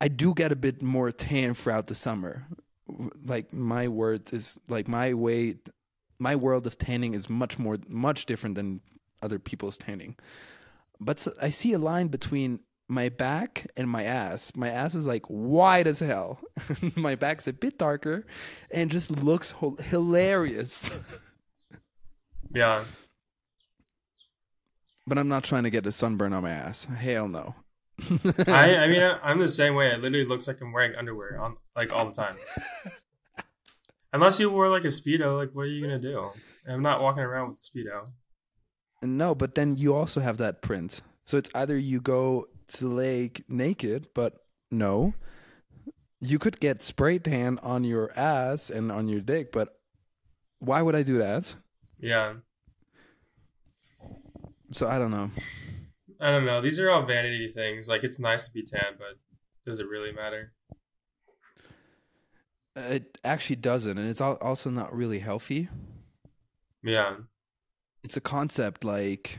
I 0.00 0.08
do 0.08 0.34
get 0.34 0.52
a 0.52 0.56
bit 0.56 0.82
more 0.82 1.10
tan 1.12 1.54
throughout 1.54 1.86
the 1.86 1.94
summer. 1.94 2.46
Like 3.24 3.52
my 3.52 3.88
words 3.88 4.32
is 4.32 4.58
like 4.68 4.88
my 4.88 5.14
way 5.14 5.56
my 6.18 6.36
world 6.36 6.66
of 6.66 6.78
tanning 6.78 7.14
is 7.14 7.28
much 7.28 7.58
more 7.58 7.78
much 7.88 8.26
different 8.26 8.56
than 8.56 8.80
other 9.22 9.38
people's 9.38 9.78
tanning. 9.78 10.16
But 11.00 11.26
I 11.40 11.50
see 11.50 11.72
a 11.72 11.78
line 11.78 12.08
between 12.08 12.60
my 12.88 13.08
back 13.08 13.66
and 13.76 13.88
my 13.88 14.04
ass. 14.04 14.52
My 14.56 14.68
ass 14.68 14.94
is 14.94 15.06
like 15.06 15.22
wide 15.28 15.86
as 15.86 16.00
hell. 16.00 16.40
my 16.96 17.14
back's 17.14 17.46
a 17.46 17.52
bit 17.52 17.78
darker 17.78 18.26
and 18.70 18.90
just 18.90 19.10
looks 19.10 19.54
hilarious. 19.84 20.92
Yeah. 22.52 22.84
But 25.10 25.18
I'm 25.18 25.26
not 25.26 25.42
trying 25.42 25.64
to 25.64 25.70
get 25.70 25.86
a 25.86 25.92
sunburn 25.92 26.32
on 26.32 26.44
my 26.44 26.52
ass. 26.52 26.84
Hell 26.84 27.26
no. 27.26 27.56
I 28.46 28.76
I 28.76 28.88
mean 28.88 29.02
I, 29.02 29.18
I'm 29.24 29.40
the 29.40 29.48
same 29.48 29.74
way. 29.74 29.88
It 29.88 30.00
literally 30.00 30.24
looks 30.24 30.46
like 30.46 30.60
I'm 30.60 30.72
wearing 30.72 30.94
underwear 30.94 31.40
on 31.40 31.56
like 31.74 31.92
all 31.92 32.06
the 32.06 32.14
time. 32.14 32.36
Unless 34.12 34.38
you 34.38 34.50
wore 34.50 34.68
like 34.68 34.84
a 34.84 34.88
speedo, 34.88 35.36
like 35.36 35.50
what 35.50 35.62
are 35.62 35.66
you 35.66 35.82
gonna 35.82 35.98
do? 35.98 36.30
I'm 36.66 36.82
not 36.82 37.02
walking 37.02 37.24
around 37.24 37.48
with 37.48 37.58
a 37.58 37.60
speedo. 37.60 38.06
no, 39.02 39.34
but 39.34 39.56
then 39.56 39.74
you 39.74 39.94
also 39.96 40.20
have 40.20 40.36
that 40.36 40.62
print. 40.62 41.00
So 41.26 41.36
it's 41.38 41.50
either 41.56 41.76
you 41.76 42.00
go 42.00 42.46
to 42.68 42.84
the 42.84 42.88
lake 42.88 43.42
naked, 43.48 44.06
but 44.14 44.34
no. 44.70 45.12
You 46.20 46.38
could 46.38 46.60
get 46.60 46.82
spray 46.82 47.18
tan 47.18 47.58
on 47.64 47.82
your 47.82 48.16
ass 48.16 48.70
and 48.70 48.92
on 48.92 49.08
your 49.08 49.22
dick, 49.22 49.50
but 49.50 49.80
why 50.60 50.82
would 50.82 50.94
I 50.94 51.02
do 51.02 51.18
that? 51.18 51.52
Yeah. 51.98 52.34
So 54.72 54.88
I 54.88 54.98
don't 54.98 55.10
know. 55.10 55.30
I 56.20 56.30
don't 56.30 56.44
know. 56.44 56.60
These 56.60 56.78
are 56.78 56.90
all 56.90 57.02
vanity 57.02 57.48
things. 57.48 57.88
Like 57.88 58.04
it's 58.04 58.18
nice 58.18 58.46
to 58.46 58.52
be 58.52 58.62
tan, 58.62 58.94
but 58.98 59.18
does 59.64 59.80
it 59.80 59.88
really 59.88 60.12
matter? 60.12 60.52
It 62.76 63.18
actually 63.24 63.56
doesn't, 63.56 63.98
and 63.98 64.08
it's 64.08 64.20
also 64.20 64.70
not 64.70 64.94
really 64.94 65.18
healthy. 65.18 65.68
Yeah. 66.82 67.16
It's 68.04 68.16
a 68.16 68.20
concept 68.20 68.84
like 68.84 69.38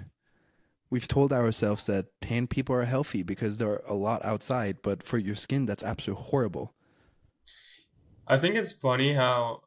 we've 0.90 1.08
told 1.08 1.32
ourselves 1.32 1.86
that 1.86 2.08
tan 2.22 2.48
people 2.48 2.76
are 2.76 2.86
healthy 2.86 3.24
because 3.24 3.58
they're 3.58 3.82
a 3.88 3.94
lot 3.94 4.24
outside, 4.26 4.78
but 4.84 5.02
for 5.02 5.18
your 5.18 5.36
skin, 5.36 5.66
that's 5.66 5.84
absolutely 5.84 6.26
horrible. 6.26 6.74
I 8.28 8.38
think 8.38 8.56
it's 8.56 8.74
funny 8.74 9.14
how 9.14 9.62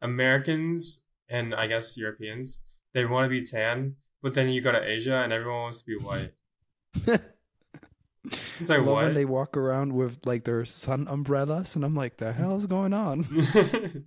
Americans 0.00 1.04
and 1.28 1.54
I 1.54 1.66
guess 1.66 1.98
Europeans 1.98 2.60
they 2.94 3.04
want 3.04 3.26
to 3.26 3.28
be 3.28 3.44
tan, 3.44 3.96
but 4.22 4.34
then 4.34 4.48
you 4.48 4.60
go 4.60 4.72
to 4.72 4.82
Asia 4.82 5.20
and 5.20 5.32
everyone 5.32 5.62
wants 5.62 5.82
to 5.82 5.86
be 5.86 5.96
white. 5.96 6.32
It's 8.58 8.68
like 8.68 8.80
I 8.80 8.82
love 8.82 8.96
when 8.96 9.14
they 9.14 9.24
walk 9.24 9.56
around 9.56 9.94
with 9.94 10.18
like 10.26 10.44
their 10.44 10.64
sun 10.66 11.06
umbrellas, 11.08 11.74
and 11.74 11.84
I'm 11.84 11.94
like, 11.94 12.18
the 12.18 12.32
hell's 12.32 12.66
going 12.66 12.92
on? 12.92 13.26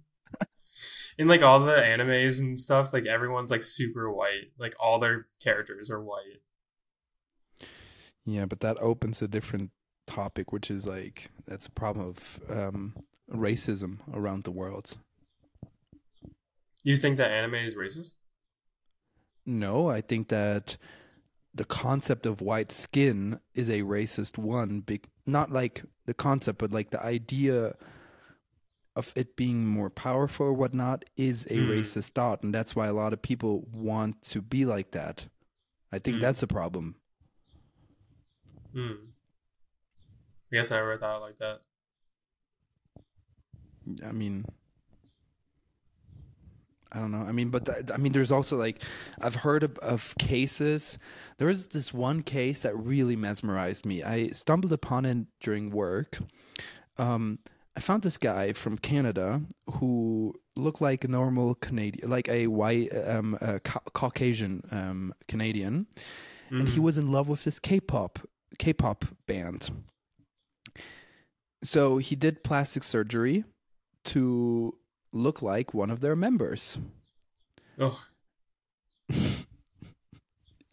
In 1.18 1.28
like 1.28 1.42
all 1.42 1.60
the 1.60 1.76
animes 1.76 2.40
and 2.40 2.60
stuff, 2.60 2.94
like 2.94 3.06
everyone's 3.06 3.52
like 3.52 3.64
super 3.64 4.12
white. 4.12 4.52
Like 4.60 4.76
all 4.80 5.00
their 5.00 5.28
characters 5.44 5.90
are 5.90 6.04
white. 6.04 6.42
yeah, 8.26 8.46
but 8.46 8.60
that 8.62 8.78
opens 8.80 9.22
a 9.22 9.28
different 9.28 9.72
topic, 10.06 10.52
which 10.52 10.70
is 10.70 10.86
like 10.86 11.30
that's 11.48 11.66
a 11.66 11.72
problem 11.72 12.08
of 12.08 12.40
um, 12.50 12.96
racism 13.32 14.00
around 14.14 14.44
the 14.44 14.52
world. 14.52 14.98
You 16.84 16.98
think 16.98 17.18
that 17.18 17.32
anime 17.32 17.56
is 17.56 17.76
racist? 17.76 18.16
No, 19.46 19.90
I 19.90 20.02
think 20.02 20.30
that 20.30 20.78
the 21.54 21.66
concept 21.66 22.26
of 22.26 22.42
white 22.42 22.72
skin 22.72 23.40
is 23.54 23.70
a 23.70 23.82
racist 23.82 24.38
one. 24.38 24.80
Big, 24.82 25.06
not 25.26 25.52
like 25.52 25.84
the 26.06 26.14
concept, 26.14 26.60
but 26.60 26.72
like 26.72 26.90
the 26.92 27.04
idea 27.04 27.76
of 28.96 29.12
it 29.16 29.36
being 29.36 29.66
more 29.68 29.90
powerful 29.90 30.46
or 30.48 30.54
whatnot 30.54 31.04
is 31.18 31.46
a 31.46 31.56
Mm. 31.58 31.68
racist 31.70 32.10
thought, 32.10 32.44
and 32.44 32.54
that's 32.54 32.76
why 32.76 32.88
a 32.88 32.94
lot 32.94 33.12
of 33.14 33.22
people 33.22 33.68
want 33.74 34.22
to 34.24 34.42
be 34.42 34.66
like 34.66 34.92
that. 34.92 35.26
I 35.92 36.00
think 36.00 36.18
Mm. 36.18 36.22
that's 36.22 36.44
a 36.44 36.48
problem. 36.48 36.96
Hmm. 38.72 38.92
I 40.52 40.56
guess 40.56 40.72
I 40.72 40.76
never 40.78 40.98
thought 40.98 41.22
like 41.22 41.38
that. 41.40 41.62
I 44.04 44.12
mean, 44.12 44.46
I 46.94 47.00
don't 47.00 47.12
know. 47.12 47.26
I 47.28 47.32
mean, 47.32 47.50
but 47.50 47.66
th- 47.66 47.92
I 47.92 47.98
mean, 47.98 48.12
there's 48.14 48.32
also 48.32 48.56
like, 48.56 48.82
I've 49.20 49.36
heard 49.36 49.64
of, 49.64 49.78
of 49.80 50.14
cases. 50.20 50.98
There 51.38 51.48
was 51.48 51.68
this 51.68 51.92
one 51.94 52.22
case 52.22 52.62
that 52.62 52.76
really 52.78 53.16
mesmerized 53.16 53.86
me. 53.86 54.04
I 54.04 54.28
stumbled 54.30 54.72
upon 54.74 55.06
it 55.06 55.26
during 55.40 55.72
work. 55.72 56.20
Um, 56.98 57.40
I 57.76 57.80
found 57.80 58.04
this 58.04 58.20
guy 58.20 58.54
from 58.54 58.78
Canada 58.78 59.42
who 59.80 60.36
looked 60.56 60.82
like 60.82 61.04
a 61.04 61.08
normal 61.08 61.56
Canadian, 61.56 62.08
like 62.12 62.30
a 62.30 62.46
white, 62.46 62.90
um, 63.08 63.36
a 63.42 63.60
ca- 63.60 63.82
Caucasian 63.94 64.62
um, 64.70 65.14
Canadian, 65.28 65.88
and 66.52 66.68
he 66.70 66.78
Mhm. 66.78 66.84
was 66.84 67.00
in 67.00 67.12
love 67.12 67.28
with 67.28 67.44
this 67.44 67.58
K-pop 67.58 68.20
K-pop 68.60 69.06
band. 69.26 69.72
So 71.64 71.98
he 71.98 72.16
did 72.16 72.44
plastic 72.44 72.84
surgery 72.84 73.44
to 74.06 74.78
look 75.14 75.42
like 75.42 75.74
one 75.74 75.90
of 75.90 76.00
their 76.02 76.16
members. 76.16 76.78
Ugh. 77.80 77.98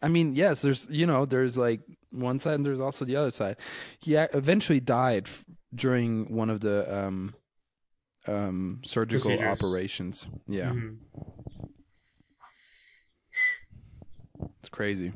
I 0.01 0.07
mean, 0.07 0.33
yes, 0.35 0.61
there's 0.61 0.87
you 0.89 1.05
know, 1.05 1.25
there's 1.25 1.57
like 1.57 1.81
one 2.11 2.39
side 2.39 2.55
and 2.55 2.65
there's 2.65 2.81
also 2.81 3.05
the 3.05 3.15
other 3.15 3.31
side. 3.31 3.57
He 3.99 4.15
eventually 4.15 4.79
died 4.79 5.27
f- 5.27 5.45
during 5.73 6.33
one 6.35 6.49
of 6.49 6.59
the 6.61 6.91
um 7.05 7.35
um 8.27 8.81
surgical 8.83 9.29
Procedures. 9.37 9.63
operations. 9.63 10.27
Yeah, 10.47 10.71
Mhm. 10.71 10.97
it's 14.59 14.69
crazy. 14.69 15.13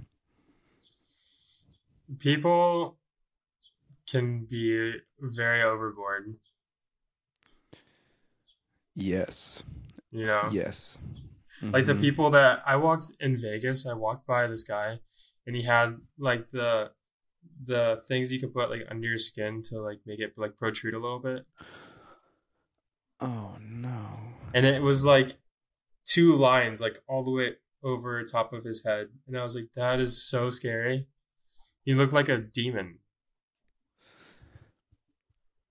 People 2.19 2.97
can 4.07 4.45
be 4.45 4.93
very 5.19 5.63
overboard. 5.63 6.35
Yes. 8.95 9.63
Know, 10.11 10.49
Yes. 10.51 10.97
like 11.61 11.85
the 11.85 11.93
Mhm. 11.93 12.01
people 12.01 12.29
that 12.31 12.63
I 12.65 12.77
walked 12.77 13.11
in 13.19 13.39
Vegas. 13.41 13.85
I 13.85 13.93
walked 13.93 14.25
by 14.25 14.47
this 14.47 14.63
guy, 14.63 14.99
and 15.45 15.55
he 15.55 15.63
had 15.63 15.99
like 16.17 16.51
the 16.51 16.91
the 17.63 18.03
things 18.07 18.31
you 18.31 18.39
can 18.39 18.49
put 18.51 18.69
like 18.69 18.85
under 18.89 19.07
your 19.07 19.17
skin 19.17 19.61
to 19.63 19.79
like 19.81 19.99
make 20.05 20.19
it 20.19 20.33
like 20.37 20.57
protrude 20.57 20.93
a 20.93 20.99
little 20.99 21.19
bit, 21.19 21.45
Oh 23.19 23.57
no. 23.61 24.33
and 24.53 24.65
it 24.65 24.81
was 24.81 25.05
like 25.05 25.37
two 26.05 26.33
lines 26.35 26.79
like 26.81 26.99
all 27.07 27.23
the 27.23 27.31
way 27.31 27.55
over 27.83 28.21
top 28.23 28.51
of 28.53 28.63
his 28.63 28.83
head, 28.83 29.09
and 29.27 29.37
I 29.37 29.43
was 29.43 29.55
like, 29.55 29.69
that 29.75 29.99
is 29.99 30.21
so 30.21 30.49
scary. 30.49 31.07
He 31.83 31.93
looked 31.93 32.13
like 32.13 32.29
a 32.29 32.37
demon. 32.37 32.99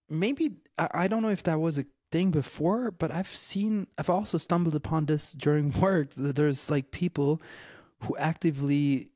maybe 0.08 0.56
I 0.78 1.08
don't 1.08 1.22
know 1.22 1.30
if 1.30 1.42
that 1.44 1.60
was 1.60 1.78
a 1.78 1.86
thing 2.14 2.30
before, 2.30 2.92
but 2.92 3.10
I've 3.10 3.26
seen 3.26 3.88
I've 3.98 4.08
also 4.08 4.38
stumbled 4.38 4.76
upon 4.76 5.06
this 5.06 5.32
during 5.32 5.72
work 5.80 6.10
that 6.16 6.36
there's 6.36 6.70
like 6.70 6.92
people 6.92 7.42
who 8.02 8.16
actively 8.16 9.08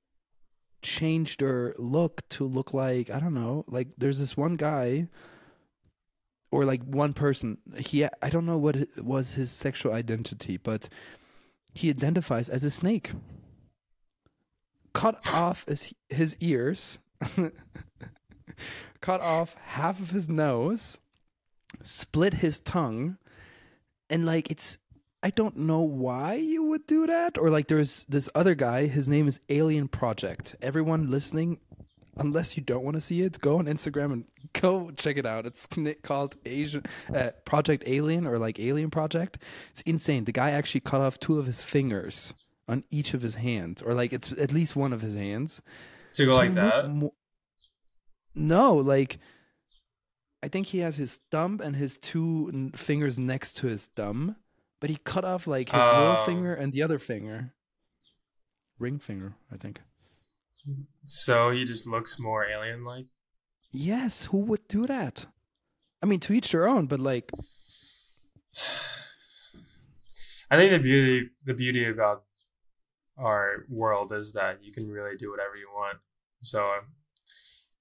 change 0.82 1.36
their 1.36 1.76
look 1.78 2.28
to 2.30 2.44
look 2.44 2.74
like 2.74 3.08
I 3.08 3.20
don't 3.20 3.34
know, 3.34 3.64
like 3.68 3.86
there's 3.96 4.18
this 4.18 4.36
one 4.36 4.56
guy 4.56 5.06
or 6.50 6.64
like 6.64 6.82
one 6.82 7.12
person 7.12 7.58
he 7.76 8.04
I 8.04 8.30
don't 8.30 8.46
know 8.46 8.58
what 8.58 8.76
was 8.98 9.34
his 9.34 9.52
sexual 9.52 9.92
identity, 9.92 10.56
but 10.56 10.88
he 11.72 11.90
identifies 11.90 12.48
as 12.48 12.64
a 12.64 12.70
snake. 12.70 13.12
Cut 14.92 15.14
off 15.32 15.64
his, 15.68 15.94
his 16.08 16.36
ears 16.40 16.98
cut 19.00 19.20
off 19.20 19.54
half 19.78 20.00
of 20.00 20.10
his 20.10 20.28
nose, 20.28 20.98
split 21.82 22.34
his 22.34 22.60
tongue, 22.60 23.18
and 24.10 24.26
like 24.26 24.50
it's 24.50 24.78
I 25.22 25.30
don't 25.30 25.56
know 25.56 25.80
why 25.80 26.34
you 26.34 26.64
would 26.64 26.86
do 26.86 27.06
that. 27.06 27.38
Or 27.38 27.50
like 27.50 27.68
there's 27.68 28.04
this 28.08 28.28
other 28.34 28.54
guy, 28.54 28.86
his 28.86 29.08
name 29.08 29.26
is 29.28 29.40
Alien 29.48 29.88
Project. 29.88 30.54
Everyone 30.62 31.10
listening, 31.10 31.58
unless 32.18 32.56
you 32.56 32.62
don't 32.62 32.84
want 32.84 32.94
to 32.94 33.00
see 33.00 33.22
it, 33.22 33.40
go 33.40 33.58
on 33.58 33.66
Instagram 33.66 34.12
and 34.12 34.24
go 34.52 34.90
check 34.92 35.16
it 35.16 35.26
out. 35.26 35.44
It's 35.46 35.66
called 36.02 36.36
Asian 36.46 36.84
uh, 37.14 37.30
Project 37.44 37.84
Alien 37.86 38.26
or 38.26 38.38
like 38.38 38.60
Alien 38.60 38.90
Project. 38.90 39.38
It's 39.72 39.80
insane. 39.82 40.24
The 40.24 40.32
guy 40.32 40.52
actually 40.52 40.80
cut 40.80 41.00
off 41.00 41.18
two 41.18 41.38
of 41.38 41.46
his 41.46 41.62
fingers 41.62 42.32
on 42.68 42.84
each 42.90 43.14
of 43.14 43.22
his 43.22 43.34
hands, 43.34 43.80
or 43.82 43.94
like 43.94 44.12
it's 44.12 44.30
at 44.32 44.52
least 44.52 44.76
one 44.76 44.92
of 44.92 45.00
his 45.00 45.14
hands 45.14 45.62
To 46.14 46.26
go 46.26 46.36
like 46.36 46.54
that, 46.54 46.88
mo- 46.90 47.14
no, 48.34 48.74
like 48.74 49.18
I 50.42 50.48
think 50.48 50.68
he 50.68 50.78
has 50.78 50.96
his 50.96 51.18
thumb 51.30 51.60
and 51.62 51.74
his 51.76 51.96
two 51.98 52.70
fingers 52.76 53.18
next 53.18 53.54
to 53.58 53.66
his 53.66 53.88
thumb, 53.88 54.36
but 54.80 54.88
he 54.90 54.96
cut 55.04 55.24
off 55.24 55.46
like 55.46 55.70
his 55.70 55.80
little 55.80 56.16
Oh. 56.18 56.24
finger 56.24 56.54
and 56.54 56.72
the 56.72 56.82
other 56.82 56.98
finger, 56.98 57.54
ring 58.78 58.98
finger, 58.98 59.34
I 59.52 59.56
think. 59.56 59.80
so 61.04 61.50
he 61.50 61.64
just 61.64 61.86
looks 61.86 62.18
more 62.20 62.44
alien-like. 62.46 63.06
Yes, 63.72 64.26
who 64.26 64.38
would 64.38 64.66
do 64.68 64.86
that? 64.86 65.26
I 66.02 66.06
mean, 66.06 66.20
to 66.20 66.32
each 66.32 66.52
their 66.52 66.68
own, 66.68 66.86
but 66.86 67.00
like, 67.00 67.30
I 70.50 70.56
think 70.56 70.72
the 70.72 70.78
beauty 70.78 71.30
the 71.44 71.54
beauty 71.54 71.84
about 71.84 72.24
our 73.16 73.64
world 73.68 74.12
is 74.12 74.32
that 74.32 74.62
you 74.62 74.72
can 74.72 74.88
really 74.90 75.16
do 75.16 75.30
whatever 75.30 75.56
you 75.56 75.68
want. 75.74 75.98
So 76.40 76.70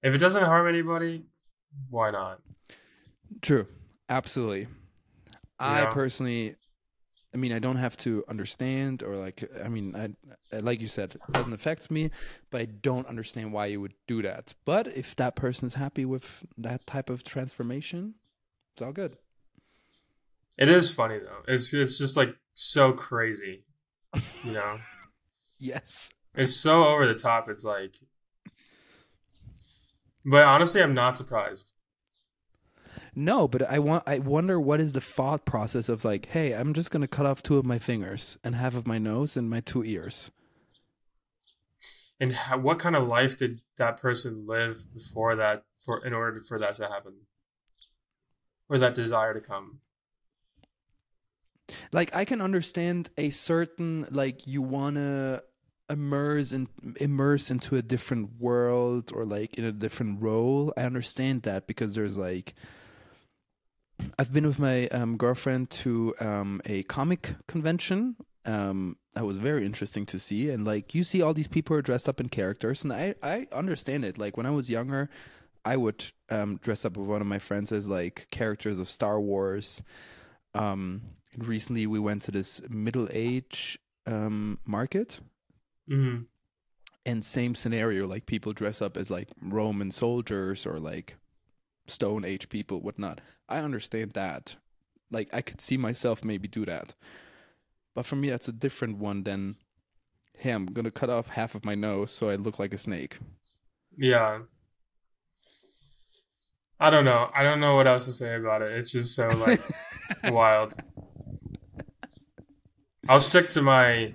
if 0.02 0.14
it 0.14 0.18
doesn't 0.18 0.44
harm 0.44 0.66
anybody, 0.66 1.24
why 1.90 2.10
not? 2.10 2.40
True, 3.42 3.66
absolutely. 4.08 4.68
I 5.58 5.80
Yeah. 5.80 5.86
personally, 5.86 6.56
I 7.34 7.36
mean, 7.36 7.52
I 7.52 7.58
don't 7.58 7.76
have 7.76 7.96
to 7.98 8.24
understand 8.28 9.02
or 9.02 9.16
like, 9.16 9.44
I 9.62 9.68
mean, 9.68 9.94
I 9.96 10.58
like 10.60 10.80
you 10.80 10.88
said, 10.88 11.14
it 11.16 11.32
doesn't 11.32 11.52
affect 11.52 11.90
me, 11.90 12.10
but 12.50 12.60
I 12.60 12.66
don't 12.66 13.06
understand 13.06 13.52
why 13.52 13.66
you 13.66 13.80
would 13.80 13.94
do 14.06 14.22
that. 14.22 14.54
But 14.64 14.88
if 14.88 15.14
that 15.16 15.36
person 15.36 15.66
is 15.66 15.74
happy 15.74 16.04
with 16.04 16.44
that 16.58 16.86
type 16.86 17.10
of 17.10 17.22
transformation, 17.24 18.14
it's 18.74 18.82
all 18.82 18.92
good. 18.92 19.16
It 20.56 20.68
is 20.68 20.92
funny 20.92 21.18
though. 21.18 21.42
It's 21.46 21.72
it's 21.74 21.98
just 21.98 22.16
like 22.16 22.36
so 22.54 22.92
crazy. 22.92 23.64
You 24.42 24.52
know? 24.52 24.78
Yes. 25.60 26.10
it's 26.34 26.54
so 26.54 26.84
over 26.86 27.06
the 27.06 27.14
top. 27.14 27.48
It's 27.48 27.64
like 27.64 27.96
But 30.24 30.44
honestly, 30.46 30.82
I'm 30.82 30.94
not 30.94 31.16
surprised. 31.16 31.72
No, 33.14 33.48
but 33.48 33.62
I 33.62 33.78
want. 33.78 34.04
I 34.06 34.18
wonder 34.18 34.60
what 34.60 34.80
is 34.80 34.92
the 34.92 35.00
thought 35.00 35.44
process 35.44 35.88
of 35.88 36.04
like, 36.04 36.26
hey, 36.26 36.52
I'm 36.52 36.74
just 36.74 36.90
gonna 36.90 37.08
cut 37.08 37.26
off 37.26 37.42
two 37.42 37.58
of 37.58 37.64
my 37.64 37.78
fingers 37.78 38.38
and 38.44 38.54
half 38.54 38.74
of 38.74 38.86
my 38.86 38.98
nose 38.98 39.36
and 39.36 39.48
my 39.48 39.60
two 39.60 39.84
ears. 39.84 40.30
And 42.20 42.34
how, 42.34 42.58
what 42.58 42.78
kind 42.78 42.96
of 42.96 43.06
life 43.06 43.36
did 43.36 43.60
that 43.76 44.00
person 44.00 44.44
live 44.46 44.92
before 44.92 45.36
that 45.36 45.62
for 45.78 46.04
in 46.04 46.12
order 46.12 46.40
for 46.40 46.58
that 46.58 46.74
to 46.74 46.88
happen? 46.88 47.20
Or 48.68 48.76
that 48.78 48.94
desire 48.94 49.32
to 49.32 49.40
come? 49.40 49.80
like 51.92 52.14
I 52.14 52.24
can 52.24 52.40
understand 52.40 53.10
a 53.16 53.30
certain 53.30 54.06
like 54.10 54.46
you 54.46 54.62
wanna 54.62 55.42
immerse 55.90 56.52
and 56.52 56.68
immerse 57.00 57.50
into 57.50 57.76
a 57.76 57.82
different 57.82 58.38
world 58.38 59.10
or 59.14 59.24
like 59.24 59.54
in 59.54 59.64
a 59.64 59.72
different 59.72 60.22
role. 60.22 60.72
I 60.76 60.82
understand 60.82 61.42
that 61.42 61.66
because 61.66 61.94
there's 61.94 62.18
like 62.18 62.54
I've 64.18 64.32
been 64.32 64.46
with 64.46 64.58
my 64.58 64.88
um, 64.88 65.16
girlfriend 65.16 65.70
to 65.70 66.14
um, 66.20 66.60
a 66.66 66.82
comic 66.84 67.34
convention. 67.46 68.16
Um, 68.44 68.96
that 69.14 69.24
was 69.26 69.38
very 69.38 69.66
interesting 69.66 70.06
to 70.06 70.18
see, 70.18 70.50
and 70.50 70.64
like 70.64 70.94
you 70.94 71.02
see 71.04 71.20
all 71.22 71.34
these 71.34 71.48
people 71.48 71.76
are 71.76 71.82
dressed 71.82 72.08
up 72.08 72.20
in 72.20 72.28
characters, 72.28 72.84
and 72.84 72.92
I 72.92 73.14
I 73.22 73.46
understand 73.52 74.04
it. 74.04 74.16
Like 74.18 74.36
when 74.36 74.46
I 74.46 74.50
was 74.50 74.70
younger, 74.70 75.10
I 75.64 75.76
would 75.76 76.04
um, 76.30 76.56
dress 76.62 76.84
up 76.84 76.96
with 76.96 77.08
one 77.08 77.20
of 77.20 77.26
my 77.26 77.38
friends 77.40 77.72
as 77.72 77.88
like 77.88 78.26
characters 78.30 78.78
of 78.78 78.88
Star 78.88 79.20
Wars. 79.20 79.82
Um, 80.54 81.02
recently, 81.36 81.86
we 81.86 81.98
went 81.98 82.22
to 82.22 82.30
this 82.30 82.60
middle 82.70 83.08
age 83.12 83.78
um, 84.06 84.58
market, 84.64 85.18
Mm-hmm. 85.90 86.22
and 87.04 87.24
same 87.24 87.54
scenario. 87.54 88.06
Like 88.06 88.26
people 88.26 88.52
dress 88.52 88.80
up 88.80 88.96
as 88.96 89.10
like 89.10 89.28
Roman 89.42 89.90
soldiers 89.90 90.64
or 90.66 90.78
like 90.78 91.16
Stone 91.88 92.24
Age 92.24 92.48
people, 92.48 92.80
whatnot. 92.80 93.20
I 93.48 93.58
understand 93.58 94.12
that. 94.12 94.56
Like 95.10 95.28
I 95.32 95.40
could 95.40 95.60
see 95.60 95.76
myself 95.76 96.24
maybe 96.24 96.48
do 96.48 96.66
that, 96.66 96.94
but 97.94 98.04
for 98.04 98.16
me, 98.16 98.30
that's 98.30 98.48
a 98.48 98.52
different 98.52 98.98
one 98.98 99.24
than. 99.24 99.56
Hey, 100.36 100.50
I'm 100.50 100.66
gonna 100.66 100.90
cut 100.92 101.10
off 101.10 101.28
half 101.28 101.54
of 101.56 101.64
my 101.64 101.74
nose 101.74 102.12
so 102.12 102.28
I 102.28 102.36
look 102.36 102.58
like 102.58 102.72
a 102.72 102.78
snake. 102.78 103.18
Yeah. 103.96 104.40
I 106.78 106.90
don't 106.90 107.04
know. 107.04 107.30
I 107.34 107.42
don't 107.42 107.58
know 107.58 107.74
what 107.74 107.88
else 107.88 108.06
to 108.06 108.12
say 108.12 108.36
about 108.36 108.62
it. 108.62 108.70
It's 108.72 108.92
just 108.92 109.16
so 109.16 109.28
like 109.30 109.60
wild. 110.32 110.74
I'll 113.08 113.18
stick 113.18 113.48
to 113.50 113.62
my 113.62 114.14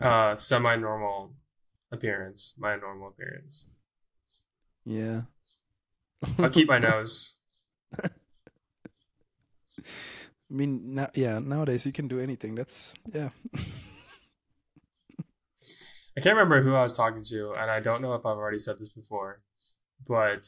uh 0.00 0.34
semi-normal 0.34 1.32
appearance, 1.90 2.54
my 2.58 2.76
normal 2.76 3.08
appearance. 3.08 3.68
Yeah. 4.84 5.22
I'll 6.38 6.50
keep 6.50 6.68
my 6.68 6.78
nose. 6.78 7.36
I 8.02 8.08
mean, 10.54 10.94
now, 10.94 11.10
yeah, 11.14 11.38
nowadays 11.38 11.86
you 11.86 11.92
can 11.92 12.08
do 12.08 12.20
anything. 12.20 12.54
That's 12.54 12.94
yeah. 13.12 13.30
I 16.16 16.20
can't 16.20 16.36
remember 16.36 16.60
who 16.60 16.74
I 16.74 16.82
was 16.82 16.96
talking 16.96 17.22
to, 17.24 17.54
and 17.54 17.70
I 17.70 17.80
don't 17.80 18.02
know 18.02 18.12
if 18.14 18.26
I've 18.26 18.36
already 18.36 18.58
said 18.58 18.78
this 18.78 18.90
before, 18.90 19.40
but 20.06 20.46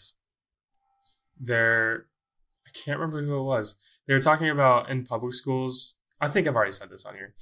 there, 1.41 2.07
I 2.67 2.71
can't 2.85 2.99
remember 2.99 3.23
who 3.23 3.41
it 3.41 3.45
was. 3.45 3.77
They 4.07 4.13
were 4.13 4.21
talking 4.21 4.51
about 4.51 4.91
in 4.91 5.05
public 5.07 5.33
schools. 5.33 5.97
I 6.21 6.29
think 6.29 6.47
I've 6.47 6.55
already 6.55 6.73
said 6.73 6.91
this 6.91 7.07
on 7.07 7.15
here. 7.15 7.35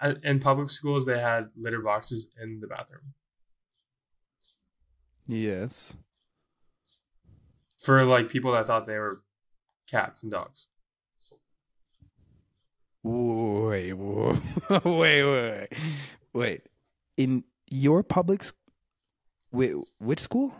Uh, 0.00 0.14
In 0.22 0.38
public 0.38 0.70
schools, 0.70 1.04
they 1.04 1.18
had 1.18 1.48
litter 1.56 1.80
boxes 1.80 2.28
in 2.40 2.60
the 2.60 2.66
bathroom 2.66 3.14
Yes. 5.26 5.94
For 7.84 8.04
like 8.04 8.28
people 8.28 8.52
that 8.52 8.66
thought 8.66 8.86
they 8.86 8.98
were 8.98 9.22
cats 9.88 10.22
and 10.22 10.32
dogs. 10.32 10.68
Wait, 13.02 13.92
wait, 13.92 14.40
wait, 14.84 15.24
wait, 15.24 15.68
wait. 16.32 16.62
In 17.18 17.44
your 17.70 18.02
public, 18.02 18.46
wait, 19.52 19.74
which 19.98 20.20
school? 20.20 20.54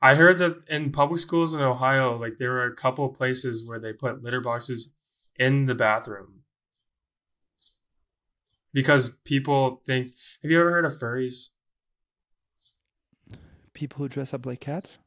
I 0.00 0.14
heard 0.14 0.38
that 0.38 0.62
in 0.68 0.92
public 0.92 1.18
schools 1.18 1.52
in 1.52 1.60
Ohio, 1.60 2.16
like 2.16 2.36
there 2.36 2.52
were 2.52 2.64
a 2.64 2.74
couple 2.74 3.08
places 3.08 3.66
where 3.66 3.80
they 3.80 3.92
put 3.92 4.22
litter 4.22 4.40
boxes 4.40 4.92
in 5.36 5.66
the 5.66 5.74
bathroom 5.74 6.42
because 8.72 9.16
people 9.24 9.82
think. 9.84 10.08
Have 10.42 10.50
you 10.50 10.60
ever 10.60 10.70
heard 10.70 10.84
of 10.84 10.92
furries? 10.92 11.48
People 13.74 13.98
who 13.98 14.08
dress 14.08 14.32
up 14.32 14.46
like 14.46 14.60
cats. 14.60 14.98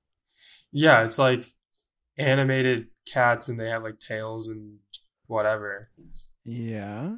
Yeah, 0.75 1.03
it's 1.03 1.19
like 1.19 1.45
animated 2.17 2.87
cats, 3.05 3.47
and 3.47 3.59
they 3.59 3.69
have 3.69 3.83
like 3.83 3.99
tails 3.99 4.49
and 4.49 4.79
whatever, 5.27 5.89
Yeah. 6.43 7.17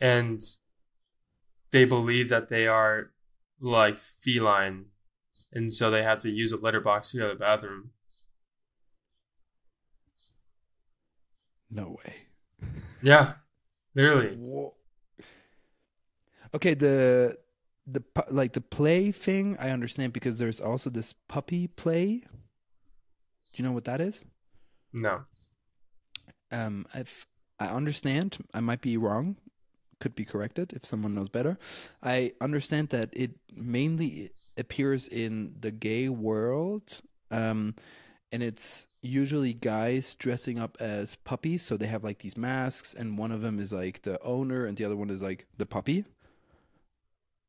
and 0.00 0.40
they 1.70 1.84
believe 1.84 2.28
that 2.30 2.48
they 2.48 2.66
are 2.66 3.10
like 3.60 3.98
feline, 3.98 4.86
and 5.52 5.72
so 5.72 5.90
they 5.90 6.02
have 6.02 6.20
to 6.20 6.30
use 6.32 6.52
a 6.52 6.56
litter 6.56 6.80
box 6.80 7.10
to 7.12 7.18
go 7.18 7.28
to 7.28 7.34
the 7.34 7.38
bathroom. 7.40 7.90
No 11.70 11.96
way. 12.04 12.14
Yeah, 13.02 13.34
literally. 13.94 14.34
Whoa. 14.38 14.72
Okay, 16.54 16.72
the 16.72 17.36
the 17.86 18.02
like 18.30 18.54
the 18.54 18.62
play 18.62 19.12
thing 19.12 19.58
I 19.60 19.68
understand 19.70 20.14
because 20.14 20.38
there's 20.38 20.58
also 20.58 20.88
this 20.88 21.12
puppy 21.28 21.66
play. 21.66 22.22
Do 23.54 23.62
you 23.62 23.68
know 23.68 23.72
what 23.72 23.84
that 23.84 24.00
is? 24.00 24.20
No. 24.92 25.22
Um, 26.50 26.86
if 26.94 27.26
I 27.60 27.66
understand, 27.66 28.36
I 28.52 28.60
might 28.60 28.80
be 28.80 28.96
wrong. 28.96 29.36
Could 30.00 30.16
be 30.16 30.24
corrected 30.24 30.72
if 30.72 30.84
someone 30.84 31.14
knows 31.14 31.28
better. 31.28 31.56
I 32.02 32.32
understand 32.40 32.88
that 32.88 33.10
it 33.12 33.30
mainly 33.54 34.32
appears 34.58 35.06
in 35.06 35.54
the 35.60 35.70
gay 35.70 36.08
world, 36.08 37.00
um, 37.30 37.76
and 38.32 38.42
it's 38.42 38.88
usually 39.02 39.54
guys 39.54 40.16
dressing 40.16 40.58
up 40.58 40.76
as 40.80 41.14
puppies. 41.14 41.62
So 41.62 41.76
they 41.76 41.86
have 41.86 42.02
like 42.02 42.18
these 42.18 42.36
masks, 42.36 42.92
and 42.92 43.16
one 43.16 43.30
of 43.30 43.40
them 43.40 43.60
is 43.60 43.72
like 43.72 44.02
the 44.02 44.20
owner, 44.22 44.66
and 44.66 44.76
the 44.76 44.84
other 44.84 44.96
one 44.96 45.10
is 45.10 45.22
like 45.22 45.46
the 45.58 45.66
puppy. 45.66 46.04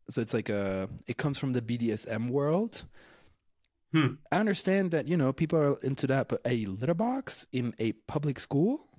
So 0.10 0.22
it's 0.22 0.36
like 0.36 0.50
a. 0.50 0.88
It 1.08 1.18
comes 1.18 1.40
from 1.40 1.54
the 1.54 1.64
BDSM 1.64 2.30
world. 2.30 2.84
Hmm. 3.96 4.16
I 4.30 4.40
understand 4.40 4.92
that 4.92 5.08
you 5.08 5.16
know 5.16 5.32
people 5.32 5.58
are 5.58 5.80
into 5.80 6.06
that, 6.08 6.28
but 6.28 6.42
a 6.44 6.66
litter 6.66 6.94
box 6.94 7.46
in 7.54 7.74
a 7.80 7.94
public 7.94 8.42
school, 8.42 8.90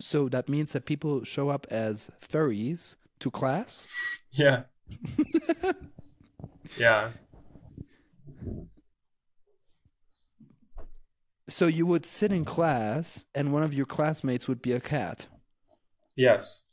so 0.00 0.30
that 0.30 0.48
means 0.48 0.72
that 0.72 0.86
people 0.86 1.24
show 1.24 1.50
up 1.50 1.66
as 1.70 2.10
furries 2.26 2.96
to 3.20 3.30
class. 3.30 3.86
Yeah. 4.36 4.62
yeah. 6.76 7.10
So 11.46 11.68
you 11.68 11.86
would 11.86 12.04
sit 12.04 12.32
in 12.32 12.44
class, 12.44 13.26
and 13.32 13.52
one 13.52 13.62
of 13.62 13.72
your 13.72 13.86
classmates 13.86 14.48
would 14.48 14.60
be 14.60 14.72
a 14.72 14.80
cat. 14.80 15.28
Yes. 16.16 16.64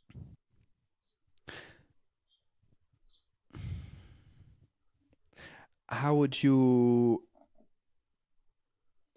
How 5.88 6.16
would 6.16 6.42
you 6.42 7.22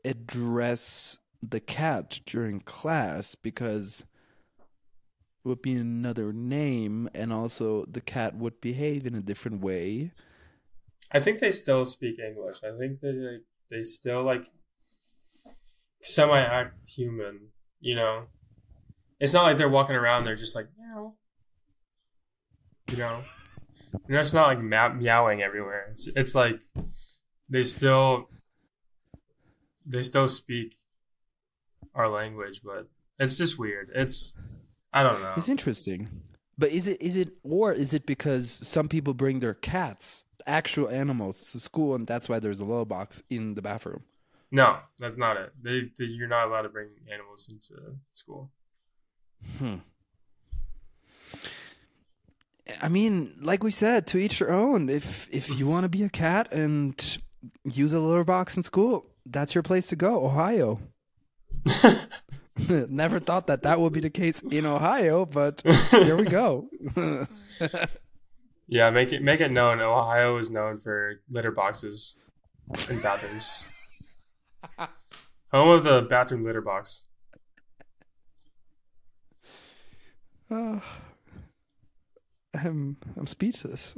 address 0.06 1.18
the 1.41 1.60
cat 1.60 2.20
during 2.26 2.62
class? 2.62 3.36
Because 3.36 4.06
it 5.43 5.47
would 5.47 5.62
be 5.62 5.74
another 5.74 6.32
name, 6.32 7.10
and 7.14 7.34
also 7.34 7.86
the 7.86 8.01
cat 8.01 8.36
would 8.36 8.62
behave 8.62 9.06
in 9.06 9.16
a 9.16 9.22
different 9.22 9.62
way. 9.62 10.12
I 11.12 11.20
think 11.20 11.39
they 11.39 11.51
still 11.51 11.86
speak 11.86 12.20
English. 12.20 12.58
I 12.64 12.78
think 12.78 12.99
they 13.01 13.39
they 13.70 13.84
still 13.84 14.24
like 14.24 14.51
semi 16.01 16.39
act 16.39 16.88
human. 16.88 17.49
You 17.80 17.95
know, 17.95 18.24
it's 19.20 19.34
not 19.34 19.43
like 19.43 19.58
they're 19.58 19.70
walking 19.70 19.95
around. 19.95 20.26
They're 20.26 20.36
just 20.36 20.56
like 20.56 20.68
meow. 20.78 21.16
You 22.89 22.97
know, 22.97 23.24
you 24.08 24.16
know, 24.16 24.20
it's 24.20 24.34
not 24.34 24.47
like 24.47 24.62
meow- 24.62 24.93
meowing 24.93 25.41
everywhere. 25.41 25.88
It's, 25.91 26.08
it's 26.16 26.36
like 26.36 26.60
they 27.49 27.64
still 27.64 28.30
they 29.86 30.03
still 30.03 30.27
speak 30.27 30.75
our 31.93 32.07
language, 32.07 32.61
but 32.63 32.88
it's 33.19 33.38
just 33.38 33.57
weird. 33.57 33.91
It's 33.93 34.39
I 34.93 35.03
don't 35.03 35.21
know. 35.21 35.33
It's 35.38 35.49
interesting. 35.49 36.09
But 36.57 36.71
is 36.71 36.88
it 36.88 37.01
is 37.01 37.15
it 37.17 37.33
or 37.43 37.73
is 37.73 37.93
it 37.93 38.05
because 38.05 38.49
some 38.49 38.88
people 38.88 39.13
bring 39.13 39.39
their 39.39 39.53
cats, 39.53 40.25
actual 40.47 40.89
animals, 40.89 41.51
to 41.51 41.59
school, 41.59 41.95
and 41.95 42.07
that's 42.07 42.29
why 42.29 42.39
there's 42.39 42.59
a 42.59 42.65
little 42.65 42.86
box 42.86 43.21
in 43.29 43.55
the 43.55 43.61
bathroom? 43.61 44.03
No, 44.51 44.77
that's 44.99 45.17
not 45.17 45.38
it. 45.38 45.51
They, 45.61 45.89
they 45.97 46.05
you're 46.05 46.27
not 46.27 46.47
allowed 46.47 46.61
to 46.61 46.69
bring 46.69 46.89
animals 47.11 47.49
into 47.51 47.97
school. 48.13 48.51
Hmm. 49.57 49.75
I 52.81 52.88
mean, 52.88 53.36
like 53.41 53.63
we 53.63 53.71
said, 53.71 54.07
to 54.07 54.17
each 54.17 54.39
their 54.39 54.51
own. 54.51 54.89
If 54.89 55.27
if 55.33 55.59
you 55.59 55.67
want 55.73 55.83
to 55.83 55.89
be 55.89 56.03
a 56.03 56.09
cat 56.09 56.53
and 56.53 57.19
use 57.63 57.93
a 57.93 57.99
litter 57.99 58.23
box 58.23 58.55
in 58.55 58.63
school, 58.63 59.07
that's 59.26 59.55
your 59.55 59.63
place 59.63 59.88
to 59.88 59.95
go. 59.95 60.26
Ohio. 60.26 60.80
Never 62.69 63.19
thought 63.19 63.47
that 63.47 63.63
that 63.63 63.80
would 63.80 63.91
be 63.91 63.99
the 63.99 64.09
case 64.09 64.39
in 64.41 64.65
Ohio, 64.65 65.26
but 65.26 65.61
here 65.91 66.15
we 66.15 66.26
go. 66.26 66.69
Yeah, 68.67 68.89
make 68.89 69.13
it 69.13 69.21
make 69.21 69.41
it 69.41 69.51
known. 69.51 69.80
Ohio 69.80 70.38
is 70.38 70.49
known 70.49 70.80
for 70.80 71.21
litter 71.30 71.51
boxes 71.51 72.17
and 72.89 72.99
bathrooms. 72.99 73.71
Home 75.51 75.69
of 75.69 75.84
the 75.84 76.01
bathroom 76.01 76.43
litter 76.43 76.61
box. 76.61 77.03
Uh, 80.49 80.80
I'm 82.55 82.97
I'm 83.15 83.28
speechless. 83.28 83.93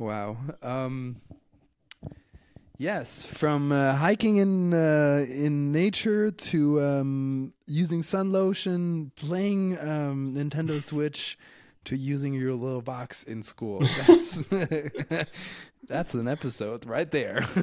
Wow. 0.00 0.36
Um 0.62 1.20
yes, 2.80 3.24
from 3.24 3.70
uh, 3.70 3.94
hiking 3.94 4.38
in 4.38 4.74
uh, 4.74 5.24
in 5.28 5.70
nature 5.70 6.32
to 6.32 6.80
um, 6.80 7.52
using 7.66 8.02
sun 8.02 8.32
lotion, 8.32 9.12
playing 9.14 9.78
um, 9.78 10.34
Nintendo 10.34 10.82
Switch 10.82 11.38
to 11.84 11.96
using 11.96 12.34
your 12.34 12.54
little 12.54 12.82
box 12.82 13.22
in 13.22 13.42
school. 13.42 13.78
That's 14.06 14.42
That's 15.88 16.14
an 16.14 16.28
episode 16.28 16.86
right 16.86 17.10
there. 17.10 17.46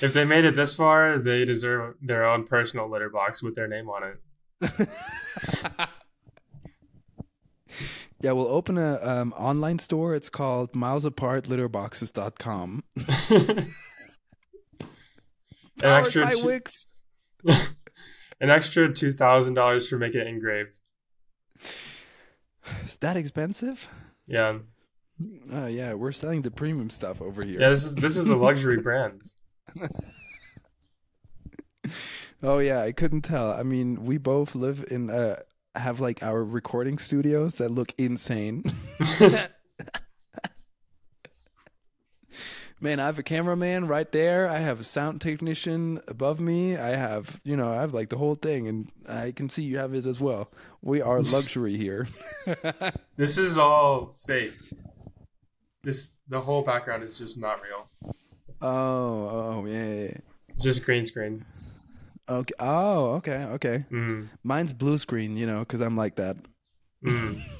if 0.00 0.12
they 0.12 0.24
made 0.24 0.44
it 0.44 0.56
this 0.56 0.74
far, 0.74 1.18
they 1.18 1.44
deserve 1.44 1.96
their 2.00 2.24
own 2.24 2.44
personal 2.44 2.88
litter 2.90 3.10
box 3.10 3.42
with 3.42 3.54
their 3.54 3.68
name 3.68 3.88
on 3.88 4.02
it. 4.04 5.88
Yeah, 8.22 8.32
we'll 8.32 8.46
open 8.48 8.78
a 8.78 8.98
um, 9.02 9.32
online 9.34 9.78
store. 9.80 10.14
It's 10.14 10.28
called 10.30 10.72
milesapartlitterboxes.com. 10.74 12.78
An 15.82 15.88
extra 15.88 16.26
by 16.26 16.34
Wix. 16.44 16.86
an 18.40 18.50
extra 18.50 18.92
two 18.92 19.10
thousand 19.12 19.54
dollars 19.54 19.88
for 19.88 19.98
making 19.98 20.20
it 20.20 20.26
engraved. 20.28 20.78
Is 22.84 22.96
that 22.98 23.16
expensive? 23.16 23.88
Yeah, 24.28 24.58
Uh, 25.52 25.66
yeah, 25.66 25.94
we're 25.94 26.12
selling 26.12 26.42
the 26.42 26.52
premium 26.52 26.88
stuff 26.90 27.20
over 27.20 27.42
here. 27.42 27.58
Yeah, 27.60 27.70
this 27.70 27.84
is 27.84 27.96
this 27.96 28.16
is 28.16 28.26
the 28.26 28.36
luxury 28.36 28.80
brand. 28.82 29.22
Oh 32.42 32.58
yeah, 32.60 32.82
I 32.82 32.92
couldn't 32.92 33.22
tell. 33.22 33.50
I 33.50 33.64
mean, 33.64 34.04
we 34.04 34.18
both 34.18 34.54
live 34.54 34.84
in 34.88 35.10
uh 35.10 35.40
have 35.80 36.00
like 36.00 36.22
our 36.22 36.44
recording 36.44 36.98
studios 36.98 37.56
that 37.56 37.70
look 37.70 37.94
insane. 37.98 38.64
Man, 42.80 42.98
I 42.98 43.06
have 43.06 43.18
a 43.20 43.22
cameraman 43.22 43.86
right 43.86 44.10
there. 44.10 44.48
I 44.48 44.58
have 44.58 44.80
a 44.80 44.84
sound 44.84 45.20
technician 45.20 46.00
above 46.08 46.40
me. 46.40 46.76
I 46.76 46.96
have, 46.96 47.38
you 47.44 47.56
know, 47.56 47.70
I 47.70 47.76
have 47.80 47.94
like 47.94 48.08
the 48.08 48.18
whole 48.18 48.34
thing, 48.34 48.66
and 48.66 48.90
I 49.08 49.30
can 49.30 49.48
see 49.48 49.62
you 49.62 49.78
have 49.78 49.94
it 49.94 50.04
as 50.04 50.18
well. 50.18 50.50
We 50.82 51.00
are 51.00 51.20
luxury 51.22 51.76
here. 51.76 52.08
This 53.16 53.38
is 53.38 53.56
all 53.56 54.16
fake. 54.26 54.54
This 55.84 56.08
the 56.26 56.40
whole 56.40 56.62
background 56.62 57.04
is 57.04 57.18
just 57.18 57.40
not 57.40 57.60
real. 57.62 57.88
Oh, 58.60 59.60
oh, 59.60 59.64
yeah, 59.64 59.84
yeah, 59.84 60.02
yeah. 60.02 60.16
It's 60.48 60.64
just 60.64 60.84
green 60.84 61.06
screen. 61.06 61.44
Okay. 62.32 62.54
Oh, 62.58 63.14
okay, 63.16 63.44
okay. 63.54 63.84
Mm. 63.90 64.28
Mine's 64.42 64.72
blue 64.72 64.96
screen, 64.98 65.36
you 65.36 65.46
know, 65.46 65.60
because 65.60 65.80
I'm 65.80 65.96
like 65.96 66.16
that. 66.16 66.36
Mm. 67.04 67.42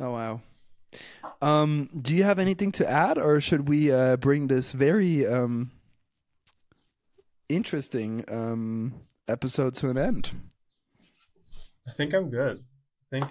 Oh 0.00 0.10
wow. 0.10 0.40
Um, 1.40 1.88
do 2.00 2.14
you 2.14 2.24
have 2.24 2.40
anything 2.40 2.72
to 2.72 2.90
add, 2.90 3.16
or 3.16 3.40
should 3.40 3.68
we 3.68 3.92
uh, 3.92 4.16
bring 4.16 4.48
this 4.48 4.72
very 4.72 5.24
um, 5.24 5.70
interesting 7.48 8.24
um, 8.28 8.94
episode 9.28 9.74
to 9.76 9.90
an 9.90 9.96
end? 9.98 10.32
I 11.86 11.92
think 11.92 12.12
I'm 12.12 12.28
good. 12.28 12.64
I 13.02 13.06
think 13.10 13.30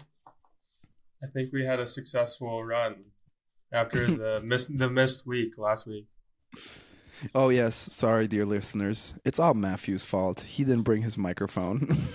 I 1.21 1.27
think 1.33 1.51
we 1.51 1.65
had 1.65 1.79
a 1.79 1.87
successful 1.87 2.63
run 2.63 3.05
after 3.71 4.07
the 4.17 4.41
missed 4.41 4.77
the 4.77 4.89
missed 4.89 5.27
week 5.27 5.57
last 5.57 5.85
week. 5.85 6.07
Oh 7.35 7.49
yes, 7.49 7.75
sorry, 7.75 8.27
dear 8.27 8.45
listeners. 8.45 9.13
It's 9.25 9.39
all 9.39 9.53
Matthew's 9.53 10.03
fault. 10.05 10.41
He 10.41 10.63
didn't 10.63 10.83
bring 10.83 11.01
his 11.01 11.17
microphone. 11.17 11.97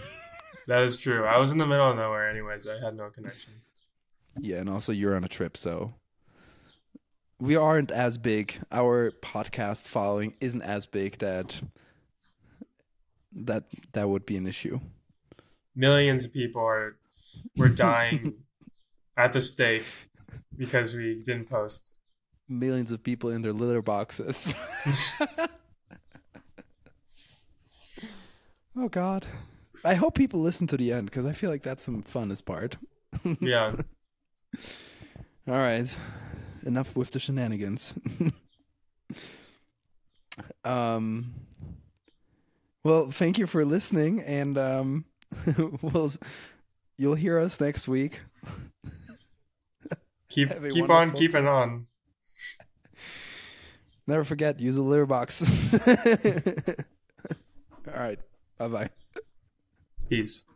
That 0.67 0.83
is 0.83 0.99
true. 0.99 1.25
I 1.25 1.39
was 1.39 1.51
in 1.51 1.57
the 1.57 1.65
middle 1.67 1.89
of 1.91 1.97
nowhere 1.97 2.29
anyways. 2.29 2.67
I 2.67 2.79
had 2.79 2.95
no 2.95 3.09
connection. 3.09 3.55
yeah, 4.39 4.59
and 4.59 4.69
also 4.69 4.93
you're 4.93 5.17
on 5.17 5.25
a 5.25 5.29
trip, 5.29 5.57
so 5.57 5.95
we 7.41 7.57
aren't 7.57 7.91
as 7.91 8.19
big. 8.19 8.55
Our 8.71 9.13
podcast 9.23 9.87
following 9.87 10.37
isn't 10.43 10.61
as 10.61 10.85
big 10.85 11.17
that 11.21 11.63
that 13.33 13.65
that 13.93 14.11
would 14.11 14.27
be 14.27 14.37
an 14.37 14.47
issue. 14.47 14.81
Millions 15.75 16.27
of 16.27 16.35
people 16.35 16.61
are 16.63 16.97
were 17.57 17.69
dying 17.87 18.35
at 19.17 19.33
the 19.33 19.41
stake 19.41 19.87
because 20.55 20.95
we 20.95 21.15
didn't 21.15 21.49
post. 21.49 21.95
Millions 22.49 22.91
of 22.93 23.03
people 23.03 23.31
in 23.31 23.43
their 23.43 23.53
litter 23.53 23.83
boxes. 23.83 24.55
oh 28.77 28.89
God. 28.89 29.27
I 29.85 29.95
hope 29.95 30.15
people 30.15 30.41
listen 30.41 30.67
to 30.69 30.77
the 30.77 30.93
end 30.93 31.07
because 31.07 31.27
I 31.27 31.33
feel 31.33 31.51
like 31.51 31.63
that's 31.63 31.85
some 31.85 32.03
funnest 32.03 32.45
part. 32.45 32.77
Yeah. 33.41 33.75
All 35.47 35.55
right. 35.55 35.97
Enough 36.65 36.95
with 36.97 37.11
the 37.11 37.19
shenanigans. 37.19 37.95
um 40.65 41.35
well, 42.85 43.11
thank 43.11 43.39
you 43.39 43.47
for 43.47 43.65
listening 43.65 44.21
and 44.21 44.57
um 44.57 45.05
we'll 45.83 46.13
you'll 46.97 47.15
hear 47.15 47.39
us 47.39 47.61
next 47.61 47.89
week. 47.89 48.21
Keep 50.29 50.71
keep 50.71 50.91
on 50.91 51.13
keeping 51.13 51.49
on. 51.49 51.87
Never 54.09 54.25
forget 54.25 54.59
use 54.59 54.79
a 54.79 54.83
litter 54.83 55.05
box. 55.05 55.43
All 57.87 57.95
right. 57.95 58.19
Bye-bye. 58.57 58.89
Peace. 60.09 60.47